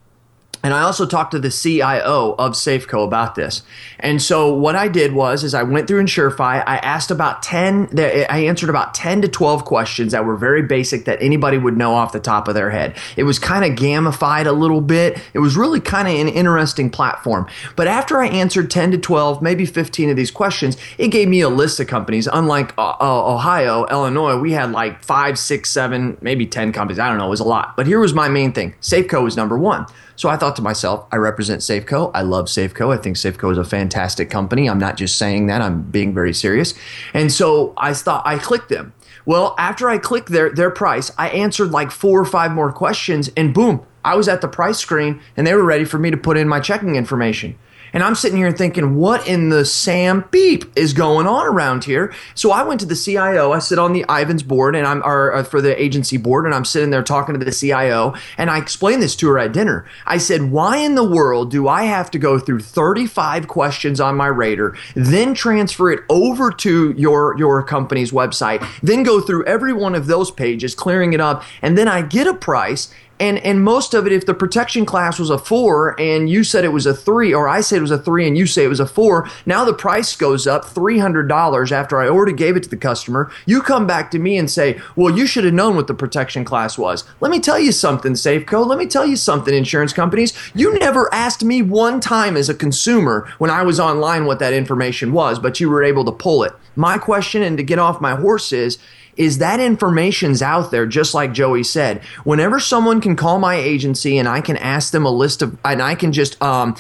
And 0.63 0.73
I 0.73 0.81
also 0.81 1.05
talked 1.05 1.31
to 1.31 1.39
the 1.39 1.49
CIO 1.49 2.35
of 2.37 2.53
Safeco 2.53 3.05
about 3.05 3.35
this. 3.35 3.63
And 3.99 4.21
so 4.21 4.53
what 4.53 4.75
I 4.75 4.87
did 4.87 5.13
was 5.13 5.43
is 5.43 5.53
I 5.53 5.63
went 5.63 5.87
through 5.87 6.03
Insurify. 6.03 6.63
I 6.65 6.77
asked 6.77 7.11
about 7.11 7.41
10 7.43 7.89
I 7.99 8.45
answered 8.47 8.69
about 8.69 8.93
10 8.93 9.21
to 9.23 9.27
12 9.27 9.65
questions 9.65 10.11
that 10.11 10.25
were 10.25 10.35
very 10.35 10.61
basic 10.61 11.05
that 11.05 11.21
anybody 11.21 11.57
would 11.57 11.77
know 11.77 11.93
off 11.93 12.11
the 12.11 12.19
top 12.19 12.47
of 12.47 12.53
their 12.53 12.69
head. 12.69 12.95
It 13.15 13.23
was 13.23 13.39
kind 13.39 13.65
of 13.65 13.77
gamified 13.77 14.45
a 14.45 14.51
little 14.51 14.81
bit. 14.81 15.19
It 15.33 15.39
was 15.39 15.55
really 15.55 15.79
kind 15.79 16.07
of 16.07 16.13
an 16.13 16.27
interesting 16.27 16.89
platform. 16.89 17.47
But 17.75 17.87
after 17.87 18.19
I 18.19 18.27
answered 18.27 18.69
10 18.69 18.91
to 18.91 18.97
12, 18.97 19.41
maybe 19.41 19.65
15 19.65 20.09
of 20.09 20.15
these 20.15 20.31
questions, 20.31 20.77
it 20.97 21.09
gave 21.09 21.27
me 21.27 21.41
a 21.41 21.49
list 21.49 21.79
of 21.79 21.87
companies. 21.87 22.27
Unlike 22.31 22.77
uh, 22.77 22.95
uh, 22.99 23.33
Ohio, 23.33 23.85
Illinois, 23.87 24.37
we 24.37 24.51
had 24.51 24.71
like 24.71 25.03
five, 25.03 25.37
six, 25.39 25.69
seven, 25.69 26.17
maybe 26.21 26.45
10 26.45 26.71
companies. 26.71 26.99
I 26.99 27.09
don't 27.09 27.17
know. 27.17 27.27
It 27.27 27.29
was 27.29 27.39
a 27.39 27.45
lot. 27.45 27.75
But 27.75 27.87
here 27.87 27.99
was 27.99 28.13
my 28.13 28.27
main 28.27 28.51
thing. 28.51 28.75
Safeco 28.81 29.23
was 29.23 29.35
number 29.35 29.57
one. 29.57 29.85
So 30.15 30.29
I 30.29 30.37
thought 30.37 30.55
to 30.57 30.61
myself, 30.61 31.05
I 31.11 31.17
represent 31.17 31.61
Safeco. 31.61 32.11
I 32.13 32.21
love 32.21 32.45
Safeco. 32.45 32.93
I 32.93 32.97
think 32.97 33.17
Safeco 33.17 33.51
is 33.51 33.57
a 33.57 33.63
fantastic 33.63 34.29
company. 34.29 34.69
I'm 34.69 34.79
not 34.79 34.97
just 34.97 35.17
saying 35.17 35.47
that, 35.47 35.61
I'm 35.61 35.83
being 35.83 36.13
very 36.13 36.33
serious. 36.33 36.73
And 37.13 37.31
so 37.31 37.73
I 37.77 37.93
thought 37.93 38.25
I 38.25 38.37
clicked 38.37 38.69
them. 38.69 38.93
Well, 39.25 39.55
after 39.57 39.89
I 39.89 39.97
clicked 39.97 40.29
their 40.29 40.49
their 40.49 40.71
price, 40.71 41.11
I 41.17 41.29
answered 41.29 41.71
like 41.71 41.91
four 41.91 42.19
or 42.19 42.25
five 42.25 42.51
more 42.51 42.71
questions 42.71 43.29
and 43.37 43.53
boom, 43.53 43.85
I 44.03 44.15
was 44.15 44.27
at 44.27 44.41
the 44.41 44.47
price 44.47 44.79
screen 44.79 45.21
and 45.37 45.45
they 45.45 45.53
were 45.53 45.63
ready 45.63 45.85
for 45.85 45.99
me 45.99 46.09
to 46.11 46.17
put 46.17 46.37
in 46.37 46.47
my 46.47 46.59
checking 46.59 46.95
information. 46.95 47.57
And 47.93 48.03
I'm 48.03 48.15
sitting 48.15 48.37
here 48.37 48.51
thinking, 48.51 48.95
what 48.95 49.27
in 49.27 49.49
the 49.49 49.65
Sam 49.65 50.25
beep 50.31 50.65
is 50.77 50.93
going 50.93 51.27
on 51.27 51.45
around 51.45 51.83
here? 51.83 52.13
So 52.35 52.51
I 52.51 52.63
went 52.63 52.79
to 52.81 52.85
the 52.85 52.95
CIO. 52.95 53.51
I 53.51 53.59
sit 53.59 53.79
on 53.79 53.93
the 53.93 54.05
Ivans 54.07 54.43
board 54.43 54.75
and 54.75 54.87
I'm 54.87 55.01
or, 55.03 55.33
uh, 55.33 55.43
for 55.43 55.61
the 55.61 55.81
agency 55.81 56.17
board, 56.17 56.45
and 56.45 56.53
I'm 56.53 56.65
sitting 56.65 56.89
there 56.89 57.03
talking 57.03 57.37
to 57.37 57.43
the 57.43 57.51
CIO. 57.51 58.13
And 58.37 58.49
I 58.49 58.57
explained 58.57 59.01
this 59.01 59.15
to 59.17 59.27
her 59.29 59.39
at 59.39 59.51
dinner. 59.51 59.85
I 60.05 60.17
said, 60.17 60.51
why 60.51 60.77
in 60.77 60.95
the 60.95 61.03
world 61.03 61.51
do 61.51 61.67
I 61.67 61.83
have 61.83 62.11
to 62.11 62.19
go 62.19 62.39
through 62.39 62.61
35 62.61 63.47
questions 63.47 63.99
on 63.99 64.15
my 64.15 64.27
rater, 64.27 64.75
then 64.95 65.33
transfer 65.33 65.91
it 65.91 66.01
over 66.09 66.51
to 66.51 66.91
your 66.91 67.37
your 67.37 67.63
company's 67.63 68.11
website, 68.11 68.65
then 68.81 69.03
go 69.03 69.21
through 69.21 69.45
every 69.45 69.73
one 69.73 69.95
of 69.95 70.07
those 70.07 70.31
pages, 70.31 70.75
clearing 70.75 71.13
it 71.13 71.21
up, 71.21 71.43
and 71.61 71.77
then 71.77 71.87
I 71.87 72.01
get 72.01 72.27
a 72.27 72.33
price 72.33 72.93
and 73.21 73.37
and 73.45 73.63
most 73.63 73.93
of 73.93 74.07
it, 74.07 74.11
if 74.11 74.25
the 74.25 74.33
protection 74.33 74.85
class 74.85 75.19
was 75.19 75.29
a 75.29 75.37
four 75.37 75.97
and 75.99 76.27
you 76.29 76.43
said 76.43 76.65
it 76.65 76.73
was 76.73 76.87
a 76.87 76.93
three, 76.93 77.33
or 77.33 77.47
I 77.47 77.61
said 77.61 77.77
it 77.77 77.81
was 77.81 77.91
a 77.91 77.97
three 77.99 78.27
and 78.27 78.35
you 78.35 78.47
say 78.47 78.63
it 78.63 78.67
was 78.67 78.79
a 78.79 78.85
four, 78.85 79.29
now 79.45 79.63
the 79.63 79.73
price 79.73 80.15
goes 80.15 80.47
up 80.47 80.65
three 80.65 80.97
hundred 80.97 81.27
dollars 81.27 81.71
after 81.71 82.01
I 82.01 82.09
already 82.09 82.33
gave 82.33 82.57
it 82.57 82.63
to 82.63 82.69
the 82.69 82.77
customer. 82.77 83.31
You 83.45 83.61
come 83.61 83.85
back 83.85 84.09
to 84.11 84.19
me 84.19 84.37
and 84.37 84.49
say, 84.49 84.81
"Well, 84.95 85.15
you 85.15 85.27
should 85.27 85.43
have 85.43 85.53
known 85.53 85.75
what 85.75 85.85
the 85.85 85.93
protection 85.93 86.43
class 86.43 86.77
was." 86.77 87.03
Let 87.19 87.31
me 87.31 87.39
tell 87.39 87.59
you 87.59 87.71
something, 87.71 88.13
Safeco. 88.13 88.65
Let 88.65 88.79
me 88.79 88.87
tell 88.87 89.05
you 89.05 89.15
something, 89.15 89.53
insurance 89.53 89.93
companies. 89.93 90.33
You 90.55 90.77
never 90.79 91.13
asked 91.13 91.43
me 91.43 91.61
one 91.61 91.99
time 91.99 92.35
as 92.35 92.49
a 92.49 92.55
consumer 92.55 93.31
when 93.37 93.51
I 93.51 93.61
was 93.61 93.79
online 93.79 94.25
what 94.25 94.39
that 94.39 94.53
information 94.53 95.13
was, 95.13 95.37
but 95.37 95.59
you 95.59 95.69
were 95.69 95.83
able 95.83 96.05
to 96.05 96.11
pull 96.11 96.43
it. 96.43 96.53
My 96.75 96.97
question, 96.97 97.43
and 97.43 97.57
to 97.57 97.63
get 97.63 97.79
off 97.79 98.01
my 98.01 98.15
horse, 98.15 98.51
is 98.51 98.79
is 99.17 99.37
that 99.39 99.59
information's 99.59 100.41
out 100.41 100.71
there 100.71 100.85
just 100.85 101.13
like 101.13 101.33
joey 101.33 101.63
said. 101.63 102.01
Whenever 102.23 102.59
someone 102.59 103.01
can 103.01 103.15
call 103.15 103.39
my 103.39 103.55
agency 103.55 104.17
and 104.17 104.27
i 104.27 104.41
can 104.41 104.57
ask 104.57 104.91
them 104.91 105.05
a 105.05 105.11
list 105.11 105.41
of 105.41 105.57
and 105.65 105.81
i 105.81 105.95
can 105.95 106.11
just 106.11 106.41
um, 106.41 106.75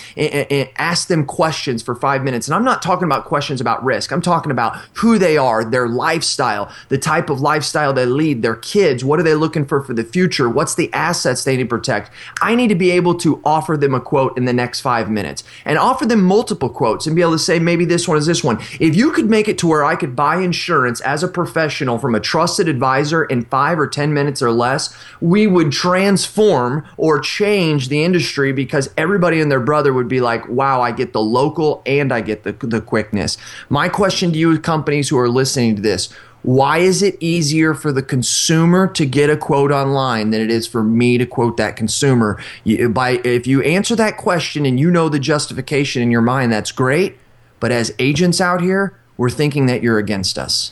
ask 0.77 1.07
them 1.07 1.25
questions 1.25 1.81
for 1.81 1.95
five 1.95 2.23
minutes 2.23 2.47
and 2.47 2.55
i'm 2.55 2.63
not 2.63 2.81
talking 2.81 3.05
about 3.05 3.25
questions 3.25 3.61
about 3.61 3.83
risk. 3.83 4.11
I'm 4.11 4.21
talking 4.21 4.51
about 4.51 4.77
who 4.93 5.17
they 5.17 5.37
are 5.37 5.63
their 5.63 5.87
lifestyle 5.87 6.71
the 6.89 6.97
type 6.97 7.29
of 7.29 7.41
lifestyle 7.41 7.93
they 7.93 8.05
lead 8.05 8.41
their 8.41 8.55
kids 8.55 9.03
what 9.03 9.19
are 9.19 9.23
they 9.23 9.35
looking 9.35 9.65
for 9.65 9.81
for 9.81 9.93
the 9.93 10.03
future 10.03 10.49
what's 10.49 10.75
the 10.75 10.91
assets 10.93 11.43
they 11.43 11.57
need 11.57 11.63
to 11.63 11.69
protect. 11.69 12.11
I 12.41 12.55
need 12.55 12.69
to 12.69 12.75
be 12.75 12.91
able 12.91 13.15
to 13.19 13.41
offer 13.43 13.77
them 13.77 13.93
a 13.93 14.01
quote 14.01 14.37
in 14.37 14.45
the 14.45 14.53
next 14.53 14.81
five 14.81 15.09
minutes 15.09 15.43
and 15.65 15.77
offer 15.77 16.05
them 16.05 16.23
multiple 16.23 16.69
quotes 16.69 17.07
and 17.07 17.15
be 17.15 17.21
able 17.21 17.33
to 17.33 17.39
say 17.39 17.59
maybe 17.59 17.85
this 17.85 18.07
one 18.07 18.17
is 18.17 18.25
this 18.25 18.43
one. 18.43 18.59
If 18.79 18.95
you 18.95 19.11
could 19.11 19.29
make 19.29 19.47
it 19.47 19.57
to 19.59 19.67
where 19.67 19.83
i 19.83 19.95
could 19.95 20.15
buy 20.15 20.37
insurance 20.37 21.01
as 21.01 21.23
a 21.23 21.27
professional 21.27 21.99
from 21.99 22.15
a 22.15 22.19
trusted 22.21 22.67
advisor 22.67 23.25
in 23.25 23.45
five 23.45 23.79
or 23.79 23.87
10 23.87 24.13
minutes 24.13 24.41
or 24.41 24.51
less, 24.51 24.95
we 25.19 25.47
would 25.47 25.71
transform 25.71 26.85
or 26.97 27.19
change 27.19 27.89
the 27.89 28.03
industry 28.03 28.53
because 28.53 28.89
everybody 28.97 29.41
and 29.41 29.51
their 29.51 29.59
brother 29.59 29.93
would 29.93 30.07
be 30.07 30.21
like, 30.21 30.47
wow, 30.47 30.81
I 30.81 30.91
get 30.91 31.13
the 31.13 31.21
local 31.21 31.81
and 31.85 32.11
I 32.11 32.21
get 32.21 32.43
the, 32.43 32.53
the 32.53 32.81
quickness. 32.81 33.37
My 33.69 33.89
question 33.89 34.31
to 34.31 34.37
you, 34.37 34.59
companies 34.59 35.09
who 35.09 35.17
are 35.17 35.29
listening 35.29 35.75
to 35.75 35.81
this, 35.81 36.09
why 36.43 36.79
is 36.79 37.03
it 37.03 37.17
easier 37.19 37.75
for 37.75 37.91
the 37.91 38.01
consumer 38.01 38.87
to 38.87 39.05
get 39.05 39.29
a 39.29 39.37
quote 39.37 39.71
online 39.71 40.31
than 40.31 40.41
it 40.41 40.49
is 40.49 40.67
for 40.67 40.83
me 40.83 41.17
to 41.17 41.25
quote 41.25 41.57
that 41.57 41.75
consumer? 41.75 42.41
You, 42.63 42.89
by 42.89 43.21
if 43.23 43.45
you 43.45 43.61
answer 43.61 43.95
that 43.97 44.17
question 44.17 44.65
and 44.65 44.79
you 44.79 44.89
know 44.89 45.07
the 45.07 45.19
justification 45.19 46.01
in 46.01 46.09
your 46.09 46.21
mind, 46.21 46.51
that's 46.51 46.71
great. 46.71 47.19
But 47.59 47.71
as 47.71 47.93
agents 47.99 48.41
out 48.41 48.61
here, 48.61 48.97
we're 49.17 49.29
thinking 49.29 49.67
that 49.67 49.83
you're 49.83 49.99
against 49.99 50.39
us. 50.39 50.71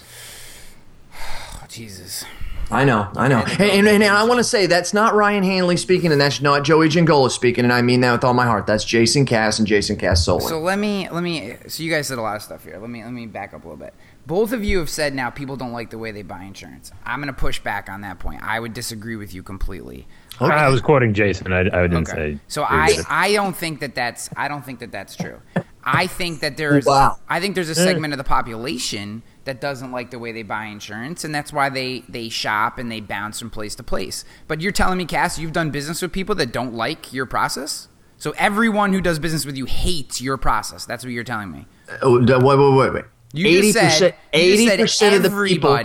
Jesus. 1.70 2.26
I 2.72 2.86
know, 2.86 3.10
I 3.16 3.28
know. 3.28 3.40
And, 3.40 3.88
and, 3.88 3.88
and 3.88 4.04
I 4.04 4.24
want 4.26 4.38
to 4.38 4.44
say 4.44 4.68
that's 4.68 4.94
not 4.94 5.16
Ryan 5.16 5.44
Hanley 5.44 5.76
speaking, 5.76 6.12
and 6.12 6.22
that's 6.22 6.40
not 6.40 6.64
Joey 6.64 6.88
Giangola 6.88 7.32
speaking, 7.32 7.64
and 7.64 7.74
I 7.74 7.82
mean 7.82 8.02
that 8.02 8.12
with 8.12 8.24
all 8.24 8.36
my 8.36 8.46
heart. 8.46 8.68
That's 8.68 8.84
Jason 8.84 9.26
Cass 9.26 9.58
and 9.58 9.68
Jason 9.68 9.96
Cass 9.96 10.24
Solon. 10.24 10.48
So 10.48 10.60
let 10.60 10.78
me 10.78 11.10
let 11.10 11.24
me. 11.24 11.56
So 11.68 11.82
you 11.82 11.92
guys 11.92 12.08
said 12.08 12.20
a 12.20 12.22
lot 12.22 12.36
of 12.36 12.44
stuff 12.44 12.64
here. 12.64 12.78
Let 12.78 12.90
me 12.90 13.04
let 13.04 13.12
me 13.12 13.26
back 13.26 13.56
up 13.56 13.64
a 13.64 13.68
little 13.68 13.84
bit. 13.84 13.96
Both 14.28 14.52
of 14.54 14.64
you 14.64 14.78
have 14.78 14.90
said 14.90 15.16
now 15.16 15.32
people 15.32 15.56
don't 15.56 15.72
like 15.72 15.90
the 15.90 15.98
way 15.98 16.12
they 16.12 16.22
buy 16.22 16.44
insurance. 16.44 16.92
I'm 17.04 17.20
going 17.20 17.34
to 17.34 17.40
push 17.40 17.60
back 17.60 17.90
on 17.90 18.02
that 18.02 18.20
point. 18.20 18.44
I 18.44 18.60
would 18.60 18.74
disagree 18.74 19.16
with 19.16 19.34
you 19.34 19.42
completely. 19.42 20.08
Okay. 20.40 20.54
I 20.54 20.70
was 20.70 20.82
quoting 20.82 21.16
Jason. 21.16 21.52
I, 21.52 21.62
I 21.62 21.64
didn't 21.64 22.08
okay. 22.10 22.34
say. 22.36 22.40
So 22.48 22.64
I 22.64 22.96
I 23.10 23.34
don't 23.34 23.56
think 23.56 23.80
that 23.80 23.96
that's 23.96 24.30
I 24.38 24.48
don't 24.48 24.64
think 24.64 24.80
that 24.80 24.92
that's 24.92 25.16
true. 25.16 25.42
I 25.84 26.06
think 26.06 26.42
that 26.42 26.58
there's 26.58 26.86
wow. 26.86 27.18
I 27.28 27.40
think 27.40 27.56
there's 27.56 27.70
a 27.70 27.76
segment 27.76 28.14
of 28.14 28.20
the 28.20 28.24
population 28.24 29.24
that 29.50 29.60
doesn't 29.60 29.92
like 29.92 30.12
the 30.12 30.20
way 30.20 30.32
they 30.32 30.44
buy 30.44 30.66
insurance, 30.66 31.24
and 31.24 31.34
that's 31.34 31.52
why 31.52 31.70
they 31.70 32.04
they 32.08 32.30
shop 32.30 32.78
and 32.78 32.92
they 32.92 33.02
bounce 33.02 33.40
from 33.40 33.50
place 33.50 33.74
to 33.76 33.84
place. 33.84 34.24
But 34.48 34.62
you're 34.62 34.72
telling 34.72 35.00
me, 35.00 35.06
Cass, 35.06 35.40
you've 35.40 35.54
done 35.54 35.72
business 35.72 36.04
with 36.04 36.14
people 36.14 36.36
that 36.36 36.54
don't 36.54 36.76
like 36.76 37.12
your 37.12 37.26
process. 37.26 37.88
So 38.18 38.36
everyone 38.38 38.94
who 38.94 39.02
does 39.02 39.18
business 39.18 39.48
with 39.48 39.58
you 39.58 39.66
hates 39.66 40.22
your 40.22 40.38
process. 40.38 40.86
That's 40.86 41.04
what 41.04 41.14
you're 41.14 41.24
telling 41.24 41.52
me. 41.52 41.66
Oh, 42.04 42.20
wait, 42.20 42.30
wait, 42.30 42.94
wait, 42.94 42.94
wait. 42.94 43.06
Eighty 43.44 43.74
percent. 43.74 44.16
Eighty 44.34 44.78
percent 44.78 45.16
of 45.16 45.24
the 45.24 45.46
people. 45.48 45.76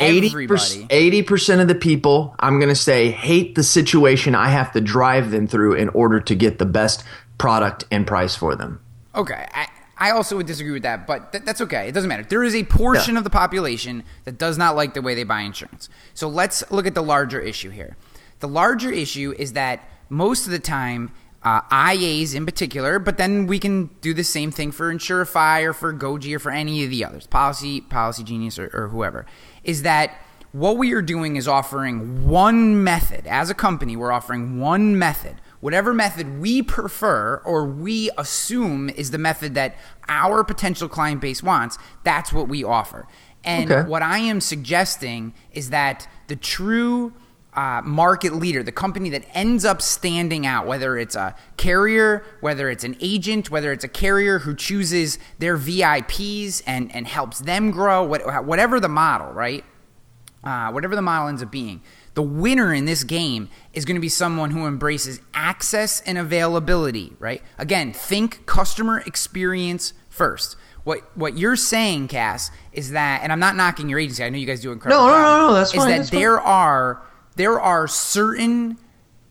80 0.00 1.22
percent 1.22 1.60
of 1.60 1.66
the 1.66 1.74
people 1.74 2.36
I'm 2.38 2.60
going 2.60 2.68
to 2.68 2.76
say 2.76 3.10
hate 3.10 3.56
the 3.56 3.64
situation 3.64 4.36
I 4.36 4.48
have 4.50 4.70
to 4.72 4.80
drive 4.80 5.32
them 5.32 5.48
through 5.48 5.74
in 5.74 5.88
order 5.88 6.20
to 6.20 6.34
get 6.36 6.58
the 6.58 6.66
best 6.66 7.02
product 7.36 7.84
and 7.90 8.06
price 8.06 8.36
for 8.36 8.54
them. 8.54 8.80
Okay, 9.16 9.46
I, 9.52 9.66
I 9.98 10.10
also 10.12 10.36
would 10.36 10.46
disagree 10.46 10.72
with 10.72 10.82
that, 10.84 11.06
but 11.06 11.32
th- 11.32 11.44
that's 11.44 11.60
okay. 11.62 11.88
It 11.88 11.92
doesn't 11.92 12.08
matter. 12.08 12.22
There 12.22 12.44
is 12.44 12.54
a 12.54 12.64
portion 12.64 13.14
yeah. 13.14 13.18
of 13.18 13.24
the 13.24 13.30
population 13.30 14.04
that 14.24 14.38
does 14.38 14.56
not 14.56 14.76
like 14.76 14.94
the 14.94 15.02
way 15.02 15.14
they 15.14 15.24
buy 15.24 15.40
insurance. 15.40 15.88
So 16.14 16.28
let's 16.28 16.68
look 16.70 16.86
at 16.86 16.94
the 16.94 17.02
larger 17.02 17.40
issue 17.40 17.70
here. 17.70 17.96
The 18.40 18.48
larger 18.48 18.90
issue 18.90 19.34
is 19.38 19.54
that 19.54 19.88
most 20.08 20.46
of 20.46 20.52
the 20.52 20.58
time, 20.58 21.12
uh, 21.42 21.60
IAs 21.70 22.34
in 22.34 22.46
particular, 22.46 22.98
but 22.98 23.16
then 23.16 23.46
we 23.46 23.58
can 23.58 23.90
do 24.00 24.12
the 24.12 24.24
same 24.24 24.50
thing 24.50 24.72
for 24.72 24.92
Insurify 24.92 25.64
or 25.64 25.72
for 25.72 25.92
Goji 25.92 26.34
or 26.34 26.38
for 26.38 26.50
any 26.50 26.84
of 26.84 26.90
the 26.90 27.04
others, 27.04 27.26
Policy, 27.26 27.80
Policy 27.80 28.24
Genius 28.24 28.58
or, 28.58 28.70
or 28.72 28.88
whoever, 28.88 29.26
is 29.62 29.82
that 29.82 30.18
what 30.52 30.78
we 30.78 30.92
are 30.92 31.02
doing 31.02 31.36
is 31.36 31.46
offering 31.46 32.26
one 32.26 32.82
method. 32.82 33.26
As 33.26 33.50
a 33.50 33.54
company, 33.54 33.96
we're 33.96 34.12
offering 34.12 34.60
one 34.60 34.98
method 34.98 35.36
whatever 35.60 35.92
method 35.92 36.40
we 36.40 36.62
prefer 36.62 37.42
or 37.44 37.64
we 37.64 38.10
assume 38.16 38.88
is 38.90 39.10
the 39.10 39.18
method 39.18 39.54
that 39.54 39.76
our 40.08 40.44
potential 40.44 40.88
client 40.88 41.20
base 41.20 41.42
wants, 41.42 41.78
that's 42.04 42.32
what 42.32 42.48
we 42.48 42.62
offer. 42.64 43.06
And 43.44 43.70
okay. 43.70 43.88
what 43.88 44.02
I 44.02 44.18
am 44.18 44.40
suggesting 44.40 45.32
is 45.52 45.70
that 45.70 46.08
the 46.26 46.36
true 46.36 47.12
uh, 47.54 47.82
market 47.82 48.34
leader, 48.34 48.62
the 48.62 48.70
company 48.70 49.10
that 49.10 49.24
ends 49.34 49.64
up 49.64 49.82
standing 49.82 50.46
out, 50.46 50.66
whether 50.66 50.96
it's 50.96 51.16
a 51.16 51.34
carrier, 51.56 52.24
whether 52.40 52.70
it's 52.70 52.84
an 52.84 52.96
agent, 53.00 53.50
whether 53.50 53.72
it's 53.72 53.84
a 53.84 53.88
carrier 53.88 54.40
who 54.40 54.54
chooses 54.54 55.18
their 55.38 55.56
VIPs 55.56 56.62
and, 56.66 56.94
and 56.94 57.06
helps 57.06 57.40
them 57.40 57.70
grow, 57.70 58.04
whatever 58.04 58.78
the 58.78 58.88
model, 58.88 59.32
right? 59.32 59.64
Uh, 60.44 60.70
whatever 60.70 60.94
the 60.94 61.02
model 61.02 61.28
ends 61.28 61.42
up 61.42 61.50
being, 61.50 61.82
the 62.18 62.22
winner 62.22 62.74
in 62.74 62.84
this 62.84 63.04
game 63.04 63.48
is 63.74 63.84
going 63.84 63.94
to 63.94 64.00
be 64.00 64.08
someone 64.08 64.50
who 64.50 64.66
embraces 64.66 65.20
access 65.34 66.00
and 66.00 66.18
availability, 66.18 67.12
right? 67.20 67.44
Again, 67.58 67.92
think 67.92 68.44
customer 68.44 69.04
experience 69.06 69.92
first. 70.08 70.56
What 70.82 71.16
what 71.16 71.38
you're 71.38 71.54
saying, 71.54 72.08
Cass, 72.08 72.50
is 72.72 72.90
that, 72.90 73.20
and 73.22 73.30
I'm 73.30 73.38
not 73.38 73.54
knocking 73.54 73.88
your 73.88 74.00
agency. 74.00 74.24
I 74.24 74.30
know 74.30 74.38
you 74.38 74.46
guys 74.46 74.60
do 74.60 74.72
incredible. 74.72 75.06
No, 75.06 75.12
no, 75.12 75.22
no, 75.22 75.46
no. 75.46 75.54
That's 75.54 75.70
fine. 75.70 75.82
Is 75.82 75.86
that 75.86 75.96
that's 75.98 76.10
there 76.10 76.38
fine. 76.38 76.46
are 76.48 77.02
there 77.36 77.60
are 77.60 77.86
certain 77.86 78.78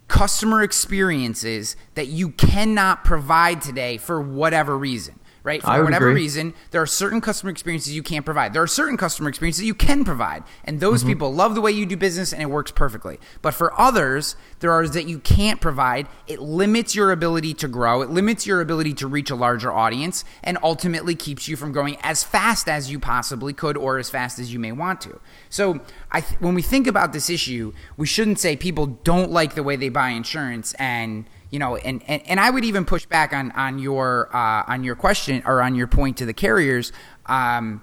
customer 0.07 0.63
experiences 0.63 1.75
that 1.95 2.07
you 2.07 2.29
cannot 2.29 3.03
provide 3.03 3.61
today 3.61 3.97
for 3.97 4.21
whatever 4.21 4.77
reason 4.77 5.19
right? 5.48 5.62
For 5.62 5.84
whatever 5.84 6.10
agree. 6.10 6.24
reason, 6.24 6.54
there 6.72 6.82
are 6.82 6.86
certain 6.86 7.22
customer 7.22 7.50
experiences 7.50 7.93
you 7.93 8.04
can't 8.04 8.26
provide. 8.26 8.52
There 8.52 8.62
are 8.62 8.68
certain 8.68 8.98
customer 8.98 9.30
experiences 9.30 9.64
you 9.64 9.74
can 9.74 10.04
provide. 10.04 10.43
And 10.66 10.82
those 10.82 11.00
mm-hmm. 11.00 11.10
people 11.10 11.34
love 11.34 11.56
the 11.56 11.62
way 11.62 11.72
you 11.72 11.86
do 11.86 11.95
business 11.95 12.34
and 12.34 12.41
it 12.41 12.48
works 12.48 12.70
perfectly. 12.70 13.18
But 13.41 13.54
for 13.54 13.80
others, 13.80 14.36
there 14.60 14.72
are 14.72 14.86
that 14.88 15.08
you 15.08 15.20
can't 15.20 15.62
provide. 15.62 16.08
It 16.28 16.41
limits 16.41 16.95
your 16.95 17.12
ability 17.14 17.54
to 17.56 17.68
grow, 17.70 18.02
it 18.02 18.10
limits 18.10 18.45
your 18.45 18.60
ability 18.60 18.93
to 18.95 19.08
reach 19.08 19.30
a 19.30 19.36
larger 19.36 19.72
audience, 19.72 20.26
and 20.43 20.58
ultimately 20.62 21.16
keeps 21.16 21.48
you 21.48 21.56
from 21.56 21.72
growing 21.72 21.98
as 22.04 22.24
fast 22.24 22.68
as 22.68 22.91
you 22.91 23.00
possibly 23.00 23.54
could 23.54 23.78
or 23.78 23.98
as 23.98 24.10
fast 24.10 24.39
as 24.39 24.52
you 24.52 24.60
may 24.60 24.74
want 24.74 25.00
to. 25.02 25.20
So, 25.50 25.80
I 26.12 26.22
th- 26.22 26.39
when 26.41 26.56
we 26.56 26.62
think 26.62 26.88
about 26.88 27.14
this 27.14 27.30
issue, 27.30 27.74
we 27.95 28.06
shouldn't 28.06 28.39
say 28.39 28.56
people 28.58 28.86
don't 28.86 29.32
like 29.32 29.56
the 29.56 29.64
way 29.64 29.78
they 29.78 29.89
buy 29.89 30.10
insurance 30.10 30.74
and 30.74 31.26
you 31.50 31.60
know, 31.60 31.76
and, 31.78 32.04
and, 32.08 32.22
and 32.28 32.39
I 32.39 32.50
would 32.50 32.66
even 32.66 32.86
push 32.86 33.06
back 33.06 33.34
on 33.34 33.52
on 33.52 33.80
your 33.80 34.30
uh, 34.36 34.64
on 34.68 34.84
your 34.84 34.95
question 34.95 35.43
or 35.45 35.62
on 35.62 35.76
your 35.76 35.88
point 35.88 36.18
to 36.18 36.26
the 36.26 36.34
carriers. 36.34 36.91
Um, 37.26 37.82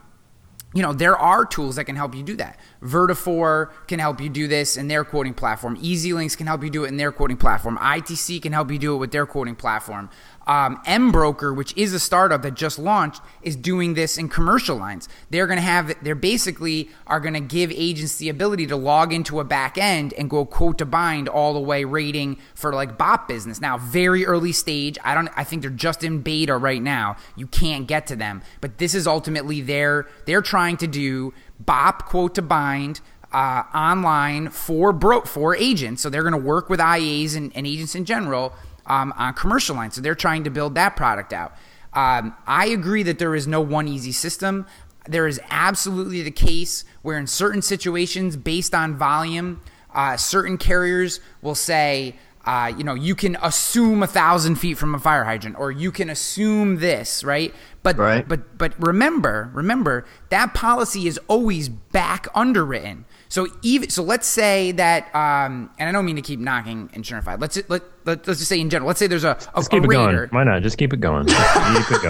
you 0.75 0.83
know, 0.83 0.93
there 0.93 1.17
are 1.17 1.47
tools 1.47 1.77
that 1.77 1.85
can 1.85 1.95
help 1.95 2.17
you 2.17 2.25
do 2.25 2.35
that. 2.37 2.59
Vertafore 2.83 3.71
can 3.87 4.01
help 4.01 4.21
you 4.21 4.29
do 4.29 4.49
this 4.49 4.77
in 4.77 4.89
their 4.89 5.05
quoting 5.05 5.33
platform. 5.33 5.77
EZLynx 5.77 6.37
can 6.37 6.49
help 6.49 6.65
you 6.65 6.71
do 6.71 6.83
it 6.85 6.89
in 6.89 6.97
their 6.97 7.12
quoting 7.12 7.37
platform. 7.37 7.79
ITC 7.79 8.43
can 8.43 8.53
help 8.53 8.73
you 8.73 8.79
do 8.79 8.95
it 8.95 8.99
with 8.99 9.12
their 9.12 9.25
quoting 9.25 9.55
platform. 9.55 10.11
Um, 10.47 11.11
Broker, 11.11 11.55
which 11.55 11.76
is 11.76 11.95
a 11.95 12.01
startup 12.01 12.42
that 12.42 12.55
just 12.55 12.78
launched, 12.78 13.22
is 13.42 13.57
doing 13.57 13.95
this 13.95 14.18
in 14.18 14.28
commercial 14.28 14.76
lines. 14.76 15.09
They're 15.30 15.47
going 15.47 15.59
to 15.59 15.62
have, 15.62 15.95
they're 16.03 16.14
basically 16.14 16.90
are 17.07 17.20
going 17.20 17.34
to 17.34 17.40
give 17.40 17.70
agents 17.72 18.16
the 18.16 18.28
ability 18.28 18.66
to 18.66 18.76
log 18.76 19.12
into 19.12 19.40
a 19.40 19.45
back 19.45 19.78
end 19.78 20.12
and 20.14 20.28
go 20.28 20.45
quote 20.45 20.78
to 20.78 20.84
bind 20.84 21.28
all 21.28 21.55
the 21.55 21.61
way 21.61 21.84
rating 21.84 22.38
for 22.55 22.72
like 22.72 22.99
BOP 22.99 23.26
business. 23.28 23.61
Now, 23.61 23.78
very 23.78 24.26
early 24.26 24.53
stage. 24.53 24.99
I 25.05 25.14
don't, 25.14 25.30
I 25.36 25.45
think 25.45 25.62
they're 25.62 25.70
just 25.70 26.05
in 26.05 26.20
beta 26.20 26.57
right 26.57 26.82
now. 26.82 27.16
You 27.36 27.47
can't 27.47 27.86
get 27.86 28.07
to 28.09 28.16
them, 28.16 28.42
but 28.61 28.78
this 28.78 28.95
is 28.95 29.07
ultimately 29.07 29.61
their, 29.61 30.07
they're 30.26 30.42
trying 30.42 30.76
to 30.78 30.86
do 30.86 31.32
BOP 31.59 32.05
quote 32.05 32.34
to 32.34 32.42
bind. 32.42 33.01
Uh, 33.32 33.64
online 33.74 34.49
for 34.49 34.92
bro 34.92 35.20
for 35.22 35.57
agents, 35.57 36.01
so 36.01 36.09
they're 36.09 36.22
going 36.22 36.30
to 36.30 36.38
work 36.38 36.70
with 36.70 36.78
IAs 36.78 37.34
and, 37.34 37.51
and 37.57 37.66
agents 37.66 37.97
in 37.97 38.05
general 38.05 38.55
um, 38.87 39.12
on 39.16 39.35
commercial 39.35 39.76
lines. 39.76 39.95
So 39.95 40.01
they're 40.01 40.14
trying 40.14 40.45
to 40.45 40.51
build 40.51 40.74
that 40.74 40.97
product 40.97 41.32
out. 41.32 41.53
Um, 41.93 42.35
I 42.47 42.66
agree 42.66 43.03
that 43.05 43.18
there 43.18 43.35
is 43.35 43.47
no 43.47 43.61
one 43.61 43.87
easy 43.89 44.12
system. 44.12 44.66
There 45.07 45.26
is 45.26 45.41
absolutely 45.51 46.22
the 46.22 46.30
case 46.30 46.85
where, 47.03 47.18
in 47.18 47.26
certain 47.26 47.62
situations, 47.62 48.37
based 48.37 48.74
on 48.74 48.97
volume, 48.97 49.61
Uh, 49.95 50.16
certain 50.16 50.59
carriers 50.59 51.20
will 51.41 51.55
say, 51.55 52.16
uh, 52.47 52.72
you 52.76 52.82
know, 52.82 52.95
you 52.95 53.14
can 53.14 53.37
assume 53.41 54.03
a 54.03 54.09
thousand 54.09 54.57
feet 54.57 54.76
from 54.76 54.93
a 54.93 54.99
fire 54.99 55.22
hydrant, 55.22 55.57
or 55.57 55.70
you 55.70 55.93
can 55.93 56.11
assume 56.11 56.80
this, 56.80 57.22
right? 57.22 57.55
But 57.85 57.97
Right. 57.97 58.26
but 58.26 58.59
but 58.59 58.72
remember, 58.76 59.51
remember 59.55 60.05
that 60.30 60.53
policy 60.53 61.07
is 61.07 61.20
always 61.28 61.68
back 61.68 62.26
underwritten. 62.35 63.05
So 63.35 63.49
even 63.62 63.91
so, 63.91 64.05
let's 64.05 64.28
say 64.28 64.70
that, 64.70 65.12
um, 65.12 65.68
and 65.76 65.89
I 65.89 65.91
don't 65.91 66.05
mean 66.05 66.14
to 66.14 66.22
keep 66.22 66.39
knocking 66.39 66.89
insurance. 66.93 67.26
Let's 67.26 67.57
let, 67.68 67.82
let 68.05 68.28
let's 68.28 68.39
just 68.39 68.49
say 68.49 68.61
in 68.61 68.70
general. 68.70 68.87
Let's 68.87 69.01
say 69.01 69.09
there's 69.09 69.24
a 69.24 69.32
a, 69.32 69.57
Just 69.57 69.72
keep 69.72 69.82
a 69.82 69.87
it 69.87 69.91
going. 69.91 70.28
Why 70.30 70.45
not? 70.45 70.62
Just 70.62 70.78
keep 70.78 70.93
it 70.93 71.01
going. 71.01 71.26
keep 71.26 71.37
it 71.37 72.01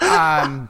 going. 0.00 0.68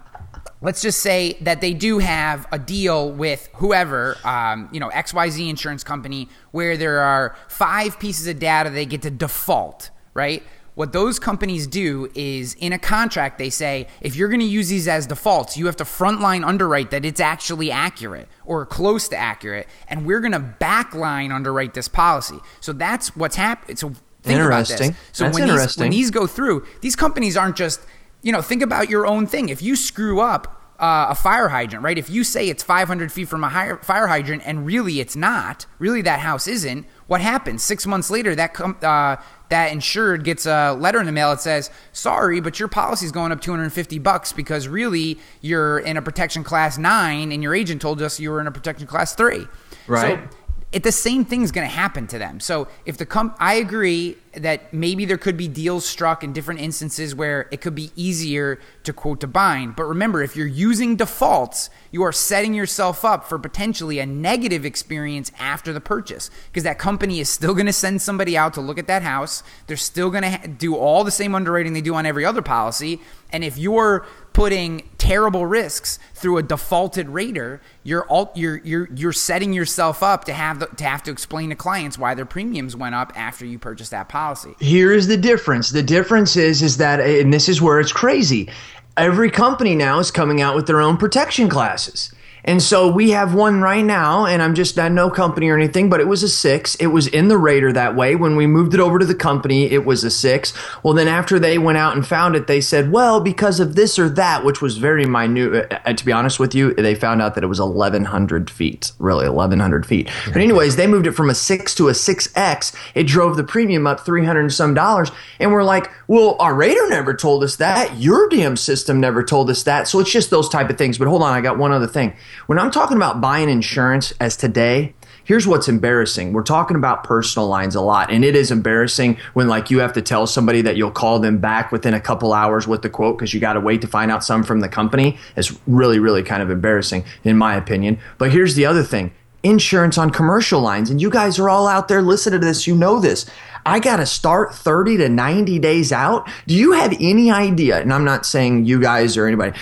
let's 0.63 0.81
just 0.81 1.01
say 1.01 1.37
that 1.43 1.61
they 1.61 1.75
do 1.75 1.99
have 1.99 2.47
a 2.51 2.59
deal 2.59 3.13
with 3.13 3.51
whoever, 3.57 4.17
um, 4.25 4.71
you 4.73 4.81
know, 4.81 4.89
XYZ 4.89 5.51
insurance 5.51 5.85
company, 5.85 6.31
where 6.53 6.79
there 6.79 7.01
are 7.01 7.37
five 7.49 7.99
pieces 7.99 8.27
of 8.29 8.39
data 8.39 8.71
they 8.71 8.87
get 8.87 9.03
to 9.03 9.11
default, 9.11 9.91
right? 10.15 10.43
What 10.75 10.93
those 10.93 11.19
companies 11.19 11.67
do 11.67 12.11
is 12.15 12.55
in 12.55 12.73
a 12.73 12.79
contract, 12.79 13.39
they 13.39 13.51
say 13.51 13.89
if 14.01 14.17
you're 14.17 14.29
going 14.29 14.41
to 14.41 14.47
use 14.47 14.71
these 14.71 14.89
as 14.89 15.07
defaults, 15.07 15.57
you 15.57 15.67
have 15.67 15.77
to 15.77 15.85
frontline 15.85 16.47
underwrite 16.47 16.91
that 16.93 17.05
it's 17.05 17.21
actually 17.21 17.71
accurate 17.71 18.27
or 18.47 18.65
close 18.65 19.07
to 19.09 19.17
accurate, 19.17 19.69
and 19.89 20.07
we're 20.07 20.21
going 20.21 20.33
to 20.33 20.41
backline 20.61 21.31
underwrite 21.31 21.75
this 21.75 21.89
policy. 21.89 22.39
So 22.61 22.73
that's 22.73 23.15
what's 23.15 23.37
happening. 23.37 23.77
So 23.77 23.93
think 24.23 24.39
about 24.47 24.67
this. 24.69 24.79
So 25.13 25.25
That's 25.25 25.35
when 25.39 25.49
these, 25.49 25.77
when 25.77 25.91
these 25.91 26.11
go 26.11 26.27
through, 26.27 26.67
these 26.81 26.97
companies 26.97 27.37
aren't 27.37 27.57
just, 27.57 27.81
you 28.23 28.33
know, 28.33 28.41
think 28.41 28.63
about 28.63 28.89
your 28.89 29.07
own 29.07 29.27
thing. 29.27 29.51
If 29.51 29.61
you 29.61 29.77
screw 29.77 30.21
up 30.21 30.59
uh, 30.83 31.07
a 31.11 31.15
fire 31.15 31.49
hydrant, 31.49 31.85
right? 31.85 31.97
If 31.97 32.11
you 32.11 32.25
say 32.25 32.49
it's 32.49 32.63
500 32.63 33.13
feet 33.13 33.29
from 33.29 33.45
a 33.45 33.79
fire 33.83 34.07
hydrant 34.09 34.43
and 34.45 34.67
really 34.67 34.99
it's 34.99 35.15
not, 35.15 35.67
really 35.79 36.03
that 36.03 36.21
house 36.21 36.49
isn't, 36.49 36.87
what 37.07 37.21
happens? 37.21 37.63
Six 37.63 37.87
months 37.87 38.11
later, 38.11 38.35
that 38.35 38.53
com- 38.53 38.79
uh, 38.83 39.17
that 39.53 39.71
insured 39.71 40.25
gets 40.25 40.47
a 40.47 40.73
letter 40.73 40.99
in 40.99 41.05
the 41.05 41.13
mail 41.13 41.29
that 41.29 41.41
says, 41.43 41.69
"Sorry, 41.93 42.41
but 42.41 42.59
your 42.59 42.69
policy 42.69 43.05
is 43.05 43.13
going 43.13 43.33
up 43.33 43.43
250 43.43 43.99
bucks 43.99 44.33
because 44.33 44.67
really 44.67 45.19
you're 45.43 45.79
in 45.79 45.99
a 45.99 46.03
protection 46.03 46.43
class 46.43 46.79
nine, 46.79 47.31
and 47.31 47.43
your 47.43 47.55
agent 47.55 47.83
told 47.83 48.01
us 48.01 48.19
you 48.19 48.31
were 48.31 48.41
in 48.41 48.47
a 48.47 48.51
protection 48.51 48.87
class 48.87 49.15
three. 49.15 49.47
Right. 49.87 50.19
So 50.31 50.37
it, 50.73 50.83
the 50.83 50.93
same 50.93 51.25
thing's 51.25 51.53
going 51.53 51.69
to 51.69 51.75
happen 51.75 52.07
to 52.09 52.19
them. 52.19 52.41
So 52.41 52.67
if 52.87 52.97
the 52.97 53.05
comp, 53.05 53.37
I 53.39 53.55
agree 53.55 54.17
that 54.35 54.73
maybe 54.73 55.05
there 55.05 55.19
could 55.19 55.37
be 55.37 55.47
deals 55.47 55.85
struck 55.85 56.25
in 56.25 56.33
different 56.33 56.61
instances 56.61 57.15
where 57.15 57.47
it 57.51 57.61
could 57.61 57.75
be 57.75 57.91
easier 57.95 58.59
to 58.85 58.93
quote 58.93 59.21
to 59.21 59.27
bind. 59.27 59.77
But 59.77 59.85
remember, 59.85 60.23
if 60.23 60.35
you're 60.35 60.47
using 60.47 60.97
defaults, 60.97 61.69
you 61.91 62.03
are 62.03 62.13
setting 62.13 62.55
yourself 62.55 63.05
up 63.05 63.29
for 63.29 63.39
potentially 63.39 63.99
a 63.99 64.07
negative 64.07 64.65
experience 64.65 65.31
after 65.39 65.75
the 65.75 65.81
purchase 65.81 66.31
because 66.51 66.63
that 66.63 66.79
company 66.79 67.21
is 67.21 67.29
still 67.29 67.53
going 67.53 67.67
to 67.67 67.73
send 67.73 68.01
somebody 68.01 68.37
out 68.37 68.55
to 68.55 68.63
look 68.63 68.79
at 68.79 68.87
that 68.87 69.03
house. 69.03 69.43
They're 69.67 69.77
still 69.77 70.09
going 70.09 70.23
to 70.23 70.31
ha- 70.31 70.47
do 70.47 70.75
all 70.75 71.05
the 71.05 71.11
same 71.11 71.35
underwriting 71.35 71.75
they 71.75 71.83
do 71.83 71.95
on 71.95 72.07
every 72.07 72.25
other 72.25 72.43
policy. 72.43 73.01
And 73.31 73.45
if 73.45 73.59
you're 73.59 74.07
putting 74.33 74.89
terrible 74.99 75.47
risks 75.47 75.99
through 76.15 76.39
a 76.39 76.43
defaulted 76.43 77.09
rater, 77.09 77.61
you're 77.83 78.07
you're 78.35 78.59
you're 78.59 78.89
you're 78.95 79.13
setting 79.13 79.53
yourself 79.53 80.03
up 80.03 80.25
to 80.25 80.33
have 80.33 80.61
the, 80.61 80.67
to 80.67 80.85
have 80.85 81.03
to 81.03 81.11
explain 81.11 81.51
to 81.51 81.55
clients 81.55 81.99
why 81.99 82.15
their 82.15 82.27
premiums 82.27 82.77
went 82.77 82.95
up 82.95 83.13
after 83.17 83.45
you 83.45 83.59
purchased 83.59 83.91
that 83.91 84.09
policy. 84.09 84.55
Here 84.61 84.93
is 84.93 85.07
the 85.07 85.17
difference. 85.17 85.71
The 85.71 85.83
difference 85.83 86.37
is 86.37 86.63
is 86.63 86.77
that 86.79 87.01
and 87.01 87.33
this 87.33 87.49
is 87.49 87.61
where 87.61 87.81
it's 87.81 87.93
crazy. 87.93 88.49
Every 88.97 89.31
company 89.31 89.75
now 89.75 89.99
is 89.99 90.11
coming 90.11 90.41
out 90.41 90.55
with 90.55 90.67
their 90.67 90.81
own 90.81 90.97
protection 90.97 91.49
classes. 91.49 92.13
And 92.45 92.61
so 92.61 92.91
we 92.91 93.11
have 93.11 93.35
one 93.35 93.61
right 93.61 93.85
now, 93.85 94.27
and 94.27 94.43
I'm 94.43 94.55
just 94.55 94.77
not 94.77 94.91
no 94.91 95.11
company 95.11 95.49
or 95.49 95.57
anything, 95.57 95.89
but 95.89 96.01
it 96.01 96.09
was 96.09 96.23
a 96.23 96.29
six. 96.29 96.75
It 96.77 96.89
was 96.89 97.07
in 97.07 97.29
the 97.29 97.39
rater 97.39 97.73
that 97.73 97.95
way. 97.95 98.17
When 98.17 98.37
we 98.37 98.47
moved 98.47 98.75
it 98.75 98.81
over 98.81 98.99
to 98.99 99.05
the 99.05 99.15
company, 99.15 99.71
it 99.71 99.85
was 99.85 100.03
a 100.03 100.11
six. 100.11 100.53
Well, 100.83 100.95
then 100.95 101.09
after 101.09 101.39
they 101.39 101.59
went 101.59 101.79
out 101.79 101.95
and 101.95 102.07
found 102.07 102.35
it, 102.35 102.49
they 102.49 102.61
said, 102.61 102.91
well, 102.91 103.21
because 103.21 103.61
of 103.61 103.77
this 103.77 103.99
or 103.99 104.09
that, 104.11 104.45
which 104.45 104.61
was 104.61 104.77
very 104.79 105.07
minute. 105.07 105.73
Uh, 105.85 105.93
to 105.93 106.05
be 106.05 106.13
honest 106.13 106.41
with 106.41 106.55
you, 106.55 106.75
they 106.75 106.95
found 106.95 107.23
out 107.23 107.35
that 107.37 107.45
it 107.45 107.49
was 107.49 107.61
1,100 107.61 108.51
feet, 108.51 108.93
really 108.99 109.29
1,100 109.29 109.87
feet. 109.87 110.11
But 110.27 110.39
anyways, 110.39 110.77
they 110.77 110.87
moved 110.87 111.07
it 111.07 111.13
from 111.13 111.31
a 111.31 111.35
six 111.35 111.75
to 111.77 111.89
a 111.89 111.93
6X. 111.93 112.75
It 112.95 113.05
drove 113.05 113.37
the 113.37 113.45
premium 113.45 113.87
up 113.87 114.01
300 114.01 114.41
and 114.41 114.53
some 114.53 114.75
dollars. 114.75 115.13
And 115.39 115.53
we're 115.53 115.65
like, 115.65 115.91
well, 116.09 116.37
our 116.41 116.55
rater 116.55 116.89
never 116.89 117.15
told 117.15 117.45
us 117.45 117.57
that. 117.57 117.97
Your 117.97 118.29
damn 118.29 118.57
system 118.57 119.01
never 119.01 119.23
told 119.23 119.49
us 119.49 119.63
that. 119.63 119.87
So 119.87 120.01
it's 120.01 120.11
just 120.11 120.31
those 120.31 120.49
type 120.49 120.71
of 120.71 120.79
things. 120.79 120.99
But 120.99 121.09
hold 121.09 121.23
on, 121.23 121.33
I 121.33 121.41
got 121.41 121.59
one 121.59 121.73
other 121.73 121.87
thing. 121.87 122.15
When 122.47 122.59
I'm 122.59 122.71
talking 122.71 122.97
about 122.97 123.21
buying 123.21 123.49
insurance 123.49 124.13
as 124.21 124.37
today, 124.37 124.95
here's 125.25 125.47
what's 125.47 125.69
embarrassing. 125.69 126.33
We're 126.33 126.43
talking 126.43 126.77
about 126.77 127.05
personal 127.05 127.49
lines 127.49 127.75
a 127.75 127.81
lot, 127.81 128.11
and 128.11 128.25
it 128.25 128.35
is 128.35 128.51
embarrassing 128.51 129.19
when 129.35 129.49
like 129.49 129.71
you 129.71 129.79
have 129.79 129.93
to 129.95 130.03
tell 130.03 130.27
somebody 130.27 130.63
that 130.63 130.77
you'll 130.77 130.91
call 130.91 131.19
them 131.19 131.39
back 131.39 131.73
within 131.73 131.95
a 131.95 132.01
couple 132.01 132.33
hours 132.33 132.67
with 132.67 132.83
the 132.83 132.91
quote 132.91 133.19
because 133.19 133.33
you 133.33 133.41
got 133.41 133.55
to 133.55 133.61
wait 133.61 133.81
to 133.83 133.87
find 133.87 134.11
out 134.11 134.25
some 134.25 134.43
from 134.43 134.61
the 134.61 134.69
company. 134.69 135.19
It's 135.37 135.57
really, 135.67 135.99
really 135.99 136.23
kind 136.23 136.43
of 136.43 136.51
embarrassing 136.51 137.05
in 137.25 137.37
my 137.37 137.55
opinion. 137.55 137.99
But 138.19 138.33
here's 138.33 138.55
the 138.55 138.67
other 138.67 138.83
thing. 138.83 139.13
Insurance 139.45 139.99
on 139.99 140.11
commercial 140.11 140.61
lines, 140.61 140.89
and 140.89 141.03
you 141.03 141.11
guys 141.11 141.39
are 141.39 141.49
all 141.49 141.67
out 141.67 141.89
there 141.89 142.01
listening 142.01 142.41
to 142.41 142.47
this, 142.47 142.67
you 142.67 142.77
know 142.77 143.01
this. 143.01 143.29
I 143.65 143.79
got 143.79 143.97
to 143.97 144.07
start 144.07 144.55
30 144.55 144.99
to 144.99 145.09
90 145.09 145.59
days 145.59 145.93
out. 145.93 146.29
Do 146.47 146.55
you 146.55 146.73
have 146.73 146.95
any 147.01 147.31
idea? 147.31 147.81
And 147.81 147.93
I'm 147.93 148.05
not 148.05 148.27
saying 148.27 148.65
you 148.67 148.81
guys 148.81 149.17
or 149.17 149.27
anybody, 149.27 149.59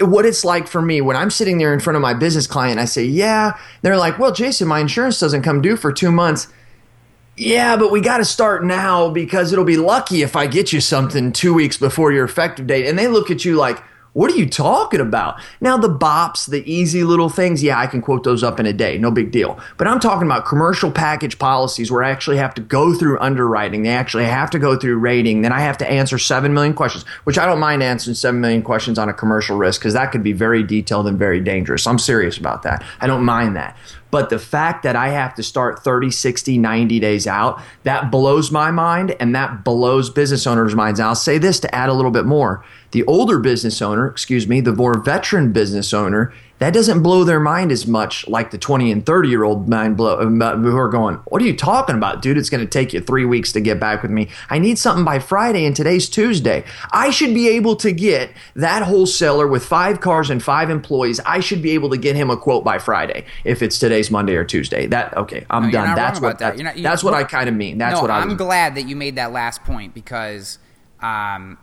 what 0.00 0.24
it's 0.24 0.44
like 0.44 0.66
for 0.66 0.80
me 0.80 1.00
when 1.00 1.16
I'm 1.16 1.30
sitting 1.30 1.58
there 1.58 1.74
in 1.74 1.80
front 1.80 1.96
of 1.96 2.02
my 2.02 2.14
business 2.14 2.46
client. 2.46 2.78
I 2.78 2.86
say, 2.86 3.04
Yeah. 3.04 3.56
They're 3.82 3.96
like, 3.96 4.18
Well, 4.18 4.32
Jason, 4.32 4.68
my 4.68 4.80
insurance 4.80 5.18
doesn't 5.20 5.42
come 5.42 5.60
due 5.60 5.76
for 5.76 5.92
two 5.92 6.12
months. 6.12 6.48
Yeah, 7.36 7.76
but 7.76 7.90
we 7.90 8.00
got 8.00 8.18
to 8.18 8.24
start 8.26 8.62
now 8.62 9.08
because 9.08 9.52
it'll 9.52 9.64
be 9.64 9.78
lucky 9.78 10.22
if 10.22 10.36
I 10.36 10.46
get 10.46 10.72
you 10.72 10.80
something 10.80 11.32
two 11.32 11.54
weeks 11.54 11.78
before 11.78 12.12
your 12.12 12.24
effective 12.24 12.66
date. 12.66 12.86
And 12.86 12.98
they 12.98 13.08
look 13.08 13.30
at 13.30 13.44
you 13.44 13.56
like, 13.56 13.82
what 14.12 14.30
are 14.30 14.36
you 14.36 14.48
talking 14.48 15.00
about? 15.00 15.40
Now, 15.60 15.76
the 15.78 15.88
bops, 15.88 16.48
the 16.48 16.62
easy 16.70 17.02
little 17.02 17.30
things, 17.30 17.62
yeah, 17.62 17.78
I 17.78 17.86
can 17.86 18.02
quote 18.02 18.24
those 18.24 18.42
up 18.42 18.60
in 18.60 18.66
a 18.66 18.72
day. 18.72 18.98
No 18.98 19.10
big 19.10 19.30
deal. 19.30 19.58
But 19.78 19.88
I'm 19.88 20.00
talking 20.00 20.26
about 20.26 20.44
commercial 20.44 20.90
package 20.90 21.38
policies 21.38 21.90
where 21.90 22.02
I 22.02 22.10
actually 22.10 22.36
have 22.36 22.52
to 22.54 22.60
go 22.60 22.94
through 22.94 23.18
underwriting. 23.20 23.82
They 23.82 23.90
actually 23.90 24.24
have 24.24 24.50
to 24.50 24.58
go 24.58 24.76
through 24.76 24.98
rating. 24.98 25.42
Then 25.42 25.52
I 25.52 25.60
have 25.60 25.78
to 25.78 25.90
answer 25.90 26.18
7 26.18 26.52
million 26.52 26.74
questions, 26.74 27.04
which 27.24 27.38
I 27.38 27.46
don't 27.46 27.60
mind 27.60 27.82
answering 27.82 28.14
7 28.14 28.38
million 28.40 28.62
questions 28.62 28.98
on 28.98 29.08
a 29.08 29.14
commercial 29.14 29.56
risk 29.56 29.80
because 29.80 29.94
that 29.94 30.12
could 30.12 30.22
be 30.22 30.32
very 30.32 30.62
detailed 30.62 31.06
and 31.06 31.18
very 31.18 31.40
dangerous. 31.40 31.86
I'm 31.86 31.98
serious 31.98 32.36
about 32.36 32.62
that. 32.64 32.84
I 33.00 33.06
don't 33.06 33.24
mind 33.24 33.56
that. 33.56 33.76
But 34.12 34.28
the 34.28 34.38
fact 34.38 34.82
that 34.82 34.94
I 34.94 35.08
have 35.08 35.34
to 35.36 35.42
start 35.42 35.82
30, 35.82 36.10
60, 36.10 36.58
90 36.58 37.00
days 37.00 37.26
out, 37.26 37.60
that 37.82 38.12
blows 38.12 38.52
my 38.52 38.70
mind 38.70 39.16
and 39.18 39.34
that 39.34 39.64
blows 39.64 40.10
business 40.10 40.46
owners' 40.46 40.74
minds. 40.74 41.00
And 41.00 41.08
I'll 41.08 41.14
say 41.14 41.38
this 41.38 41.58
to 41.60 41.74
add 41.74 41.88
a 41.88 41.94
little 41.94 42.10
bit 42.10 42.26
more. 42.26 42.62
The 42.90 43.04
older 43.04 43.38
business 43.38 43.80
owner, 43.80 44.06
excuse 44.06 44.46
me, 44.46 44.60
the 44.60 44.74
more 44.74 45.00
veteran 45.00 45.50
business 45.52 45.94
owner, 45.94 46.30
that 46.62 46.72
doesn't 46.72 47.02
blow 47.02 47.24
their 47.24 47.40
mind 47.40 47.72
as 47.72 47.88
much 47.88 48.28
like 48.28 48.52
the 48.52 48.56
20 48.56 48.92
and 48.92 49.04
30 49.04 49.28
year 49.28 49.42
old 49.42 49.68
mind 49.68 49.96
blow 49.96 50.14
uh, 50.14 50.56
who 50.56 50.76
are 50.76 50.88
going, 50.88 51.16
What 51.26 51.42
are 51.42 51.44
you 51.44 51.56
talking 51.56 51.96
about, 51.96 52.22
dude? 52.22 52.38
It's 52.38 52.50
going 52.50 52.60
to 52.64 52.70
take 52.70 52.92
you 52.92 53.00
three 53.00 53.24
weeks 53.24 53.50
to 53.54 53.60
get 53.60 53.80
back 53.80 54.00
with 54.00 54.12
me. 54.12 54.28
I 54.48 54.60
need 54.60 54.78
something 54.78 55.04
by 55.04 55.18
Friday, 55.18 55.64
and 55.64 55.74
today's 55.74 56.08
Tuesday. 56.08 56.62
I 56.92 57.10
should 57.10 57.34
be 57.34 57.48
able 57.48 57.74
to 57.76 57.90
get 57.90 58.30
that 58.54 58.84
wholesaler 58.84 59.48
with 59.48 59.64
five 59.64 60.00
cars 60.00 60.30
and 60.30 60.40
five 60.40 60.70
employees. 60.70 61.18
I 61.26 61.40
should 61.40 61.62
be 61.62 61.72
able 61.72 61.90
to 61.90 61.96
get 61.96 62.14
him 62.14 62.30
a 62.30 62.36
quote 62.36 62.62
by 62.62 62.78
Friday 62.78 63.24
if 63.42 63.60
it's 63.60 63.80
today's 63.80 64.08
Monday 64.08 64.36
or 64.36 64.44
Tuesday. 64.44 64.86
That 64.86 65.16
okay, 65.16 65.44
I'm 65.50 65.64
No, 65.64 65.70
done. 65.72 65.96
That's 65.96 66.20
what 66.20 66.38
that. 66.38 66.56
that, 66.58 66.62
not- 66.62 66.76
that's 66.76 67.02
what 67.02 67.12
I 67.12 67.24
kind 67.24 67.48
of 67.48 67.56
mean. 67.56 67.78
That's 67.78 67.96
no, 67.96 68.02
what 68.02 68.10
I 68.12 68.20
I'm 68.20 68.36
glad 68.36 68.76
that 68.76 68.82
you 68.82 68.94
made 68.94 69.16
that 69.16 69.32
last 69.32 69.64
point 69.64 69.94
because, 69.94 70.60
um, 71.00 71.58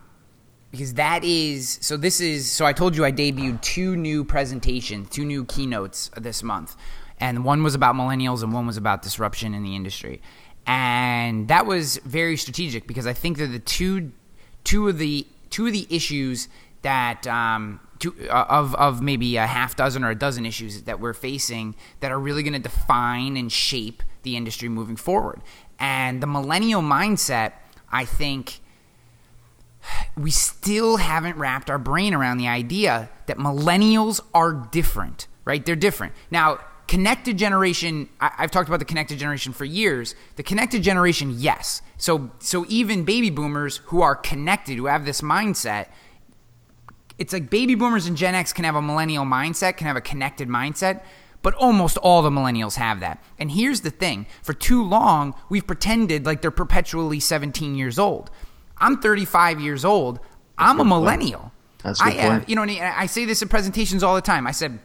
because 0.70 0.94
that 0.94 1.24
is 1.24 1.78
so. 1.80 1.96
This 1.96 2.20
is 2.20 2.50
so. 2.50 2.64
I 2.64 2.72
told 2.72 2.96
you 2.96 3.04
I 3.04 3.12
debuted 3.12 3.60
two 3.60 3.96
new 3.96 4.24
presentations, 4.24 5.08
two 5.10 5.24
new 5.24 5.44
keynotes 5.44 6.10
this 6.16 6.42
month, 6.42 6.76
and 7.18 7.44
one 7.44 7.62
was 7.62 7.74
about 7.74 7.94
millennials 7.94 8.42
and 8.42 8.52
one 8.52 8.66
was 8.66 8.76
about 8.76 9.02
disruption 9.02 9.54
in 9.54 9.62
the 9.62 9.74
industry, 9.74 10.22
and 10.66 11.48
that 11.48 11.66
was 11.66 11.96
very 11.98 12.36
strategic 12.36 12.86
because 12.86 13.06
I 13.06 13.12
think 13.12 13.38
they're 13.38 13.46
the 13.46 13.58
two, 13.58 14.12
two 14.64 14.88
of 14.88 14.98
the 14.98 15.26
two 15.50 15.66
of 15.66 15.72
the 15.72 15.86
issues 15.90 16.48
that 16.82 17.26
um, 17.26 17.80
two, 17.98 18.14
uh, 18.30 18.46
of 18.48 18.74
of 18.76 19.02
maybe 19.02 19.36
a 19.36 19.46
half 19.46 19.76
dozen 19.76 20.04
or 20.04 20.10
a 20.10 20.14
dozen 20.14 20.46
issues 20.46 20.82
that 20.82 21.00
we're 21.00 21.14
facing 21.14 21.74
that 22.00 22.12
are 22.12 22.18
really 22.18 22.42
going 22.42 22.52
to 22.52 22.58
define 22.58 23.36
and 23.36 23.50
shape 23.50 24.02
the 24.22 24.36
industry 24.36 24.68
moving 24.68 24.96
forward. 24.96 25.40
And 25.78 26.22
the 26.22 26.26
millennial 26.26 26.82
mindset, 26.82 27.52
I 27.90 28.04
think, 28.04 28.59
we 30.16 30.30
still 30.30 30.98
haven't 30.98 31.36
wrapped 31.36 31.70
our 31.70 31.78
brain 31.78 32.14
around 32.14 32.38
the 32.38 32.48
idea 32.48 33.08
that 33.26 33.38
millennials 33.38 34.20
are 34.34 34.52
different, 34.70 35.26
right? 35.44 35.64
They're 35.64 35.76
different. 35.76 36.12
Now, 36.30 36.60
connected 36.86 37.38
generation, 37.38 38.08
I, 38.20 38.32
I've 38.38 38.50
talked 38.50 38.68
about 38.68 38.80
the 38.80 38.84
connected 38.84 39.18
generation 39.18 39.52
for 39.52 39.64
years. 39.64 40.14
The 40.36 40.42
connected 40.42 40.82
generation, 40.82 41.34
yes. 41.36 41.82
So, 41.96 42.30
so 42.40 42.66
even 42.68 43.04
baby 43.04 43.30
boomers 43.30 43.78
who 43.86 44.02
are 44.02 44.16
connected, 44.16 44.76
who 44.76 44.86
have 44.86 45.04
this 45.04 45.20
mindset, 45.20 45.86
it's 47.18 47.32
like 47.32 47.50
baby 47.50 47.74
boomers 47.74 48.06
and 48.06 48.16
Gen 48.16 48.34
X 48.34 48.52
can 48.52 48.64
have 48.64 48.74
a 48.74 48.82
millennial 48.82 49.24
mindset, 49.24 49.76
can 49.76 49.86
have 49.86 49.96
a 49.96 50.00
connected 50.00 50.48
mindset, 50.48 51.04
but 51.42 51.54
almost 51.54 51.96
all 51.98 52.22
the 52.22 52.30
millennials 52.30 52.76
have 52.76 53.00
that. 53.00 53.22
And 53.38 53.52
here's 53.52 53.82
the 53.82 53.90
thing 53.90 54.26
for 54.42 54.52
too 54.52 54.82
long, 54.82 55.34
we've 55.48 55.66
pretended 55.66 56.26
like 56.26 56.40
they're 56.42 56.50
perpetually 56.50 57.20
17 57.20 57.74
years 57.74 57.98
old. 57.98 58.30
I'm 58.80 59.00
35 59.00 59.60
years 59.60 59.84
old. 59.84 60.20
I'm 60.58 60.80
a 60.80 60.84
millennial. 60.84 61.52
That's 61.82 62.00
I 62.00 62.10
good 62.10 62.20
have, 62.20 62.32
point. 62.32 62.48
you 62.48 62.56
know, 62.56 62.62
and 62.62 62.70
I 62.70 63.06
say 63.06 63.24
this 63.24 63.42
in 63.42 63.48
presentations 63.48 64.02
all 64.02 64.14
the 64.14 64.20
time. 64.20 64.46
I 64.46 64.50
said, 64.52 64.78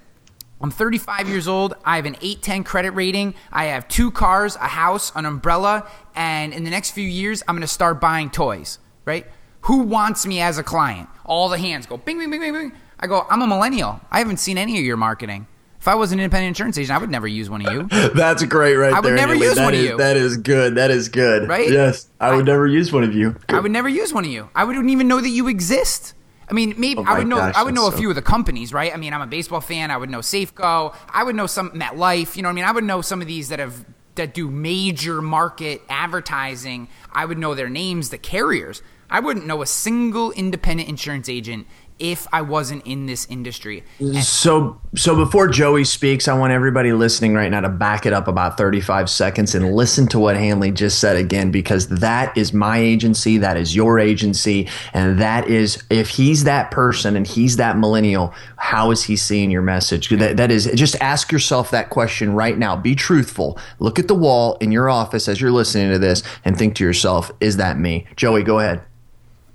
I'm 0.62 0.72
35 0.72 1.28
years 1.28 1.48
old. 1.48 1.76
I 1.84 1.98
have 1.98 2.06
an 2.06 2.16
810 2.16 2.64
credit 2.64 2.91
rating. 2.91 3.36
I 3.52 3.66
have 3.66 3.88
two 3.88 4.10
cars, 4.12 4.56
a 4.56 4.68
house, 4.68 5.12
an 5.16 5.26
umbrella, 5.26 5.89
and 6.16 6.54
in 6.54 6.64
the 6.64 6.70
next 6.70 6.91
few 6.91 7.08
years, 7.08 7.43
I'm 7.48 7.56
going 7.56 7.62
to 7.62 7.68
start 7.68 8.00
buying 8.00 8.30
toys, 8.30 8.80
right? 9.04 9.28
Who 9.62 9.80
wants 9.82 10.26
me 10.26 10.39
as 10.39 10.58
a 10.58 10.64
client? 10.64 11.10
All 11.26 11.50
the 11.50 11.58
hands 11.58 11.86
go 11.86 11.98
bing, 11.98 12.20
bing, 12.20 12.30
bing, 12.32 12.39
bing, 12.39 12.54
bing. 12.54 12.72
I 13.00 13.08
go, 13.08 13.26
I'm 13.30 13.41
a 13.41 13.48
millennial. 13.48 14.00
I 14.12 14.20
haven't 14.20 14.38
seen 14.38 14.58
any 14.58 14.78
of 14.78 14.86
your 14.86 14.98
marketing. 14.98 15.48
If 15.86 15.90
I 15.90 15.94
was 15.94 16.12
an 16.12 16.20
independent 16.20 16.48
insurance 16.48 16.80
agent, 16.80 16.96
I 16.96 16.98
would 16.98 17.12
never 17.12 17.28
use 17.28 17.48
one 17.48 17.64
of 17.64 17.72
you. 17.72 17.84
That's 18.16 18.44
great, 18.46 18.74
right 18.74 18.92
I 18.92 18.96
would 19.02 19.06
there. 19.10 19.16
never 19.16 19.36
Haley. 19.36 19.46
use 19.46 19.56
That 19.56 19.66
one 19.66 19.74
of 19.76 19.80
you. 19.80 19.98
That 19.98 20.18
is 20.18 20.38
good. 20.38 20.74
That 20.74 20.90
is 20.90 21.10
good. 21.10 21.48
Right? 21.48 21.70
Yes, 21.70 22.10
I 22.20 22.36
would 22.36 22.48
never 22.48 22.66
use 22.66 22.92
one 22.92 23.04
of 23.04 23.14
you. 23.14 23.36
I 23.50 23.60
would 23.60 23.72
never 23.72 23.88
use 23.88 24.12
one 24.12 24.26
of 24.26 24.32
you. 24.32 24.50
I 24.56 24.64
wouldn't 24.64 24.90
even 24.90 25.08
know 25.08 25.22
that 25.22 25.30
you 25.30 25.48
exist. 25.48 26.16
I 26.50 26.54
mean, 26.54 26.74
maybe 26.80 27.02
Oh 27.02 27.04
I 27.06 27.20
would 27.20 27.28
know. 27.28 27.36
gosh, 27.36 27.54
I 27.56 27.62
would 27.62 27.76
know 27.76 27.88
a 27.88 27.92
so- 27.92 27.98
few 27.98 28.10
of 28.10 28.16
the 28.16 28.24
companies, 28.24 28.74
right? 28.74 28.92
I 28.92 28.98
mean, 28.98 29.14
I'm 29.14 29.22
a 29.22 29.28
baseball 29.28 29.62
fan. 29.62 29.92
I 29.92 29.98
would 29.98 30.10
know 30.10 30.22
Safeco. 30.22 30.96
I 31.08 31.24
would 31.24 31.36
know 31.36 31.46
some 31.46 31.70
MetLife. 31.70 32.36
You 32.36 32.42
know, 32.42 32.48
what 32.50 32.54
I 32.54 32.56
mean, 32.56 32.66
I 32.66 32.72
would 32.72 32.84
know 32.84 33.02
some 33.02 33.22
of 33.22 33.28
these 33.28 33.50
that 33.50 33.60
have 33.60 33.86
that 34.16 34.34
do 34.34 34.50
major 34.50 35.22
market 35.22 35.84
advertising. 35.88 36.88
I 37.14 37.26
would 37.26 37.38
know 37.38 37.54
their 37.54 37.70
names, 37.70 38.10
the 38.10 38.18
carriers. 38.18 38.82
I 39.08 39.20
wouldn't 39.20 39.46
know 39.46 39.62
a 39.62 39.68
single 39.68 40.32
independent 40.32 40.90
insurance 40.90 41.30
agent 41.30 41.68
if 41.98 42.28
I 42.34 42.41
wasn't 42.41 42.86
in 42.86 43.06
this 43.06 43.26
industry. 43.30 43.84
So, 44.22 44.82
so 44.96 45.16
before 45.16 45.48
Joey 45.48 45.86
speaks, 45.86 46.28
I 46.28 46.38
want 46.38 46.52
everybody 46.52 46.91
listening 46.91 47.34
right 47.34 47.50
now 47.50 47.62
to 47.62 47.70
back 47.70 48.06
it 48.06 48.12
up 48.12 48.28
about 48.28 48.58
35 48.58 49.10
seconds 49.10 49.56
and 49.56 49.74
listen 49.74 50.08
to 50.08 50.20
what 50.20 50.36
Hanley 50.36 50.72
just 50.72 51.00
said 51.00 51.16
again, 51.16 51.52
because 51.52 51.88
that 51.88 52.38
is 52.38 52.54
my 52.54 52.80
agency, 52.80 53.38
that 53.38 53.56
is 53.56 53.76
your 53.76 54.00
agency, 54.00 54.68
and 54.93 55.20
that 55.20 55.48
is 55.48 55.84
if 55.89 56.10
he's 56.10 56.43
that 56.43 56.70
person 56.72 57.16
and 57.16 57.26
he's 57.26 57.56
that 57.58 57.78
millennial, 57.78 58.34
how 58.58 58.91
is 58.91 59.04
he 59.04 59.16
seeing 59.16 59.50
your 59.50 59.62
message? 59.62 60.10
That, 60.10 60.36
that 60.38 60.52
is 60.52 60.70
just 60.76 61.00
ask 61.02 61.32
yourself 61.32 61.72
that 61.72 61.89
question 61.89 62.34
right 62.34 62.58
now. 62.58 62.76
Be 62.76 62.96
truthful. 62.96 63.58
Look 63.80 64.00
at 64.00 64.08
the 64.08 64.16
wall 64.16 64.58
in 64.60 64.72
your 64.72 64.89
office 64.89 65.30
as 65.30 65.39
you're 65.39 65.52
listening 65.52 65.91
to 65.91 66.00
this, 66.00 66.24
and 66.43 66.58
think 66.58 66.76
to 66.76 66.84
yourself, 66.84 67.32
is 67.39 67.58
that 67.58 67.80
me? 67.80 68.06
Joey, 68.16 68.43
go 68.43 68.60
ahead. 68.60 68.84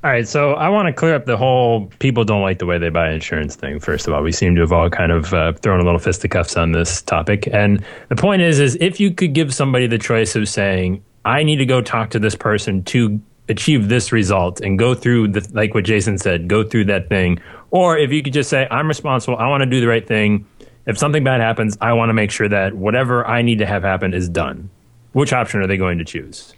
All 0.02 0.10
right, 0.10 0.26
so 0.26 0.54
I 0.54 0.70
want 0.70 0.86
to 0.86 0.94
clear 0.94 1.14
up 1.14 1.26
the 1.26 1.36
whole 1.36 1.88
people 1.98 2.24
don't 2.24 2.40
like 2.40 2.58
the 2.58 2.64
way 2.64 2.78
they 2.78 2.88
buy 2.88 3.10
insurance 3.10 3.54
thing. 3.54 3.78
First 3.78 4.08
of 4.08 4.14
all, 4.14 4.22
we 4.22 4.32
seem 4.32 4.54
to 4.54 4.62
have 4.62 4.72
all 4.72 4.88
kind 4.88 5.12
of 5.12 5.34
uh, 5.34 5.52
thrown 5.52 5.78
a 5.78 5.84
little 5.84 5.98
fisticuffs 5.98 6.56
on 6.56 6.72
this 6.72 7.02
topic, 7.02 7.46
and 7.52 7.84
the 8.08 8.16
point 8.16 8.40
is, 8.40 8.60
is 8.60 8.78
if 8.80 8.98
you 8.98 9.12
could 9.12 9.34
give 9.34 9.52
somebody 9.52 9.86
the 9.86 9.98
choice 9.98 10.34
of 10.36 10.48
saying, 10.48 11.04
"I 11.26 11.42
need 11.42 11.56
to 11.56 11.66
go 11.66 11.82
talk 11.82 12.08
to 12.10 12.18
this 12.18 12.34
person 12.34 12.82
to 12.84 13.20
achieve 13.50 13.90
this 13.90 14.10
result," 14.10 14.62
and 14.62 14.78
go 14.78 14.94
through 14.94 15.28
the 15.28 15.46
like 15.52 15.74
what 15.74 15.84
Jason 15.84 16.16
said, 16.16 16.48
go 16.48 16.64
through 16.64 16.86
that 16.86 17.10
thing, 17.10 17.38
or 17.70 17.98
if 17.98 18.10
you 18.10 18.22
could 18.22 18.32
just 18.32 18.48
say, 18.48 18.66
"I'm 18.70 18.88
responsible. 18.88 19.36
I 19.36 19.48
want 19.48 19.64
to 19.64 19.68
do 19.68 19.82
the 19.82 19.88
right 19.88 20.06
thing. 20.06 20.46
If 20.86 20.96
something 20.96 21.24
bad 21.24 21.42
happens, 21.42 21.76
I 21.78 21.92
want 21.92 22.08
to 22.08 22.14
make 22.14 22.30
sure 22.30 22.48
that 22.48 22.74
whatever 22.74 23.26
I 23.26 23.42
need 23.42 23.58
to 23.58 23.66
have 23.66 23.82
happen 23.82 24.14
is 24.14 24.30
done." 24.30 24.70
Which 25.12 25.34
option 25.34 25.60
are 25.60 25.66
they 25.66 25.76
going 25.76 25.98
to 25.98 26.04
choose? 26.06 26.54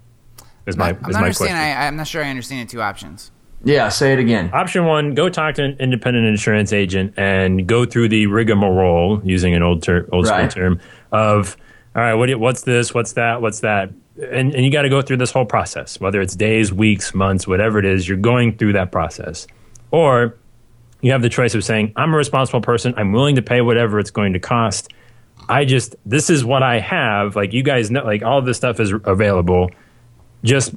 Is 0.66 0.76
my 0.76 0.90
I'm 0.90 0.96
is 0.96 1.00
not 1.02 1.12
my 1.12 1.18
understanding. 1.24 1.56
question. 1.56 1.56
I, 1.78 1.86
I'm 1.86 1.96
not 1.96 2.06
sure 2.06 2.24
I 2.24 2.28
understand 2.30 2.68
the 2.68 2.72
two 2.72 2.80
options. 2.82 3.30
Yeah, 3.64 3.88
say 3.90 4.12
it 4.12 4.18
again. 4.18 4.50
Option 4.52 4.84
one: 4.86 5.14
Go 5.14 5.28
talk 5.28 5.54
to 5.56 5.64
an 5.64 5.76
independent 5.78 6.26
insurance 6.26 6.72
agent 6.72 7.14
and 7.16 7.66
go 7.66 7.84
through 7.84 8.08
the 8.08 8.26
rigmarole, 8.26 9.20
using 9.24 9.54
an 9.54 9.62
old 9.62 9.82
ter- 9.82 10.08
old 10.12 10.26
Right. 10.26 10.50
school 10.50 10.62
term 10.62 10.80
of, 11.12 11.56
all 11.94 12.02
right, 12.02 12.14
what 12.14 12.26
do 12.26 12.32
you, 12.32 12.38
what's 12.38 12.62
this? 12.62 12.92
What's 12.94 13.12
that? 13.12 13.40
What's 13.42 13.60
that? 13.60 13.90
And, 14.30 14.54
and 14.54 14.64
you 14.64 14.70
got 14.70 14.82
to 14.82 14.88
go 14.88 15.00
through 15.00 15.16
this 15.18 15.30
whole 15.32 15.46
process, 15.46 15.98
whether 16.00 16.20
it's 16.20 16.36
days, 16.36 16.72
weeks, 16.72 17.14
months, 17.14 17.46
whatever 17.46 17.78
it 17.78 17.84
is. 17.84 18.06
You're 18.08 18.18
going 18.18 18.56
through 18.58 18.74
that 18.74 18.92
process, 18.92 19.46
or 19.90 20.36
you 21.00 21.12
have 21.12 21.22
the 21.22 21.28
choice 21.28 21.54
of 21.54 21.64
saying, 21.64 21.92
I'm 21.96 22.12
a 22.12 22.16
responsible 22.16 22.60
person. 22.60 22.94
I'm 22.96 23.12
willing 23.12 23.36
to 23.36 23.42
pay 23.42 23.60
whatever 23.62 23.98
it's 23.98 24.10
going 24.10 24.32
to 24.34 24.38
cost. 24.40 24.92
I 25.48 25.64
just 25.64 25.96
this 26.04 26.30
is 26.30 26.44
what 26.44 26.62
I 26.62 26.78
have. 26.80 27.36
Like 27.36 27.52
you 27.52 27.62
guys 27.62 27.90
know, 27.90 28.04
like 28.04 28.22
all 28.22 28.38
of 28.38 28.44
this 28.44 28.56
stuff 28.56 28.80
is 28.80 28.92
available. 29.04 29.70
Just 30.44 30.74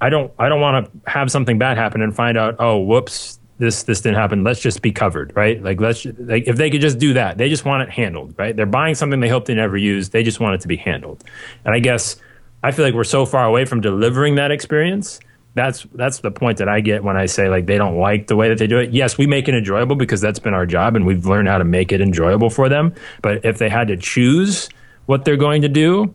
I 0.00 0.08
don't 0.08 0.32
I 0.38 0.48
don't 0.48 0.60
want 0.60 0.86
to 0.86 1.10
have 1.10 1.30
something 1.30 1.58
bad 1.58 1.76
happen 1.76 2.02
and 2.02 2.14
find 2.14 2.36
out 2.36 2.56
oh 2.58 2.78
whoops 2.78 3.38
this 3.62 3.84
this 3.84 4.00
didn't 4.00 4.16
happen. 4.16 4.42
Let's 4.42 4.60
just 4.60 4.82
be 4.82 4.90
covered, 4.90 5.32
right? 5.36 5.62
Like 5.62 5.80
let's 5.80 6.04
like 6.04 6.48
if 6.48 6.56
they 6.56 6.68
could 6.68 6.80
just 6.80 6.98
do 6.98 7.14
that, 7.14 7.38
they 7.38 7.48
just 7.48 7.64
want 7.64 7.84
it 7.84 7.90
handled, 7.90 8.34
right? 8.36 8.54
They're 8.54 8.66
buying 8.66 8.94
something 8.94 9.20
they 9.20 9.28
hope 9.28 9.44
they 9.44 9.54
never 9.54 9.76
use. 9.76 10.10
They 10.10 10.22
just 10.22 10.40
want 10.40 10.56
it 10.56 10.60
to 10.62 10.68
be 10.68 10.76
handled. 10.76 11.22
And 11.64 11.74
I 11.74 11.78
guess 11.78 12.16
I 12.62 12.72
feel 12.72 12.84
like 12.84 12.94
we're 12.94 13.04
so 13.04 13.24
far 13.24 13.44
away 13.44 13.64
from 13.64 13.80
delivering 13.80 14.34
that 14.34 14.50
experience. 14.50 15.20
That's 15.54 15.86
that's 15.94 16.18
the 16.20 16.30
point 16.30 16.58
that 16.58 16.68
I 16.68 16.80
get 16.80 17.04
when 17.04 17.16
I 17.16 17.26
say 17.26 17.48
like 17.48 17.66
they 17.66 17.78
don't 17.78 17.98
like 17.98 18.26
the 18.26 18.36
way 18.36 18.48
that 18.48 18.58
they 18.58 18.66
do 18.66 18.78
it. 18.78 18.92
Yes, 18.92 19.16
we 19.16 19.26
make 19.26 19.48
it 19.48 19.54
enjoyable 19.54 19.96
because 19.96 20.20
that's 20.20 20.40
been 20.40 20.54
our 20.54 20.66
job 20.66 20.96
and 20.96 21.06
we've 21.06 21.26
learned 21.26 21.46
how 21.46 21.58
to 21.58 21.64
make 21.64 21.92
it 21.92 22.00
enjoyable 22.00 22.50
for 22.50 22.68
them. 22.68 22.94
But 23.20 23.44
if 23.44 23.58
they 23.58 23.68
had 23.68 23.86
to 23.88 23.96
choose 23.96 24.70
what 25.06 25.24
they're 25.24 25.36
going 25.36 25.62
to 25.62 25.68
do, 25.68 26.12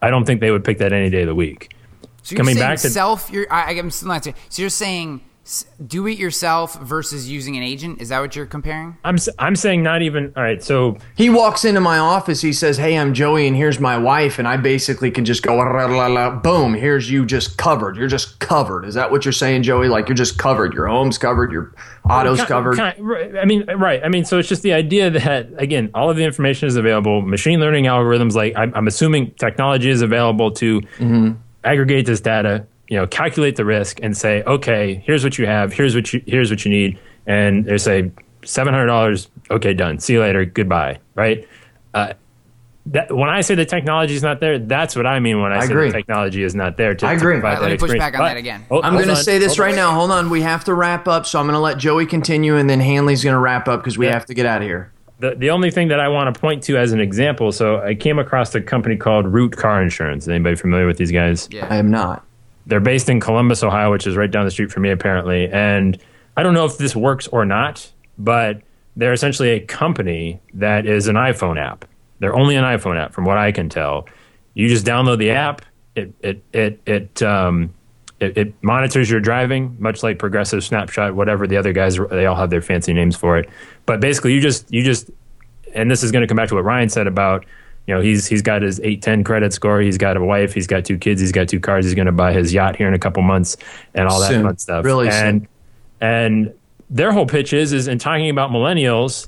I 0.00 0.10
don't 0.10 0.24
think 0.24 0.40
they 0.40 0.50
would 0.50 0.64
pick 0.64 0.78
that 0.78 0.92
any 0.92 1.10
day 1.10 1.22
of 1.22 1.28
the 1.28 1.34
week. 1.34 1.74
So 2.22 2.32
you're 2.32 2.36
Coming 2.38 2.54
saying 2.54 2.66
back 2.66 2.78
to- 2.80 2.90
self. 2.90 3.30
You're, 3.30 3.52
I, 3.52 3.72
I'm 3.72 3.90
still 3.90 4.08
not. 4.08 4.24
So 4.24 4.32
you're 4.62 4.70
saying 4.70 5.20
do 5.84 6.06
it 6.06 6.18
yourself 6.18 6.80
versus 6.82 7.28
using 7.28 7.56
an 7.56 7.64
agent. 7.64 8.00
Is 8.00 8.10
that 8.10 8.20
what 8.20 8.36
you're 8.36 8.46
comparing? 8.46 8.96
I'm 9.02 9.16
s- 9.16 9.28
I'm 9.40 9.56
saying 9.56 9.82
not 9.82 10.00
even 10.00 10.32
all 10.36 10.42
right. 10.44 10.62
So 10.62 10.98
He 11.16 11.30
walks 11.30 11.64
into 11.64 11.80
my 11.80 11.98
office. 11.98 12.40
He 12.40 12.52
says, 12.52 12.76
"Hey, 12.78 12.96
I'm 12.96 13.12
Joey, 13.12 13.48
and 13.48 13.56
here's 13.56 13.80
my 13.80 13.98
wife." 13.98 14.38
And 14.38 14.46
I 14.46 14.56
basically 14.56 15.10
can 15.10 15.24
just 15.24 15.42
go, 15.42 15.56
"La, 15.56 15.64
la, 15.64 16.06
la, 16.06 16.30
boom. 16.36 16.74
Here's 16.74 17.10
you, 17.10 17.26
just 17.26 17.58
covered. 17.58 17.96
You're 17.96 18.06
just 18.06 18.38
covered. 18.38 18.84
Is 18.84 18.94
that 18.94 19.10
what 19.10 19.24
you're 19.24 19.32
saying, 19.32 19.64
Joey? 19.64 19.88
Like 19.88 20.06
you're 20.06 20.14
just 20.14 20.38
covered. 20.38 20.74
Your 20.74 20.86
home's 20.86 21.18
covered. 21.18 21.50
Your 21.50 21.74
auto's 22.08 22.40
Ki- 22.42 22.46
covered. 22.46 22.76
ki- 22.76 23.02
right, 23.02 23.36
I 23.36 23.44
mean, 23.44 23.64
right. 23.76 24.00
I 24.04 24.08
mean, 24.08 24.24
so 24.24 24.38
it's 24.38 24.48
just 24.48 24.62
the 24.62 24.74
idea 24.74 25.10
that 25.10 25.48
again, 25.58 25.90
all 25.92 26.08
of 26.08 26.16
the 26.16 26.22
information 26.22 26.68
is 26.68 26.76
available. 26.76 27.20
Machine 27.20 27.58
learning 27.58 27.86
algorithms, 27.86 28.34
like 28.34 28.52
I'm, 28.56 28.72
I'm 28.76 28.86
assuming, 28.86 29.32
technology 29.32 29.90
is 29.90 30.02
available 30.02 30.52
to 30.52 30.80
Mm-hmm. 30.98 31.32
Aggregate 31.64 32.06
this 32.06 32.20
data. 32.20 32.66
You 32.88 32.98
know, 32.98 33.06
calculate 33.06 33.56
the 33.56 33.64
risk 33.64 34.00
and 34.02 34.14
say, 34.16 34.42
okay, 34.42 35.02
here's 35.06 35.24
what 35.24 35.38
you 35.38 35.46
have. 35.46 35.72
Here's 35.72 35.94
what 35.94 36.12
you 36.12 36.22
here's 36.26 36.50
what 36.50 36.64
you 36.64 36.70
need. 36.70 36.98
And 37.26 37.64
they 37.64 37.78
say 37.78 38.10
seven 38.44 38.74
hundred 38.74 38.86
dollars. 38.86 39.30
Okay, 39.50 39.72
done. 39.72 39.98
See 39.98 40.12
you 40.14 40.20
later. 40.20 40.44
Goodbye. 40.44 40.98
Right. 41.14 41.48
Uh, 41.94 42.12
that, 42.86 43.14
when 43.14 43.28
I 43.30 43.42
say 43.42 43.54
the 43.54 43.64
technology 43.64 44.14
is 44.14 44.22
not 44.24 44.40
there, 44.40 44.58
that's 44.58 44.96
what 44.96 45.06
I 45.06 45.20
mean 45.20 45.40
when 45.40 45.52
I, 45.52 45.58
I 45.58 45.60
say 45.60 45.72
agree. 45.72 45.86
the 45.86 45.92
technology 45.92 46.42
is 46.42 46.54
not 46.54 46.76
there. 46.76 46.94
To, 46.96 47.06
I 47.06 47.12
agree. 47.12 47.34
provide 47.34 47.48
All 47.48 47.54
right, 47.54 47.60
let 47.62 47.68
that 47.68 47.72
me 47.74 47.78
push 47.78 47.90
experience. 47.90 48.04
back 48.04 48.14
on 48.14 48.20
But- 48.20 48.28
that 48.30 48.36
again. 48.38 48.66
hold- 48.68 48.84
I'm 48.84 48.94
going 48.94 49.06
to 49.06 49.16
say 49.16 49.38
this 49.38 49.52
Hold 49.56 49.58
right 49.60 49.70
on. 49.70 49.76
now. 49.76 49.92
Hold 49.92 50.10
on. 50.10 50.30
We 50.30 50.40
have 50.42 50.64
to 50.64 50.74
wrap 50.74 51.06
up, 51.06 51.24
so 51.24 51.38
I'm 51.38 51.46
going 51.46 51.54
to 51.54 51.60
let 51.60 51.78
Joey 51.78 52.06
continue, 52.06 52.56
and 52.56 52.68
then 52.68 52.80
Hanley's 52.80 53.22
going 53.22 53.34
to 53.34 53.38
wrap 53.38 53.68
up 53.68 53.80
because 53.80 53.96
we 53.96 54.06
have 54.06 54.26
to 54.26 54.34
get 54.34 54.46
out 54.46 54.62
of 54.62 54.66
here. 54.66 54.92
The, 55.22 55.36
the 55.36 55.50
only 55.50 55.70
thing 55.70 55.86
that 55.88 56.00
I 56.00 56.08
want 56.08 56.34
to 56.34 56.38
point 56.40 56.64
to 56.64 56.76
as 56.76 56.90
an 56.90 57.00
example, 57.00 57.52
so 57.52 57.80
I 57.80 57.94
came 57.94 58.18
across 58.18 58.52
a 58.56 58.60
company 58.60 58.96
called 58.96 59.24
Root 59.24 59.56
Car 59.56 59.80
Insurance. 59.80 60.26
Anybody 60.26 60.56
familiar 60.56 60.84
with 60.84 60.98
these 60.98 61.12
guys? 61.12 61.48
Yeah. 61.52 61.68
I 61.70 61.76
am 61.76 61.92
not. 61.92 62.26
They're 62.66 62.80
based 62.80 63.08
in 63.08 63.20
Columbus, 63.20 63.62
Ohio, 63.62 63.92
which 63.92 64.04
is 64.04 64.16
right 64.16 64.30
down 64.30 64.44
the 64.44 64.50
street 64.50 64.72
from 64.72 64.82
me, 64.82 64.90
apparently. 64.90 65.48
And 65.48 65.96
I 66.36 66.42
don't 66.42 66.54
know 66.54 66.64
if 66.64 66.76
this 66.76 66.96
works 66.96 67.28
or 67.28 67.46
not, 67.46 67.88
but 68.18 68.62
they're 68.96 69.12
essentially 69.12 69.50
a 69.50 69.60
company 69.60 70.40
that 70.54 70.86
is 70.86 71.06
an 71.06 71.14
iPhone 71.14 71.56
app. 71.56 71.84
They're 72.18 72.34
only 72.34 72.56
an 72.56 72.64
iPhone 72.64 73.00
app, 73.00 73.12
from 73.12 73.24
what 73.24 73.38
I 73.38 73.52
can 73.52 73.68
tell. 73.68 74.08
You 74.54 74.68
just 74.68 74.84
download 74.84 75.18
the 75.18 75.30
app. 75.30 75.62
It 75.94 76.14
it 76.20 76.42
it 76.52 76.80
it 76.84 77.22
um, 77.22 77.72
it, 78.22 78.38
it 78.38 78.54
monitors 78.62 79.10
your 79.10 79.20
driving, 79.20 79.76
much 79.78 80.02
like 80.02 80.18
Progressive 80.18 80.62
Snapshot, 80.64 81.14
whatever 81.14 81.46
the 81.46 81.56
other 81.56 81.72
guys. 81.72 81.98
They 82.10 82.26
all 82.26 82.36
have 82.36 82.50
their 82.50 82.62
fancy 82.62 82.92
names 82.92 83.16
for 83.16 83.38
it. 83.38 83.48
But 83.86 84.00
basically, 84.00 84.32
you 84.32 84.40
just 84.40 84.72
you 84.72 84.82
just, 84.82 85.10
and 85.74 85.90
this 85.90 86.02
is 86.02 86.12
going 86.12 86.22
to 86.22 86.28
come 86.28 86.36
back 86.36 86.48
to 86.48 86.54
what 86.54 86.64
Ryan 86.64 86.88
said 86.88 87.06
about, 87.06 87.44
you 87.86 87.94
know, 87.94 88.00
he's 88.00 88.26
he's 88.26 88.42
got 88.42 88.62
his 88.62 88.80
eight 88.80 89.02
ten 89.02 89.24
credit 89.24 89.52
score. 89.52 89.80
He's 89.80 89.98
got 89.98 90.16
a 90.16 90.24
wife. 90.24 90.54
He's 90.54 90.66
got 90.66 90.84
two 90.84 90.98
kids. 90.98 91.20
He's 91.20 91.32
got 91.32 91.48
two 91.48 91.60
cars. 91.60 91.84
He's 91.84 91.94
going 91.94 92.06
to 92.06 92.12
buy 92.12 92.32
his 92.32 92.54
yacht 92.54 92.76
here 92.76 92.88
in 92.88 92.94
a 92.94 92.98
couple 92.98 93.22
months, 93.22 93.56
and 93.94 94.08
all 94.08 94.20
that 94.20 94.28
Soon. 94.28 94.44
fun 94.44 94.58
stuff. 94.58 94.84
Really 94.84 95.08
and 95.08 95.42
soon. 95.42 95.48
and 96.00 96.54
their 96.88 97.12
whole 97.12 97.26
pitch 97.26 97.52
is 97.52 97.72
is 97.72 97.88
in 97.88 97.98
talking 97.98 98.30
about 98.30 98.50
millennials 98.50 99.26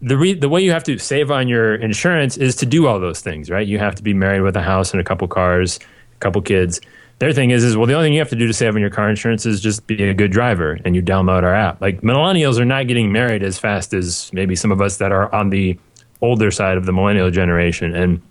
the 0.00 0.16
re- 0.16 0.34
the 0.34 0.48
way 0.48 0.62
you 0.62 0.70
have 0.70 0.84
to 0.84 0.98
save 0.98 1.30
on 1.30 1.48
your 1.48 1.74
insurance 1.74 2.36
is 2.36 2.54
to 2.56 2.66
do 2.66 2.86
all 2.86 3.00
those 3.00 3.20
things, 3.20 3.50
right? 3.50 3.66
You 3.66 3.78
have 3.78 3.94
to 3.96 4.02
be 4.02 4.14
married 4.14 4.42
with 4.42 4.56
a 4.56 4.62
house 4.62 4.92
and 4.92 5.00
a 5.00 5.04
couple 5.04 5.26
cars, 5.28 5.78
a 6.14 6.18
couple 6.20 6.40
kids. 6.42 6.80
Their 7.18 7.32
thing 7.32 7.50
is, 7.50 7.64
is 7.64 7.76
well, 7.76 7.86
the 7.86 7.94
only 7.94 8.06
thing 8.06 8.12
you 8.14 8.20
have 8.20 8.28
to 8.28 8.36
do 8.36 8.46
to 8.46 8.52
save 8.52 8.74
on 8.76 8.80
your 8.80 8.90
car 8.90 9.10
insurance 9.10 9.44
is 9.44 9.60
just 9.60 9.86
be 9.86 10.08
a 10.08 10.14
good 10.14 10.30
driver, 10.30 10.78
and 10.84 10.94
you 10.94 11.02
download 11.02 11.42
our 11.42 11.54
app. 11.54 11.80
Like 11.80 12.02
millennials 12.02 12.60
are 12.60 12.64
not 12.64 12.86
getting 12.86 13.10
married 13.10 13.42
as 13.42 13.58
fast 13.58 13.92
as 13.92 14.32
maybe 14.32 14.54
some 14.54 14.70
of 14.70 14.80
us 14.80 14.98
that 14.98 15.10
are 15.10 15.34
on 15.34 15.50
the 15.50 15.78
older 16.20 16.50
side 16.50 16.76
of 16.76 16.86
the 16.86 16.92
millennial 16.92 17.30
generation, 17.30 17.94
and 17.94 18.22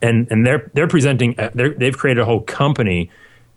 and 0.00 0.26
and 0.30 0.46
they're 0.46 0.70
they're 0.74 0.88
presenting 0.88 1.38
uh, 1.38 1.50
they're, 1.54 1.74
they've 1.74 1.96
created 1.96 2.20
a 2.20 2.24
whole 2.24 2.40
company 2.40 3.10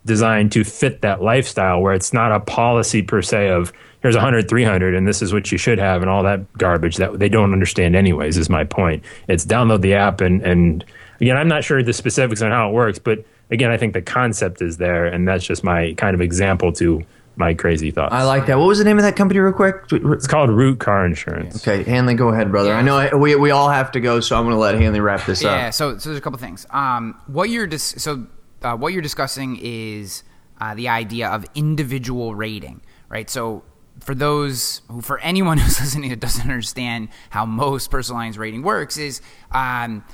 designed 0.05 0.51
to 0.51 0.63
fit 0.63 1.01
that 1.01 1.21
lifestyle 1.21 1.82
where 1.82 1.93
it's 1.93 2.13
not 2.13 2.32
a 2.32 2.39
policy 2.39 3.01
per 3.01 3.21
se 3.21 3.49
of 3.49 3.73
here's 4.01 4.15
100 4.15 4.47
300 4.47 4.93
and 4.93 5.07
this 5.07 5.21
is 5.21 5.34
what 5.34 5.51
you 5.51 5.57
should 5.57 5.80
have 5.80 6.01
and 6.01 6.11
all 6.11 6.21
that 6.21 6.51
garbage 6.57 6.97
that 6.97 7.17
they 7.17 7.28
don't 7.28 7.51
understand 7.51 7.95
anyways 7.95 8.38
is 8.38 8.47
my 8.47 8.63
point 8.63 9.03
it's 9.28 9.43
download 9.45 9.82
the 9.82 9.95
app 9.95 10.21
and 10.21 10.43
and 10.43 10.86
again 11.19 11.36
i'm 11.36 11.47
not 11.47 11.63
sure 11.63 11.82
the 11.82 11.91
specifics 11.91 12.43
on 12.43 12.51
how 12.51 12.69
it 12.69 12.73
works 12.73 12.99
but 12.99 13.26
again 13.55 13.71
i 13.71 13.77
think 13.77 13.93
the 13.93 14.01
concept 14.01 14.61
is 14.61 14.77
there 14.77 15.05
and 15.05 15.27
that's 15.27 15.43
just 15.43 15.63
my 15.63 15.93
kind 15.97 16.13
of 16.13 16.21
example 16.21 16.71
to 16.71 17.03
my 17.37 17.53
crazy 17.53 17.91
thoughts 17.91 18.13
I 18.13 18.23
like 18.23 18.45
that. 18.45 18.57
What 18.57 18.67
was 18.67 18.77
the 18.77 18.85
name 18.85 18.97
of 18.97 19.03
that 19.03 19.17
company, 19.17 19.41
real 19.41 19.51
quick? 19.51 19.75
it's 19.91 20.25
called 20.25 20.49
root 20.49 20.79
car 20.79 21.05
insurance 21.05 21.67
Okay, 21.67 21.83
Hanley, 21.83 22.13
go 22.13 22.29
ahead, 22.29 22.49
brother. 22.49 22.73
I 22.73 22.81
know 22.81 22.95
I, 22.97 23.13
we, 23.13 23.35
we 23.35 23.51
all 23.51 23.67
have 23.69 23.91
to 23.91 23.99
go, 23.99 24.21
so 24.21 24.37
I'm 24.37 24.43
going 24.45 24.55
to 24.55 24.57
let 24.59 24.75
Hanley 24.75 25.01
wrap 25.01 25.25
this 25.25 25.43
Yeah, 25.43 25.67
up. 25.67 25.73
so 25.73 25.97
so 25.97 26.07
there's 26.09 26.17
a 26.17 26.21
couple 26.21 26.39
things. 26.39 26.65
Um, 26.69 27.19
what 27.27 27.49
you're 27.49 27.67
dis- 27.67 27.95
so 27.97 28.25
uh, 28.63 28.77
what 28.77 28.93
you're 28.93 29.01
discussing 29.01 29.59
is 29.61 30.23
uh, 30.61 30.75
the 30.75 30.87
idea 30.87 31.27
of 31.27 31.45
individual 31.55 32.35
rating, 32.35 32.79
right? 33.09 33.29
So 33.29 33.63
for 33.99 34.15
those 34.15 34.81
who, 34.89 35.01
for 35.01 35.19
anyone 35.19 35.57
who's 35.63 35.77
listening 35.77 36.11
that 36.11 36.21
doesn't 36.21 36.49
understand 36.49 37.09
how 37.31 37.45
most 37.45 37.91
personal 37.91 38.17
lines 38.21 38.37
rating 38.37 38.61
works, 38.61 38.97
is 38.97 39.19
um, 39.51 40.05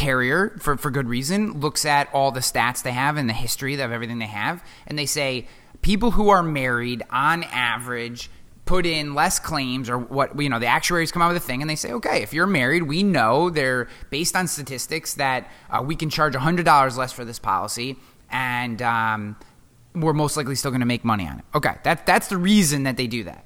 carrier 0.00 0.56
for 0.58 0.78
for 0.78 0.90
good 0.90 1.06
reason 1.06 1.60
looks 1.60 1.84
at 1.84 2.08
all 2.14 2.32
the 2.32 2.40
stats 2.40 2.82
they 2.82 2.92
have 2.92 3.18
and 3.18 3.28
the 3.28 3.34
history 3.34 3.74
of 3.74 3.92
everything 3.92 4.18
they 4.18 4.26
have, 4.26 4.64
and 4.86 4.98
they 4.98 5.04
say 5.04 5.46
people 5.82 6.12
who 6.12 6.30
are 6.30 6.42
married 6.42 7.02
on 7.10 7.42
average 7.44 8.30
put 8.64 8.86
in 8.86 9.14
less 9.14 9.38
claims 9.38 9.90
or 9.90 9.98
what 9.98 10.40
you 10.40 10.48
know 10.48 10.58
the 10.58 10.66
actuaries 10.66 11.12
come 11.12 11.20
out 11.20 11.28
with 11.28 11.36
a 11.36 11.46
thing 11.46 11.60
and 11.60 11.68
they 11.68 11.76
say 11.76 11.92
okay 11.92 12.22
if 12.22 12.32
you're 12.32 12.46
married 12.46 12.84
we 12.84 13.02
know 13.02 13.50
they're 13.50 13.88
based 14.10 14.36
on 14.36 14.46
statistics 14.46 15.14
that 15.14 15.50
uh, 15.70 15.82
we 15.84 15.96
can 15.96 16.08
charge 16.08 16.34
$100 16.34 16.96
less 16.96 17.12
for 17.12 17.24
this 17.24 17.38
policy 17.38 17.96
and 18.30 18.80
um, 18.80 19.36
we're 19.94 20.12
most 20.12 20.36
likely 20.36 20.54
still 20.54 20.70
going 20.70 20.80
to 20.80 20.86
make 20.86 21.04
money 21.04 21.26
on 21.26 21.40
it. 21.40 21.44
Okay 21.54 21.74
that, 21.82 22.06
that's 22.06 22.28
the 22.28 22.36
reason 22.36 22.84
that 22.84 22.96
they 22.96 23.08
do 23.08 23.24
that 23.24 23.44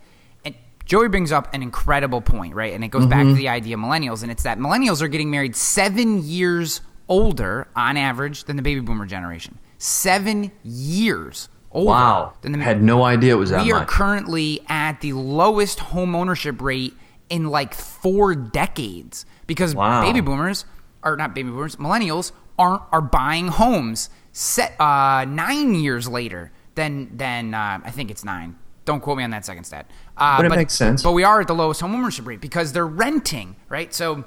joey 0.85 1.09
brings 1.09 1.33
up 1.33 1.53
an 1.55 1.63
incredible 1.63 2.21
point 2.21 2.55
right 2.55 2.73
and 2.75 2.85
it 2.85 2.89
goes 2.89 3.07
back 3.07 3.25
to 3.25 3.35
the 3.35 3.49
idea 3.49 3.75
of 3.77 3.81
millennials 3.81 4.23
and 4.23 4.31
it's 4.31 4.43
that 4.43 4.59
millennials 4.59 5.01
are 5.03 5.09
getting 5.09 5.31
married 5.31 5.55
seven 5.57 6.23
years 6.23 6.81
older 7.09 7.67
on 7.77 7.97
average 7.97 8.45
than 8.45 8.57
the 8.57 8.63
baby 8.63 8.81
boomer 8.81 9.07
generation 9.07 9.59
seven 9.79 10.51
years 10.63 11.49
older 11.71 11.91
Wow. 11.91 12.33
than 12.43 12.53
the 12.53 12.59
Had 12.59 12.83
no 12.83 13.03
idea 13.05 13.33
it 13.35 13.39
was 13.39 13.51
that 13.51 13.65
we 13.65 13.73
are 13.73 13.85
currently 13.85 14.61
at 14.69 15.01
the 15.01 15.13
lowest 15.13 15.81
home 15.81 16.15
ownership 16.15 16.61
rate 16.63 16.95
in 17.29 17.49
like 17.51 17.75
four 17.75 18.35
decades 18.35 19.27
because 19.47 19.75
Wow. 19.75 20.03
baby 20.03 20.21
boomers 20.21 20.65
or 21.03 21.17
not 21.17 21.35
baby 21.35 21.51
boomers 21.51 21.77
millennials 21.77 22.33
aren't 22.59 22.83
are 22.93 23.01
buying 23.03 23.49
homes 23.49 24.09
set 24.33 24.81
uh, 24.81 25.25
nine 25.29 25.75
years 25.75 26.07
later 26.09 26.53
than 26.77 27.17
than 27.17 27.55
uh, 27.55 27.81
I 27.85 27.91
think 27.91 28.11
it's 28.11 28.25
nine. 28.25 28.57
Don't 28.85 29.01
quote 29.01 29.17
me 29.17 29.25
on 29.25 29.31
that 29.31 29.45
second 29.45 29.65
stat. 29.65 29.91
Uh, 30.17 30.37
But 30.37 30.47
it 30.47 30.51
makes 30.57 30.75
sense. 30.75 31.03
But 31.03 31.13
we 31.13 31.25
are 31.25 31.41
at 31.41 31.47
the 31.47 31.55
lowest 31.55 31.81
homeownership 31.81 32.27
rate 32.27 32.41
because 32.41 32.73
they're 32.73 32.87
renting, 32.87 33.57
right? 33.69 33.93
So 33.95 34.25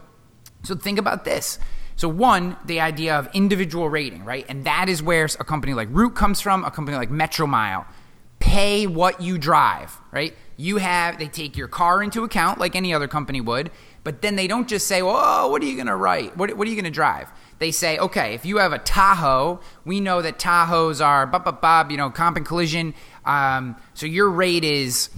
so 0.64 0.76
think 0.76 0.97
about 0.99 1.26
this. 1.26 1.60
So 1.95 2.08
one, 2.08 2.58
the 2.66 2.80
idea 2.80 3.18
of 3.18 3.28
individual 3.34 3.89
rating, 3.89 4.24
right? 4.24 4.45
And 4.49 4.66
that 4.66 4.88
is 4.89 5.01
where 5.01 5.26
a 5.26 5.43
company 5.43 5.74
like 5.74 5.88
Root 5.91 6.16
comes 6.16 6.41
from, 6.41 6.64
a 6.64 6.72
company 6.72 6.97
like 6.97 7.10
Metro 7.10 7.47
Mile. 7.47 7.88
Pay 8.39 8.86
what 8.86 9.20
you 9.20 9.38
drive, 9.39 9.97
right? 10.12 10.36
You 10.58 10.78
have 10.78 11.18
they 11.18 11.28
take 11.28 11.58
your 11.58 11.68
car 11.68 12.03
into 12.03 12.24
account 12.24 12.60
like 12.60 12.76
any 12.76 12.93
other 12.93 13.08
company 13.08 13.41
would, 13.41 13.72
but 14.03 14.22
then 14.22 14.36
they 14.36 14.47
don't 14.47 14.68
just 14.68 14.88
say, 14.88 15.01
"Oh, 15.01 15.47
what 15.49 15.62
are 15.62 15.66
you 15.66 15.76
going 15.76 15.88
to 15.88 15.95
write? 15.95 16.38
What, 16.38 16.55
what 16.55 16.68
are 16.68 16.70
you 16.70 16.76
going 16.76 16.86
to 16.86 16.91
drive?" 16.91 17.32
They 17.60 17.72
say, 17.72 17.97
"Okay, 17.97 18.36
if 18.36 18.45
you 18.45 18.58
have 18.58 18.74
a 18.74 18.78
Tahoe, 18.80 19.60
we 19.86 19.99
know 19.99 20.22
that 20.22 20.38
Tahoes 20.38 21.03
are 21.03 21.26
bop 21.26 21.45
bop 21.45 21.62
bop, 21.62 21.89
you 21.89 21.97
know, 21.97 22.12
comp 22.12 22.38
and 22.38 22.45
collision. 22.45 22.93
Um, 23.28 23.76
so 23.94 24.06
your 24.06 24.30
rate 24.30 24.64
is 24.64 25.10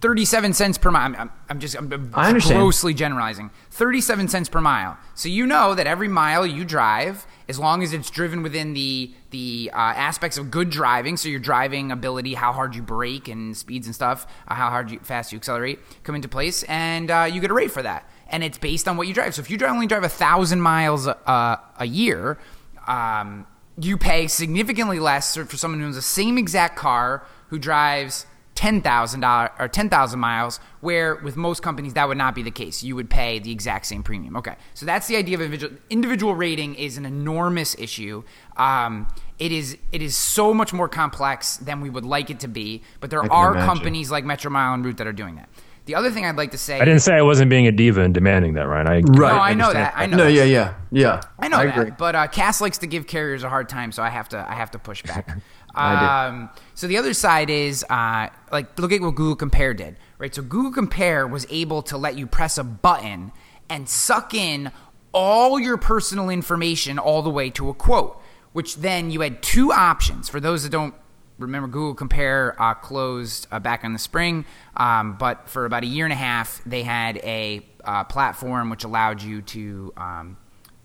37 0.00 0.52
cents 0.52 0.78
per 0.78 0.90
mile. 0.90 1.14
I'm, 1.18 1.30
I'm, 1.48 1.60
just 1.60 1.76
I'm, 1.76 1.92
I'm 2.14 2.38
grossly 2.38 2.94
generalizing. 2.94 3.50
37 3.70 4.28
cents 4.28 4.48
per 4.48 4.60
mile. 4.60 4.96
So 5.14 5.28
you 5.28 5.46
know 5.46 5.74
that 5.74 5.86
every 5.86 6.08
mile 6.08 6.46
you 6.46 6.64
drive, 6.64 7.26
as 7.48 7.58
long 7.58 7.82
as 7.82 7.92
it's 7.92 8.10
driven 8.10 8.42
within 8.42 8.74
the 8.74 9.12
the 9.30 9.70
uh, 9.72 9.76
aspects 9.76 10.38
of 10.38 10.50
good 10.50 10.70
driving, 10.70 11.16
so 11.16 11.28
your 11.28 11.40
driving 11.40 11.92
ability, 11.92 12.34
how 12.34 12.52
hard 12.52 12.74
you 12.74 12.82
brake 12.82 13.28
and 13.28 13.56
speeds 13.56 13.86
and 13.86 13.94
stuff, 13.94 14.26
uh, 14.48 14.54
how 14.54 14.70
hard 14.70 14.90
you 14.90 14.98
fast 15.00 15.32
you 15.32 15.36
accelerate, 15.36 15.78
come 16.04 16.14
into 16.14 16.28
place, 16.28 16.62
and 16.64 17.10
uh, 17.10 17.28
you 17.30 17.40
get 17.40 17.50
a 17.50 17.54
rate 17.54 17.70
for 17.70 17.82
that. 17.82 18.08
And 18.28 18.42
it's 18.42 18.58
based 18.58 18.88
on 18.88 18.96
what 18.96 19.06
you 19.06 19.14
drive. 19.14 19.34
So 19.34 19.40
if 19.40 19.50
you 19.50 19.58
drive, 19.58 19.72
only 19.72 19.86
drive 19.86 20.04
a 20.04 20.08
thousand 20.08 20.60
miles 20.60 21.06
uh, 21.06 21.56
a 21.78 21.86
year, 21.86 22.38
um, 22.86 23.46
you 23.78 23.98
pay 23.98 24.26
significantly 24.26 24.98
less 24.98 25.36
for 25.36 25.56
someone 25.56 25.80
who 25.80 25.86
owns 25.86 25.96
the 25.96 26.02
same 26.02 26.38
exact 26.38 26.76
car 26.76 27.24
who 27.48 27.58
drives 27.58 28.26
ten 28.54 28.80
thousand 28.80 29.20
dollars 29.20 29.50
or 29.58 29.68
ten 29.68 29.88
thousand 29.88 30.18
miles, 30.18 30.58
where 30.80 31.16
with 31.16 31.36
most 31.36 31.62
companies 31.62 31.94
that 31.94 32.08
would 32.08 32.16
not 32.16 32.34
be 32.34 32.42
the 32.42 32.50
case. 32.50 32.82
You 32.82 32.96
would 32.96 33.10
pay 33.10 33.38
the 33.38 33.52
exact 33.52 33.86
same 33.86 34.02
premium. 34.02 34.36
Okay, 34.36 34.56
so 34.74 34.86
that's 34.86 35.06
the 35.06 35.16
idea 35.16 35.36
of 35.36 35.42
individual 35.42 35.76
individual 35.90 36.34
rating 36.34 36.74
is 36.74 36.96
an 36.96 37.04
enormous 37.04 37.76
issue. 37.78 38.24
Um, 38.56 39.06
it 39.38 39.52
is 39.52 39.76
it 39.92 40.00
is 40.00 40.16
so 40.16 40.54
much 40.54 40.72
more 40.72 40.88
complex 40.88 41.58
than 41.58 41.80
we 41.82 41.90
would 41.90 42.04
like 42.04 42.30
it 42.30 42.40
to 42.40 42.48
be, 42.48 42.82
but 43.00 43.10
there 43.10 43.30
are 43.30 43.52
imagine. 43.52 43.68
companies 43.68 44.10
like 44.10 44.24
Metro 44.24 44.50
Mile 44.50 44.74
and 44.74 44.84
Root 44.84 44.96
that 44.96 45.06
are 45.06 45.12
doing 45.12 45.36
that. 45.36 45.50
The 45.86 45.94
other 45.94 46.10
thing 46.10 46.24
I'd 46.26 46.36
like 46.36 46.50
to 46.50 46.58
say, 46.58 46.80
i 46.80 46.84
didn't 46.84 47.00
say 47.00 47.14
i 47.14 47.22
wasn't 47.22 47.48
being 47.48 47.66
a 47.66 47.72
diva 47.72 48.02
and 48.02 48.12
demanding 48.12 48.54
that 48.54 48.66
ryan 48.68 48.86
i 48.88 49.00
Right. 49.00 49.06
No, 49.06 49.26
I 49.26 49.54
know 49.54 49.66
understand. 49.68 49.74
that. 49.76 49.92
I 49.96 50.06
know 50.06 50.16
No, 50.18 50.24
that. 50.24 50.32
yeah, 50.32 50.44
yeah, 50.44 50.74
yeah. 50.90 51.20
I 51.38 51.48
know 51.48 51.56
I 51.58 51.66
that, 51.66 51.78
agree. 51.78 51.90
but 51.96 52.14
uh, 52.16 52.26
Cass 52.26 52.60
likes 52.60 52.78
to 52.78 52.86
give 52.86 53.06
carriers 53.06 53.42
a 53.44 53.48
hard 53.48 53.68
time, 53.68 53.92
so 53.92 54.02
I 54.02 54.08
have 54.10 54.28
to 54.30 54.38
I 54.38 54.54
have 54.54 54.70
to 54.72 54.78
push 54.78 55.02
back. 55.02 55.30
I 55.76 56.26
um, 56.26 56.50
so 56.74 56.86
the 56.86 56.96
other 56.96 57.12
side 57.14 57.50
is 57.50 57.84
uh, 57.88 58.28
like 58.50 58.78
look 58.78 58.92
at 58.92 59.00
what 59.00 59.14
Google 59.14 59.36
Compare 59.36 59.74
did, 59.74 59.96
right? 60.18 60.34
So 60.34 60.42
Google 60.42 60.72
Compare 60.72 61.26
was 61.26 61.46
able 61.50 61.82
to 61.82 61.96
let 61.98 62.16
you 62.18 62.26
press 62.26 62.56
a 62.58 62.64
button 62.64 63.30
and 63.68 63.88
suck 63.88 64.32
in 64.34 64.72
all 65.12 65.60
your 65.60 65.76
personal 65.76 66.30
information 66.30 66.98
all 66.98 67.22
the 67.22 67.30
way 67.30 67.50
to 67.50 67.68
a 67.68 67.74
quote, 67.74 68.20
which 68.54 68.76
then 68.76 69.10
you 69.10 69.20
had 69.20 69.42
two 69.42 69.70
options 69.70 70.28
for 70.28 70.40
those 70.40 70.62
that 70.64 70.70
don't 70.70 70.94
remember 71.38 71.68
Google 71.68 71.94
Compare 71.94 72.60
uh, 72.60 72.74
closed 72.74 73.46
uh, 73.50 73.58
back 73.58 73.84
in 73.84 73.92
the 73.92 73.98
spring, 73.98 74.44
um, 74.76 75.16
but 75.18 75.48
for 75.48 75.64
about 75.66 75.82
a 75.82 75.86
year 75.86 76.04
and 76.04 76.12
a 76.12 76.16
half, 76.16 76.62
they 76.64 76.82
had 76.82 77.18
a 77.18 77.62
uh, 77.84 78.04
platform 78.04 78.70
which 78.70 78.84
allowed 78.84 79.22
you 79.22 79.42
to. 79.42 79.92
Um, 79.96 80.36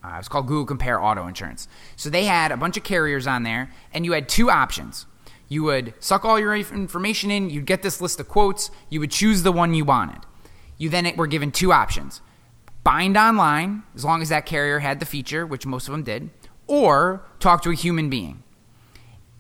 uh, 0.04 0.16
it's 0.18 0.28
called 0.28 0.48
Google 0.48 0.66
Compare 0.66 1.00
Auto 1.00 1.28
Insurance. 1.28 1.68
So 1.96 2.10
they 2.10 2.26
had 2.26 2.52
a 2.52 2.58
bunch 2.58 2.76
of 2.76 2.84
carriers 2.84 3.28
on 3.28 3.44
there, 3.44 3.70
and 3.94 4.04
you 4.04 4.14
had 4.14 4.28
two 4.28 4.50
options. 4.50 5.06
You 5.48 5.62
would 5.64 5.94
suck 6.00 6.26
all 6.26 6.40
your 6.40 6.56
information 6.56 7.30
in, 7.30 7.52
you'd 7.52 7.68
get 7.68 7.84
this 7.84 8.02
list 8.02 8.20
of 8.20 8.28
quotes, 8.28 8.72
you 8.90 9.00
would 9.00 9.12
choose 9.12 9.44
the 9.44 9.52
one 9.52 9.76
you 9.76 9.86
wanted. 9.86 10.22
You 10.80 10.90
then 10.90 11.14
were 11.18 11.28
given 11.28 11.52
two 11.52 11.72
options 11.72 12.22
bind 12.84 13.16
online, 13.16 13.84
as 13.96 14.04
long 14.04 14.22
as 14.22 14.30
that 14.30 14.46
carrier 14.46 14.80
had 14.80 15.00
the 15.00 15.06
feature, 15.06 15.46
which 15.46 15.66
most 15.66 15.88
of 15.88 15.92
them 15.92 16.04
did, 16.04 16.30
or 16.66 17.24
talk 17.40 17.62
to 17.64 17.70
a 17.70 17.76
human 17.76 18.10
being. 18.10 18.42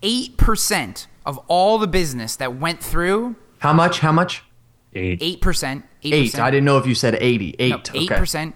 8% 0.02 1.08
of 1.26 1.38
all 1.48 1.78
the 1.78 1.88
business 1.88 2.36
that 2.38 2.56
went 2.56 2.82
through, 2.84 3.36
How 3.60 3.74
much? 3.74 4.00
How 4.00 4.12
much? 4.12 4.44
eight 4.94 5.20
8%, 5.22 5.40
8%, 5.42 5.84
Eight. 6.04 6.40
I 6.40 6.52
didn't 6.52 6.66
know 6.66 6.78
if 6.78 6.86
you 6.86 6.96
said 6.96 7.16
80. 7.16 7.56
Eight. 7.60 7.70
no, 7.70 7.76
okay. 7.76 8.16
8% 8.16 8.54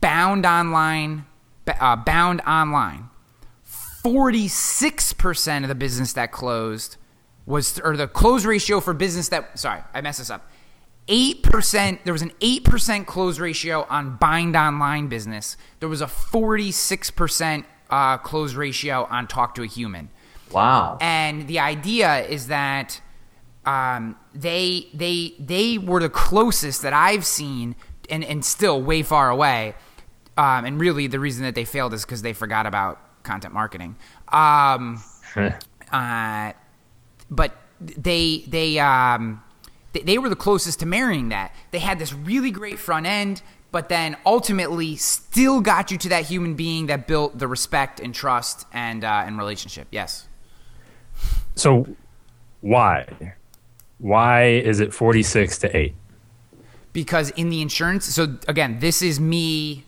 bound 0.00 0.44
online, 0.44 1.24
uh, 1.66 1.96
bound 1.96 2.42
online. 2.42 3.08
46% 4.04 5.62
of 5.62 5.68
the 5.68 5.74
business 5.74 6.12
that 6.12 6.30
closed 6.30 6.98
was, 7.46 7.80
or 7.80 7.96
the 7.96 8.06
close 8.06 8.44
ratio 8.44 8.80
for 8.80 8.92
business 8.92 9.28
that, 9.30 9.58
sorry, 9.58 9.80
I 9.94 10.02
messed 10.02 10.18
this 10.18 10.28
up. 10.28 10.50
8%, 11.08 12.04
there 12.04 12.12
was 12.12 12.20
an 12.22 12.32
8% 12.40 13.06
close 13.06 13.38
ratio 13.38 13.86
on 13.88 14.16
bind 14.16 14.56
online 14.56 15.08
business. 15.08 15.56
There 15.80 15.88
was 15.88 16.02
a 16.02 16.06
46% 16.06 17.64
uh, 17.94 18.18
close 18.18 18.54
ratio 18.54 19.06
on 19.08 19.28
talk 19.28 19.54
to 19.54 19.62
a 19.62 19.66
human. 19.66 20.08
Wow. 20.50 20.98
And 21.00 21.46
the 21.46 21.60
idea 21.60 22.24
is 22.24 22.48
that 22.48 23.00
um, 23.64 24.16
they 24.34 24.88
they 24.92 25.34
they 25.38 25.78
were 25.78 26.00
the 26.00 26.10
closest 26.10 26.82
that 26.82 26.92
I've 26.92 27.24
seen, 27.24 27.76
and 28.10 28.24
and 28.24 28.44
still 28.44 28.82
way 28.82 29.02
far 29.02 29.30
away. 29.30 29.74
Um, 30.36 30.64
and 30.64 30.80
really, 30.80 31.06
the 31.06 31.20
reason 31.20 31.44
that 31.44 31.54
they 31.54 31.64
failed 31.64 31.94
is 31.94 32.04
because 32.04 32.22
they 32.22 32.32
forgot 32.32 32.66
about 32.66 32.98
content 33.22 33.54
marketing. 33.54 33.94
Um, 34.32 35.02
uh, 35.92 36.52
but 37.30 37.56
they 37.80 38.44
they 38.48 38.80
um, 38.80 39.42
they, 39.92 40.00
they 40.00 40.18
were 40.18 40.28
the 40.28 40.36
closest 40.36 40.80
to 40.80 40.86
marrying 40.86 41.28
that. 41.28 41.54
They 41.70 41.78
had 41.78 42.00
this 42.00 42.12
really 42.12 42.50
great 42.50 42.80
front 42.80 43.06
end, 43.06 43.40
but 43.74 43.88
then 43.88 44.16
ultimately 44.24 44.94
still 44.94 45.60
got 45.60 45.90
you 45.90 45.98
to 45.98 46.08
that 46.10 46.24
human 46.26 46.54
being 46.54 46.86
that 46.86 47.08
built 47.08 47.36
the 47.40 47.48
respect 47.48 47.98
and 47.98 48.14
trust 48.14 48.66
and 48.72 49.02
uh, 49.02 49.24
and 49.26 49.36
relationship. 49.36 49.88
Yes. 49.90 50.28
so 51.56 51.86
why 52.60 53.06
why 53.98 54.44
is 54.70 54.78
it 54.80 54.92
46 54.94 55.58
to 55.58 55.76
8 55.76 55.94
because 56.92 57.30
in 57.30 57.48
the 57.50 57.60
insurance 57.62 58.04
so 58.06 58.36
again 58.48 58.78
this 58.80 59.02
is 59.02 59.18
me 59.20 59.84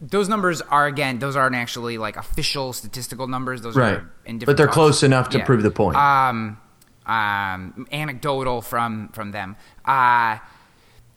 those 0.00 0.28
numbers 0.28 0.60
are 0.62 0.86
again 0.86 1.18
those 1.18 1.36
aren't 1.36 1.54
actually 1.56 1.96
like 1.98 2.16
official 2.16 2.72
statistical 2.72 3.26
numbers 3.28 3.60
those 3.62 3.76
Right. 3.76 3.94
are 3.94 4.10
in 4.24 4.38
different 4.38 4.46
But 4.46 4.56
they're 4.56 4.66
talks. 4.66 4.74
close 4.74 5.02
enough 5.02 5.28
to 5.30 5.38
Yeah. 5.38 5.44
prove 5.44 5.62
the 5.62 5.70
point. 5.70 5.96
um, 5.96 6.58
um, 7.06 7.86
anecdotal 7.92 8.62
from 8.62 9.08
from 9.12 9.30
them 9.32 9.56
uh, 9.84 10.38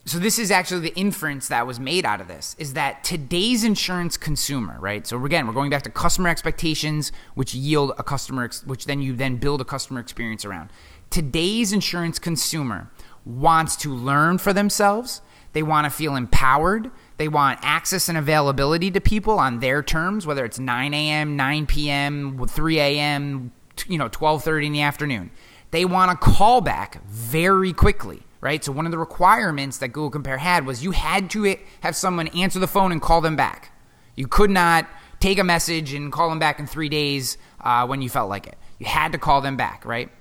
so 0.08 0.20
this 0.20 0.38
is 0.38 0.52
actually 0.52 0.82
the 0.82 0.96
inference 0.96 1.48
that 1.48 1.66
was 1.66 1.80
made 1.80 2.06
out 2.06 2.22
of 2.22 2.28
this 2.28 2.56
is 2.60 2.74
that 2.74 3.04
today's 3.04 3.64
insurance 3.64 4.18
consumer 4.18 4.78
right? 4.80 5.06
So 5.08 5.24
again 5.26 5.48
we're 5.48 5.54
going 5.54 5.72
back 5.72 5.82
to 5.84 5.90
customer 5.90 6.30
expectations 6.30 7.12
which 7.34 7.56
yield 7.56 7.92
a 7.98 8.04
customer 8.04 8.44
ex- 8.44 8.64
which 8.66 8.86
then 8.86 9.02
you 9.02 9.16
then 9.16 9.38
build 9.38 9.62
a 9.62 9.66
customer 9.66 10.00
experience 10.00 10.46
around. 10.46 10.70
Today's 11.10 11.74
insurance 11.74 12.20
consumer 12.20 12.92
wants 13.26 13.76
to 13.78 13.94
learn 13.94 14.38
for 14.38 14.54
themselves. 14.54 15.22
They 15.54 15.64
want 15.64 15.86
to 15.86 15.90
feel 15.90 16.16
empowered. 16.16 16.92
They 17.18 17.28
want 17.28 17.60
access 17.64 18.08
and 18.08 18.18
availability 18.18 18.92
to 18.92 19.02
people 19.02 19.40
on 19.40 19.60
their 19.60 19.82
terms 19.82 20.28
whether 20.28 20.46
it's 20.46 20.60
9 20.60 20.94
a.m 20.94 21.36
9 21.36 21.66
p.m 21.66 22.48
3 22.48 22.80
a.m 22.80 23.52
you 23.88 23.98
know 23.98 24.10
12.30 24.10 24.68
in 24.68 24.74
the 24.74 24.82
afternoon. 24.82 25.32
They 25.72 25.84
want 25.84 26.12
a 26.12 26.16
callback 26.16 27.04
very 27.06 27.74
quickly 27.74 28.22
right? 28.46 28.64
So 28.64 28.72
one 28.72 28.86
of 28.86 28.92
the 28.92 29.00
requirements 29.00 29.80
that 29.80 29.88
Google 29.88 30.12
Compare 30.12 30.38
had 30.38 30.68
was 30.68 30.84
you 30.84 30.92
had 30.92 31.32
to 31.32 31.58
have 31.82 31.96
someone 31.96 32.28
answer 32.28 32.60
the 32.60 32.68
phone 32.68 32.92
and 32.92 33.02
call 33.02 33.20
them 33.20 33.36
back. 33.36 33.72
You 34.16 34.28
could 34.28 34.52
not 34.52 34.88
take 35.20 35.40
a 35.40 35.44
message 35.44 35.94
and 35.94 36.12
call 36.12 36.30
them 36.30 36.38
back 36.38 36.60
in 36.60 36.68
three 36.68 36.88
days 36.88 37.40
uh, 37.60 37.88
when 37.88 38.04
you 38.04 38.10
felt 38.10 38.30
like 38.30 38.46
it. 38.46 38.56
You 38.78 38.86
had 38.86 39.14
to 39.14 39.18
call 39.18 39.42
them 39.42 39.58
back, 39.58 39.84
right? 39.84 40.12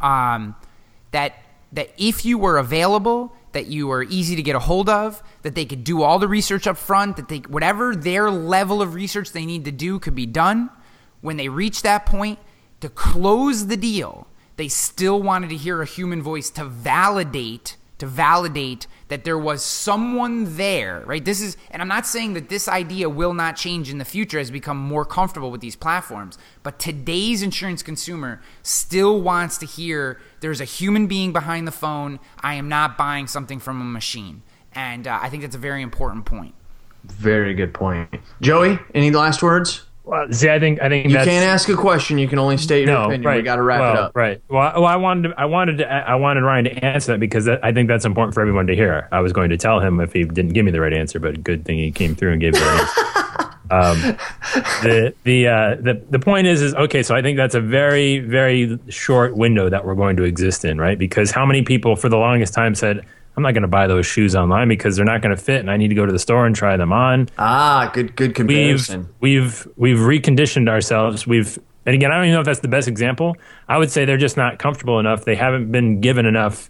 Um, 0.00 0.56
that 1.10 1.34
that 1.72 1.90
if 1.98 2.24
you 2.24 2.38
were 2.38 2.56
available, 2.56 3.34
that 3.52 3.66
you 3.66 3.86
were 3.86 4.02
easy 4.02 4.34
to 4.36 4.42
get 4.42 4.56
a 4.56 4.58
hold 4.58 4.88
of, 4.88 5.22
that 5.42 5.54
they 5.54 5.66
could 5.66 5.84
do 5.84 6.02
all 6.02 6.18
the 6.18 6.28
research 6.28 6.66
up 6.66 6.78
front, 6.78 7.16
that 7.16 7.28
they 7.28 7.38
whatever 7.40 7.94
their 7.94 8.30
level 8.30 8.80
of 8.80 8.94
research 8.94 9.32
they 9.32 9.44
need 9.44 9.66
to 9.66 9.72
do 9.72 9.98
could 9.98 10.14
be 10.14 10.26
done. 10.26 10.70
When 11.20 11.36
they 11.36 11.50
reach 11.50 11.82
that 11.82 12.06
point, 12.06 12.38
to 12.80 12.88
close 12.88 13.66
the 13.66 13.76
deal, 13.76 14.26
they 14.56 14.68
still 14.68 15.22
wanted 15.22 15.50
to 15.50 15.56
hear 15.56 15.82
a 15.82 15.86
human 15.86 16.22
voice 16.22 16.50
to 16.50 16.64
validate 16.64 17.76
to 18.02 18.06
validate 18.08 18.88
that 19.06 19.22
there 19.22 19.38
was 19.38 19.62
someone 19.62 20.56
there, 20.56 21.04
right? 21.06 21.24
This 21.24 21.40
is, 21.40 21.56
and 21.70 21.80
I'm 21.80 21.86
not 21.86 22.04
saying 22.04 22.32
that 22.32 22.48
this 22.48 22.66
idea 22.66 23.08
will 23.08 23.32
not 23.32 23.54
change 23.54 23.90
in 23.90 23.98
the 23.98 24.04
future 24.04 24.40
as 24.40 24.50
we 24.50 24.58
become 24.58 24.76
more 24.76 25.04
comfortable 25.04 25.52
with 25.52 25.60
these 25.60 25.76
platforms, 25.76 26.36
but 26.64 26.80
today's 26.80 27.42
insurance 27.42 27.80
consumer 27.80 28.42
still 28.64 29.20
wants 29.20 29.56
to 29.58 29.66
hear 29.66 30.20
there's 30.40 30.60
a 30.60 30.64
human 30.64 31.06
being 31.06 31.32
behind 31.32 31.64
the 31.64 31.70
phone. 31.70 32.18
I 32.40 32.54
am 32.54 32.68
not 32.68 32.98
buying 32.98 33.28
something 33.28 33.60
from 33.60 33.80
a 33.80 33.84
machine. 33.84 34.42
And 34.74 35.06
uh, 35.06 35.20
I 35.22 35.28
think 35.28 35.44
that's 35.44 35.54
a 35.54 35.60
very 35.60 35.80
important 35.80 36.24
point. 36.24 36.56
Very 37.04 37.54
good 37.54 37.72
point. 37.72 38.10
Joey, 38.40 38.80
any 38.96 39.12
last 39.12 39.44
words? 39.44 39.86
Well, 40.04 40.32
see, 40.32 40.50
I 40.50 40.58
think 40.58 40.82
I 40.82 40.88
think 40.88 41.08
You 41.08 41.16
can't 41.16 41.46
ask 41.46 41.68
a 41.68 41.76
question. 41.76 42.18
You 42.18 42.26
can 42.26 42.38
only 42.38 42.56
state 42.56 42.86
your 42.86 42.94
no, 42.94 43.02
opinion. 43.04 43.22
right. 43.22 43.36
We 43.36 43.42
got 43.42 43.56
to 43.56 43.62
wrap 43.62 43.80
well, 43.80 43.92
it 43.92 43.98
up. 43.98 44.16
Right. 44.16 44.42
Well, 44.48 44.60
I- 44.60 44.78
well, 44.78 44.86
I 44.86 44.96
wanted 44.96 45.28
to, 45.28 45.40
I 45.40 45.44
wanted 45.44 45.78
to, 45.78 45.92
I 45.92 46.16
wanted 46.16 46.42
Ryan 46.42 46.64
to 46.64 46.84
answer 46.84 47.12
that 47.12 47.20
because 47.20 47.44
that, 47.44 47.64
I 47.64 47.72
think 47.72 47.88
that's 47.88 48.04
important 48.04 48.34
for 48.34 48.40
everyone 48.40 48.66
to 48.66 48.74
hear. 48.74 49.08
I 49.12 49.20
was 49.20 49.32
going 49.32 49.50
to 49.50 49.56
tell 49.56 49.78
him 49.80 50.00
if 50.00 50.12
he 50.12 50.24
didn't 50.24 50.54
give 50.54 50.64
me 50.64 50.72
the 50.72 50.80
right 50.80 50.92
answer, 50.92 51.20
but 51.20 51.44
good 51.44 51.64
thing 51.64 51.78
he 51.78 51.92
came 51.92 52.16
through 52.16 52.32
and 52.32 52.40
gave 52.40 52.54
the 52.54 52.60
right 52.60 52.80
answer. 52.80 53.48
Um, 53.70 53.96
the 54.82 55.14
the 55.24 55.48
uh, 55.48 55.76
the 55.76 56.02
the 56.10 56.18
point 56.18 56.46
is 56.46 56.60
is 56.60 56.74
okay. 56.74 57.02
So 57.02 57.14
I 57.14 57.22
think 57.22 57.38
that's 57.38 57.54
a 57.54 57.60
very 57.60 58.18
very 58.18 58.78
short 58.90 59.34
window 59.34 59.70
that 59.70 59.86
we're 59.86 59.94
going 59.94 60.16
to 60.16 60.24
exist 60.24 60.66
in, 60.66 60.78
right? 60.78 60.98
Because 60.98 61.30
how 61.30 61.46
many 61.46 61.62
people 61.62 61.96
for 61.96 62.10
the 62.10 62.18
longest 62.18 62.52
time 62.52 62.74
said. 62.74 63.06
I'm 63.36 63.42
not 63.42 63.52
going 63.54 63.62
to 63.62 63.68
buy 63.68 63.86
those 63.86 64.04
shoes 64.06 64.36
online 64.36 64.68
because 64.68 64.96
they're 64.96 65.04
not 65.06 65.22
going 65.22 65.34
to 65.34 65.42
fit, 65.42 65.60
and 65.60 65.70
I 65.70 65.76
need 65.76 65.88
to 65.88 65.94
go 65.94 66.04
to 66.04 66.12
the 66.12 66.18
store 66.18 66.44
and 66.46 66.54
try 66.54 66.76
them 66.76 66.92
on 66.92 67.28
Ah, 67.38 67.90
good 67.94 68.14
good 68.16 68.34
comparison. 68.34 69.08
we've 69.20 69.66
we've 69.76 69.96
we've 69.96 70.20
reconditioned 70.22 70.68
ourselves. 70.68 71.26
We've 71.26 71.58
and 71.86 71.94
again, 71.94 72.12
I 72.12 72.16
don't 72.16 72.24
even 72.26 72.34
know 72.34 72.40
if 72.40 72.46
that's 72.46 72.60
the 72.60 72.68
best 72.68 72.88
example. 72.88 73.36
I 73.68 73.78
would 73.78 73.90
say 73.90 74.04
they're 74.04 74.16
just 74.16 74.36
not 74.36 74.58
comfortable 74.58 75.00
enough. 75.00 75.24
They 75.24 75.34
haven't 75.34 75.72
been 75.72 76.00
given 76.00 76.26
enough 76.26 76.68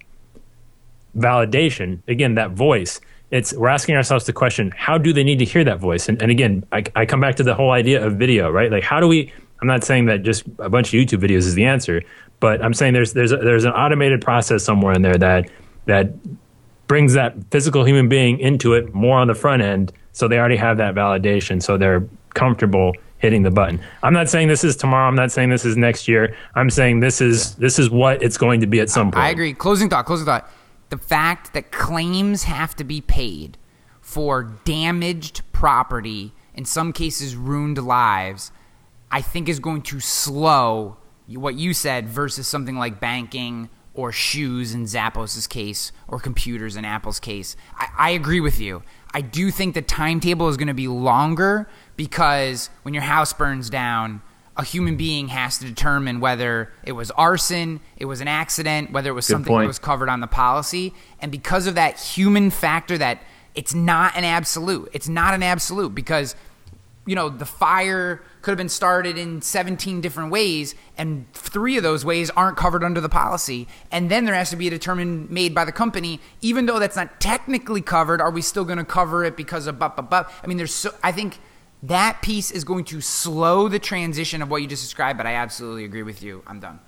validation. 1.17 2.01
Again, 2.09 2.35
that 2.37 2.53
voice. 2.53 3.01
It's 3.31 3.53
we're 3.55 3.69
asking 3.69 3.97
ourselves 3.97 4.27
the 4.27 4.33
question: 4.33 4.73
How 4.77 4.99
do 4.99 5.13
they 5.13 5.25
need 5.25 5.39
to 5.39 5.45
hear 5.45 5.65
that 5.65 5.79
voice? 5.79 6.09
And, 6.09 6.21
and 6.21 6.31
again, 6.31 6.65
I, 6.73 6.85
I 6.95 7.07
come 7.07 7.21
back 7.21 7.37
to 7.37 7.43
the 7.43 7.55
whole 7.55 7.71
idea 7.71 8.05
of 8.05 8.15
video, 8.17 8.51
right? 8.51 8.71
Like, 8.71 8.85
how 8.85 9.01
do 9.01 9.09
we? 9.09 9.33
I'm 9.61 9.69
not 9.69 9.85
saying 9.85 10.07
that 10.07 10.23
just 10.23 10.45
a 10.59 10.69
bunch 10.69 10.93
of 10.93 11.01
YouTube 11.01 11.21
videos 11.23 11.39
is 11.47 11.55
the 11.55 11.65
answer, 11.65 12.03
but 12.41 12.63
I'm 12.63 12.75
saying 12.75 12.93
there's 12.93 13.15
there's 13.15 13.33
a, 13.33 13.39
there's 13.39 13.65
an 13.65 13.73
automated 13.73 14.21
process 14.21 14.63
somewhere 14.65 14.93
in 14.93 15.03
there 15.03 15.17
that 15.17 15.51
that 15.87 16.11
brings 16.89 17.14
that 17.14 17.35
physical 17.51 17.85
human 17.85 18.09
being 18.09 18.39
into 18.39 18.74
it 18.74 18.95
more 18.95 19.18
on 19.18 19.26
the 19.26 19.35
front 19.35 19.62
end 19.62 19.93
so 20.12 20.28
they 20.28 20.39
already 20.39 20.57
have 20.57 20.76
that 20.76 20.95
validation 20.95 21.62
so 21.62 21.76
they're 21.76 22.07
comfortable 22.35 22.93
hitting 23.18 23.43
the 23.43 23.51
button 23.51 23.80
i'm 24.03 24.12
not 24.12 24.28
saying 24.28 24.49
this 24.49 24.64
is 24.64 24.76
tomorrow 24.76 25.07
i'm 25.07 25.14
not 25.14 25.30
saying 25.30 25.49
this 25.49 25.64
is 25.64 25.76
next 25.76 26.09
year 26.09 26.37
i'm 26.55 26.68
saying 26.68 27.01
this 27.01 27.20
is 27.20 27.55
this 27.57 27.78
is 27.78 27.89
what 27.89 28.22
it's 28.22 28.37
going 28.37 28.61
to 28.61 28.66
be 28.66 28.80
at 28.80 28.91
some 28.91 29.11
point 29.11 29.24
I 29.24 29.30
agree. 29.30 29.55
Closing 29.55 29.89
thought. 29.89 30.07
Closing 30.07 30.26
thought. 30.26 30.51
The 30.91 30.99
fact 30.99 31.55
that 31.55 31.72
claims 31.72 32.45
have 32.45 32.76
to 32.76 32.85
be 32.85 33.01
paid 33.01 33.57
for 34.01 34.43
damaged 34.64 35.41
property, 35.53 36.35
in 36.55 36.64
some 36.64 36.93
cases 36.93 37.35
ruined 37.35 37.78
lives, 37.78 38.53
I 39.11 39.22
think 39.22 39.49
is 39.49 39.59
going 39.59 39.83
to 39.83 40.01
slow 40.01 40.99
what 41.28 41.55
you 41.55 41.72
said 41.72 42.09
versus 42.09 42.47
something 42.47 42.76
like 42.76 43.01
banking 43.01 43.70
or 43.95 44.12
shoes 44.12 44.74
in 44.74 44.84
Zappos' 44.84 45.49
case 45.49 45.93
or 46.09 46.18
computers 46.18 46.76
in 46.76 46.84
Apple's 46.84 47.20
case. 47.20 47.57
I, 47.76 47.88
I 47.99 48.11
agree 48.11 48.40
with 48.40 48.59
you. 48.59 48.82
I 49.12 49.20
do 49.20 49.51
think 49.51 49.74
the 49.74 49.82
timetable 49.82 50.49
is 50.49 50.57
going 50.57 50.68
to 50.68 50.74
be 50.74 50.88
longer 50.88 51.68
because 51.97 52.70
when 52.82 52.95
your 52.95 53.03
house 53.03 53.32
burns 53.32 53.68
down, 53.68 54.22
a 54.57 54.64
human 54.64 54.97
being 54.97 55.28
has 55.28 55.59
to 55.59 55.66
determine 55.66 56.20
whether 56.20 56.72
it 56.84 56.93
was 56.93 57.11
arson, 57.12 57.80
it 57.97 58.05
was 58.07 58.20
an 58.20 58.28
accident, 58.28 58.93
whether 58.93 59.11
it 59.11 59.14
was 59.14 59.26
Good 59.26 59.32
something 59.34 59.53
point. 59.53 59.64
that 59.64 59.68
was 59.68 59.78
covered 59.78 60.09
on 60.09 60.20
the 60.20 60.26
policy. 60.26 60.95
And 61.20 61.30
because 61.30 61.66
of 61.66 61.74
that 61.74 61.99
human 61.99 62.51
factor, 62.51 62.99
that 62.99 63.22
it's 63.55 63.74
not 63.74 64.16
an 64.16 64.24
absolute. 64.24 64.90
It's 64.93 65.09
not 65.09 65.34
an 65.34 65.43
absolute 65.43 65.95
because, 65.95 66.34
you 67.07 67.16
know, 67.16 67.28
the 67.28 67.44
fire 67.44 68.22
could 68.42 68.53
have 68.53 68.59
been 68.59 68.68
started 68.68 69.18
in 69.18 69.42
17 69.42 70.00
different 70.00 70.30
ways, 70.30 70.74
and 70.96 71.26
three 71.32 71.76
of 71.76 71.82
those 71.82 72.05
ways 72.05 72.30
aren't 72.30 72.57
covered 72.57 72.84
under 72.84 73.00
the 73.00 73.09
policy. 73.09 73.66
And 73.90 74.11
then 74.11 74.24
there 74.24 74.34
has 74.34 74.50
to 74.50 74.57
be 74.57 74.68
a 74.68 74.70
determination 74.70 75.26
made 75.32 75.55
by 75.55 75.64
the 75.64 75.72
company, 75.72 76.20
even 76.40 76.66
though 76.66 76.78
that's 76.78 76.96
not 76.96 77.20
technically 77.20 77.80
covered. 77.80 78.20
Are 78.20 78.30
we 78.30 78.42
still 78.42 78.64
going 78.64 78.78
to 78.78 78.84
cover 78.84 79.24
it 79.24 79.36
because 79.36 79.66
of 79.66 79.78
but 79.78 79.96
but 79.96 80.11
but? 80.11 80.30
I 80.42 80.46
mean, 80.46 80.59
there's 80.59 80.74
so 80.74 80.94
I 81.03 81.12
think 81.12 81.38
that 81.82 82.22
piece 82.22 82.50
is 82.53 82.62
going 82.62 82.84
to 82.86 83.00
slow 83.00 83.68
the 83.68 83.80
transition 83.80 84.40
of 84.42 84.50
what 84.50 84.62
you 84.62 84.68
just 84.68 84.82
described. 84.82 85.16
But 85.16 85.26
I 85.26 85.34
absolutely 85.34 85.84
agree 85.84 86.05
with 86.05 86.22
you. 86.22 86.42
I'm 86.46 86.61
done. 86.61 86.78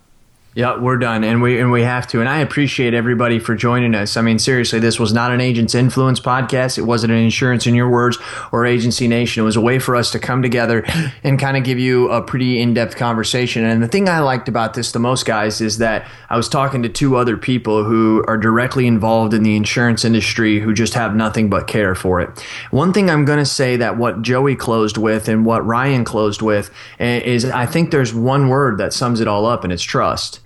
Yeah, 0.56 0.78
we're 0.78 0.98
done, 0.98 1.24
and 1.24 1.42
we 1.42 1.58
and 1.58 1.72
we 1.72 1.82
have 1.82 2.06
to. 2.08 2.20
And 2.20 2.28
I 2.28 2.38
appreciate 2.38 2.94
everybody 2.94 3.40
for 3.40 3.56
joining 3.56 3.92
us. 3.92 4.16
I 4.16 4.22
mean, 4.22 4.38
seriously, 4.38 4.78
this 4.78 5.00
was 5.00 5.12
not 5.12 5.32
an 5.32 5.40
Agents 5.40 5.74
Influence 5.74 6.20
podcast. 6.20 6.78
It 6.78 6.82
wasn't 6.82 7.12
an 7.12 7.18
Insurance 7.18 7.66
in 7.66 7.74
Your 7.74 7.90
Words 7.90 8.18
or 8.52 8.64
Agency 8.64 9.08
Nation. 9.08 9.40
It 9.42 9.44
was 9.46 9.56
a 9.56 9.60
way 9.60 9.80
for 9.80 9.96
us 9.96 10.12
to 10.12 10.20
come 10.20 10.42
together 10.42 10.84
and 11.24 11.40
kind 11.40 11.56
of 11.56 11.64
give 11.64 11.80
you 11.80 12.08
a 12.08 12.22
pretty 12.22 12.60
in 12.60 12.72
depth 12.72 12.94
conversation. 12.94 13.64
And 13.64 13.82
the 13.82 13.88
thing 13.88 14.08
I 14.08 14.20
liked 14.20 14.48
about 14.48 14.74
this 14.74 14.92
the 14.92 15.00
most, 15.00 15.26
guys, 15.26 15.60
is 15.60 15.78
that 15.78 16.06
I 16.30 16.36
was 16.36 16.48
talking 16.48 16.84
to 16.84 16.88
two 16.88 17.16
other 17.16 17.36
people 17.36 17.82
who 17.82 18.24
are 18.28 18.36
directly 18.36 18.86
involved 18.86 19.34
in 19.34 19.42
the 19.42 19.56
insurance 19.56 20.04
industry 20.04 20.60
who 20.60 20.72
just 20.72 20.94
have 20.94 21.16
nothing 21.16 21.50
but 21.50 21.66
care 21.66 21.96
for 21.96 22.20
it. 22.20 22.30
One 22.70 22.92
thing 22.92 23.10
I'm 23.10 23.24
going 23.24 23.40
to 23.40 23.44
say 23.44 23.76
that 23.78 23.96
what 23.96 24.22
Joey 24.22 24.54
closed 24.54 24.98
with 24.98 25.26
and 25.26 25.44
what 25.44 25.66
Ryan 25.66 26.04
closed 26.04 26.42
with 26.42 26.70
eh, 27.00 27.18
is 27.24 27.44
I 27.44 27.66
think 27.66 27.90
there's 27.90 28.14
one 28.14 28.48
word 28.48 28.78
that 28.78 28.92
sums 28.92 29.20
it 29.20 29.26
all 29.26 29.46
up, 29.46 29.64
and 29.64 29.72
it's 29.72 29.82
trust 29.82 30.38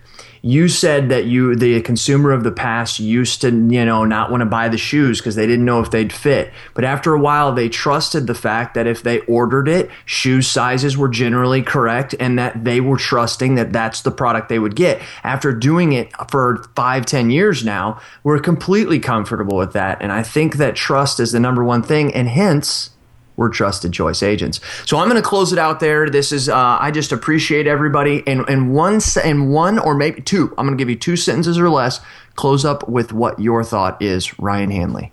you 0.43 0.69
said 0.69 1.09
that 1.09 1.25
you 1.27 1.55
the 1.55 1.81
consumer 1.83 2.33
of 2.33 2.45
the 2.45 2.53
past 2.53 3.01
used 3.01 3.41
to 3.41 3.49
you 3.51 3.85
know 3.85 4.05
not 4.05 4.31
want 4.31 4.41
to 4.41 4.47
buy 4.47 4.69
the 4.69 4.79
shoes 4.79 5.19
because 5.19 5.35
they 5.35 5.47
didn't 5.47 5.65
know 5.65 5.81
if 5.81 5.91
they'd 5.91 6.13
fit. 6.13 6.53
But 6.75 6.85
after 6.85 7.15
a 7.15 7.21
while 7.21 7.53
they 7.53 7.69
trusted 7.69 8.27
the 8.27 8.35
fact 8.35 8.75
that 8.75 8.87
if 8.87 9.03
they 9.03 9.21
ordered 9.21 9.69
it 9.69 9.91
shoe 10.05 10.43
sizes 10.43 10.97
were 10.97 11.09
generally 11.09 11.63
correct 11.63 12.15
and 12.19 12.39
that 12.39 12.65
they 12.65 12.81
were 12.81 12.97
trusting 12.97 13.57
that 13.57 13.73
that's 13.73 14.03
the 14.03 14.11
product 14.11 14.49
they 14.49 14.59
would 14.59 14.77
get. 14.77 15.01
After 15.25 15.53
doing 15.53 15.93
it 15.93 16.13
for 16.31 16.65
five 16.75 17.07
ten 17.07 17.31
years 17.31 17.65
now 17.65 18.01
we're 18.23 18.39
completely 18.39 18.99
comfortable 19.01 19.57
with 19.57 19.73
that. 19.73 20.01
And 20.01 20.13
i 20.13 20.23
think 20.23 20.57
that 20.57 20.77
trust 20.77 21.21
is 21.21 21.33
the 21.33 21.41
number 21.41 21.65
one 21.65 21.83
thing. 21.83 22.15
And 22.15 22.29
hence 22.29 22.91
we're 23.39 23.49
trusted 23.49 23.93
choice 23.93 24.23
agents. 24.23 24.61
So 24.85 24.99
I'm 24.99 25.09
going 25.09 25.23
to 25.23 25.27
close 25.27 25.53
it 25.53 25.59
out 25.59 25.79
there. 25.81 26.11
This 26.11 26.33
is 26.33 26.49
uh, 26.49 26.77
I 26.81 26.91
just 26.91 27.13
appreciate 27.13 27.67
everybody 27.67 28.23
And 28.27 28.47
in 28.49 28.73
one 28.73 29.01
in 29.25 29.51
one 29.51 29.79
or 29.79 29.95
maybe 29.95 30.21
two. 30.21 30.53
I'm 30.59 30.67
going 30.67 30.77
to 30.77 30.81
give 30.83 30.91
you 30.91 30.97
two 30.97 31.17
sentences 31.17 31.59
or 31.59 31.71
less. 31.71 32.01
Close 32.35 32.65
up 32.65 32.89
with 32.89 33.13
what 33.13 33.39
your 33.39 33.65
thought 33.65 34.03
is, 34.03 34.39
Ryan 34.39 34.71
Hanley. 34.71 35.13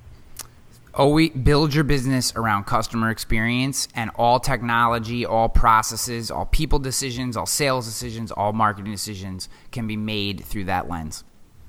always 0.95 1.29
build 1.31 1.73
your 1.73 1.83
business 1.83 2.33
around 2.35 2.65
customer 2.65 3.11
experience 3.11 3.87
and 3.95 4.09
all 4.15 4.39
technology, 4.39 5.25
all 5.25 5.47
processes, 5.47 6.31
all 6.31 6.45
people 6.45 6.79
decisions, 6.79 7.37
all 7.37 7.45
sales 7.45 7.85
decisions, 7.85 8.31
all 8.31 8.53
marketing 8.53 8.91
decisions 8.91 9.49
can 9.71 9.85
be 9.85 9.97
made 9.97 10.43
through 10.43 10.63
that 10.63 10.89
lens. 10.89 11.23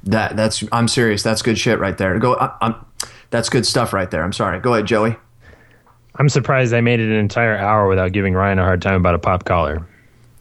That 0.05 0.37
that's 0.37 0.65
I'm 0.73 0.89
serious. 0.89 1.23
That's 1.23 1.43
good 1.43 1.59
shit 1.59 1.79
right 1.79 1.99
there. 1.99 2.19
Go. 2.19 2.37
I, 2.37 2.57
I'm, 2.63 2.75
that's 3.31 3.49
good 3.49 3.67
stuff 3.67 3.93
right 3.93 4.11
there. 4.11 4.23
I'm 4.23 4.33
sorry. 4.33 4.61
Go 4.61 4.73
ahead, 4.73 4.87
Joey. 4.87 5.17
I'm 6.19 6.29
surprised 6.29 6.73
I 6.73 6.81
made 6.81 7.01
it 7.01 7.11
an 7.11 7.17
entire 7.17 7.57
hour 7.57 7.89
without 7.89 8.13
giving 8.13 8.35
Ryan 8.35 8.59
a 8.59 8.63
hard 8.63 8.81
time 8.81 8.95
about 8.95 9.15
a 9.15 9.19
pop 9.19 9.45
collar. 9.45 9.87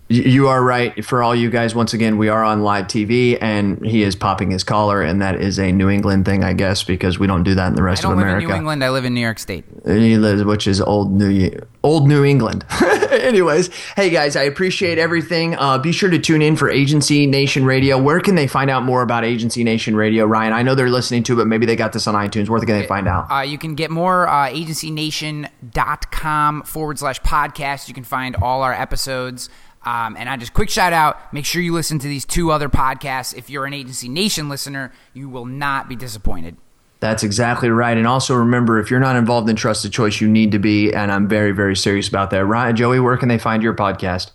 You 0.07 0.49
are 0.49 0.63
right. 0.63 1.03
For 1.03 1.23
all 1.23 1.33
you 1.33 1.49
guys, 1.49 1.73
once 1.73 1.95
again, 1.95 2.19
we 2.19 2.29
are 2.29 2.43
on 2.43 2.61
live 2.61 2.85
TV, 2.85 3.39
and 3.41 3.83
he 3.83 4.03
is 4.03 4.15
popping 4.15 4.51
his 4.51 4.63
collar, 4.63 5.01
and 5.01 5.19
that 5.23 5.41
is 5.41 5.57
a 5.57 5.71
New 5.71 5.89
England 5.89 6.25
thing, 6.25 6.43
I 6.43 6.53
guess, 6.53 6.83
because 6.83 7.17
we 7.17 7.25
don't 7.25 7.41
do 7.41 7.55
that 7.55 7.69
in 7.69 7.75
the 7.75 7.81
I 7.81 7.85
rest 7.85 8.03
don't 8.03 8.11
of 8.11 8.19
live 8.19 8.27
in 8.27 8.33
America. 8.33 8.47
New 8.49 8.55
England. 8.55 8.83
I 8.83 8.91
live 8.91 9.05
in 9.05 9.15
New 9.15 9.21
York 9.21 9.39
State. 9.39 9.63
He 9.83 10.17
lives, 10.17 10.43
which 10.43 10.67
is 10.67 10.79
old 10.79 11.11
New 11.11 11.59
old 11.81 12.07
New 12.07 12.23
England. 12.23 12.65
Anyways, 13.11 13.73
hey 13.95 14.11
guys, 14.11 14.35
I 14.35 14.43
appreciate 14.43 14.99
everything. 14.99 15.55
Uh, 15.55 15.79
be 15.79 15.91
sure 15.91 16.11
to 16.11 16.19
tune 16.19 16.43
in 16.43 16.55
for 16.55 16.69
Agency 16.69 17.25
Nation 17.25 17.65
Radio. 17.65 17.97
Where 17.99 18.19
can 18.19 18.35
they 18.35 18.45
find 18.47 18.69
out 18.69 18.83
more 18.83 19.01
about 19.01 19.25
Agency 19.25 19.63
Nation 19.63 19.95
Radio, 19.95 20.25
Ryan? 20.25 20.53
I 20.53 20.61
know 20.61 20.75
they're 20.75 20.89
listening 20.89 21.23
to, 21.23 21.33
it, 21.33 21.37
but 21.37 21.47
maybe 21.47 21.65
they 21.65 21.75
got 21.75 21.93
this 21.93 22.05
on 22.05 22.13
iTunes. 22.13 22.47
Where 22.47 22.59
can 22.59 22.79
they 22.79 22.85
find 22.85 23.07
out? 23.07 23.31
Uh, 23.31 23.41
you 23.41 23.57
can 23.57 23.73
get 23.73 23.89
more 23.89 24.27
uh, 24.27 24.49
agencynation.com 24.49 26.61
forward 26.63 26.99
slash 26.99 27.19
podcast. 27.21 27.87
You 27.87 27.95
can 27.95 28.03
find 28.03 28.35
all 28.35 28.61
our 28.61 28.73
episodes. 28.73 29.49
Um, 29.85 30.15
and 30.17 30.27
I 30.27 30.37
just 30.37 30.53
quick 30.53 30.69
shout 30.69 30.93
out 30.93 31.33
make 31.33 31.45
sure 31.45 31.61
you 31.61 31.73
listen 31.73 31.99
to 31.99 32.07
these 32.07 32.25
two 32.25 32.51
other 32.51 32.69
podcasts. 32.69 33.35
If 33.35 33.49
you're 33.49 33.65
an 33.65 33.73
Agency 33.73 34.09
Nation 34.09 34.49
listener, 34.49 34.91
you 35.13 35.29
will 35.29 35.45
not 35.45 35.87
be 35.87 35.95
disappointed. 35.95 36.57
That's 36.99 37.23
exactly 37.23 37.69
right. 37.69 37.95
And 37.95 38.07
also 38.07 38.35
remember, 38.35 38.79
if 38.79 38.89
you're 38.89 38.99
not 38.99 39.15
involved 39.15 39.49
in 39.49 39.55
Trusted 39.55 39.91
Choice, 39.91 40.21
you 40.21 40.27
need 40.27 40.51
to 40.53 40.59
be. 40.59 40.91
And 40.93 41.11
I'm 41.11 41.27
very, 41.27 41.51
very 41.51 41.75
serious 41.75 42.07
about 42.07 42.31
that. 42.31 42.45
Ryan, 42.45 42.75
Joey, 42.75 42.99
where 42.99 43.17
can 43.17 43.29
they 43.29 43.37
find 43.37 43.61
your 43.61 43.75
podcast? 43.75 44.31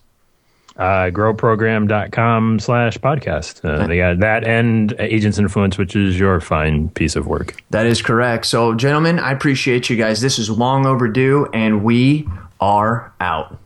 Uh, 0.77 1.11
growprogram.com 1.11 2.59
slash 2.59 2.97
podcast. 2.99 3.65
Uh, 3.65 3.87
they 3.87 3.99
got 3.99 4.21
that 4.21 4.45
and 4.45 4.95
Agents 4.99 5.39
Influence, 5.39 5.77
which 5.77 5.97
is 5.97 6.19
your 6.19 6.41
fine 6.41 6.89
piece 6.91 7.17
of 7.17 7.27
work. 7.27 7.63
That 7.71 7.87
is 7.87 8.01
correct. 8.01 8.47
So, 8.47 8.75
gentlemen, 8.75 9.19
I 9.19 9.33
appreciate 9.33 9.91
you 9.91 9.97
guys. 9.97 10.21
This 10.21 10.39
is 10.39 10.49
long 10.49 10.87
overdue, 10.87 11.49
and 11.53 11.83
we 11.83 12.29
are 12.61 13.13
out. 13.21 13.59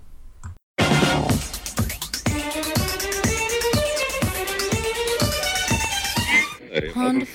Pond 7.04 7.28
5. 7.28 7.34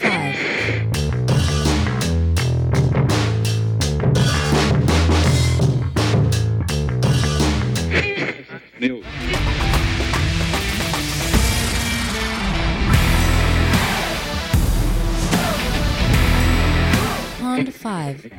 Pond 17.39 17.71
5. 17.71 18.38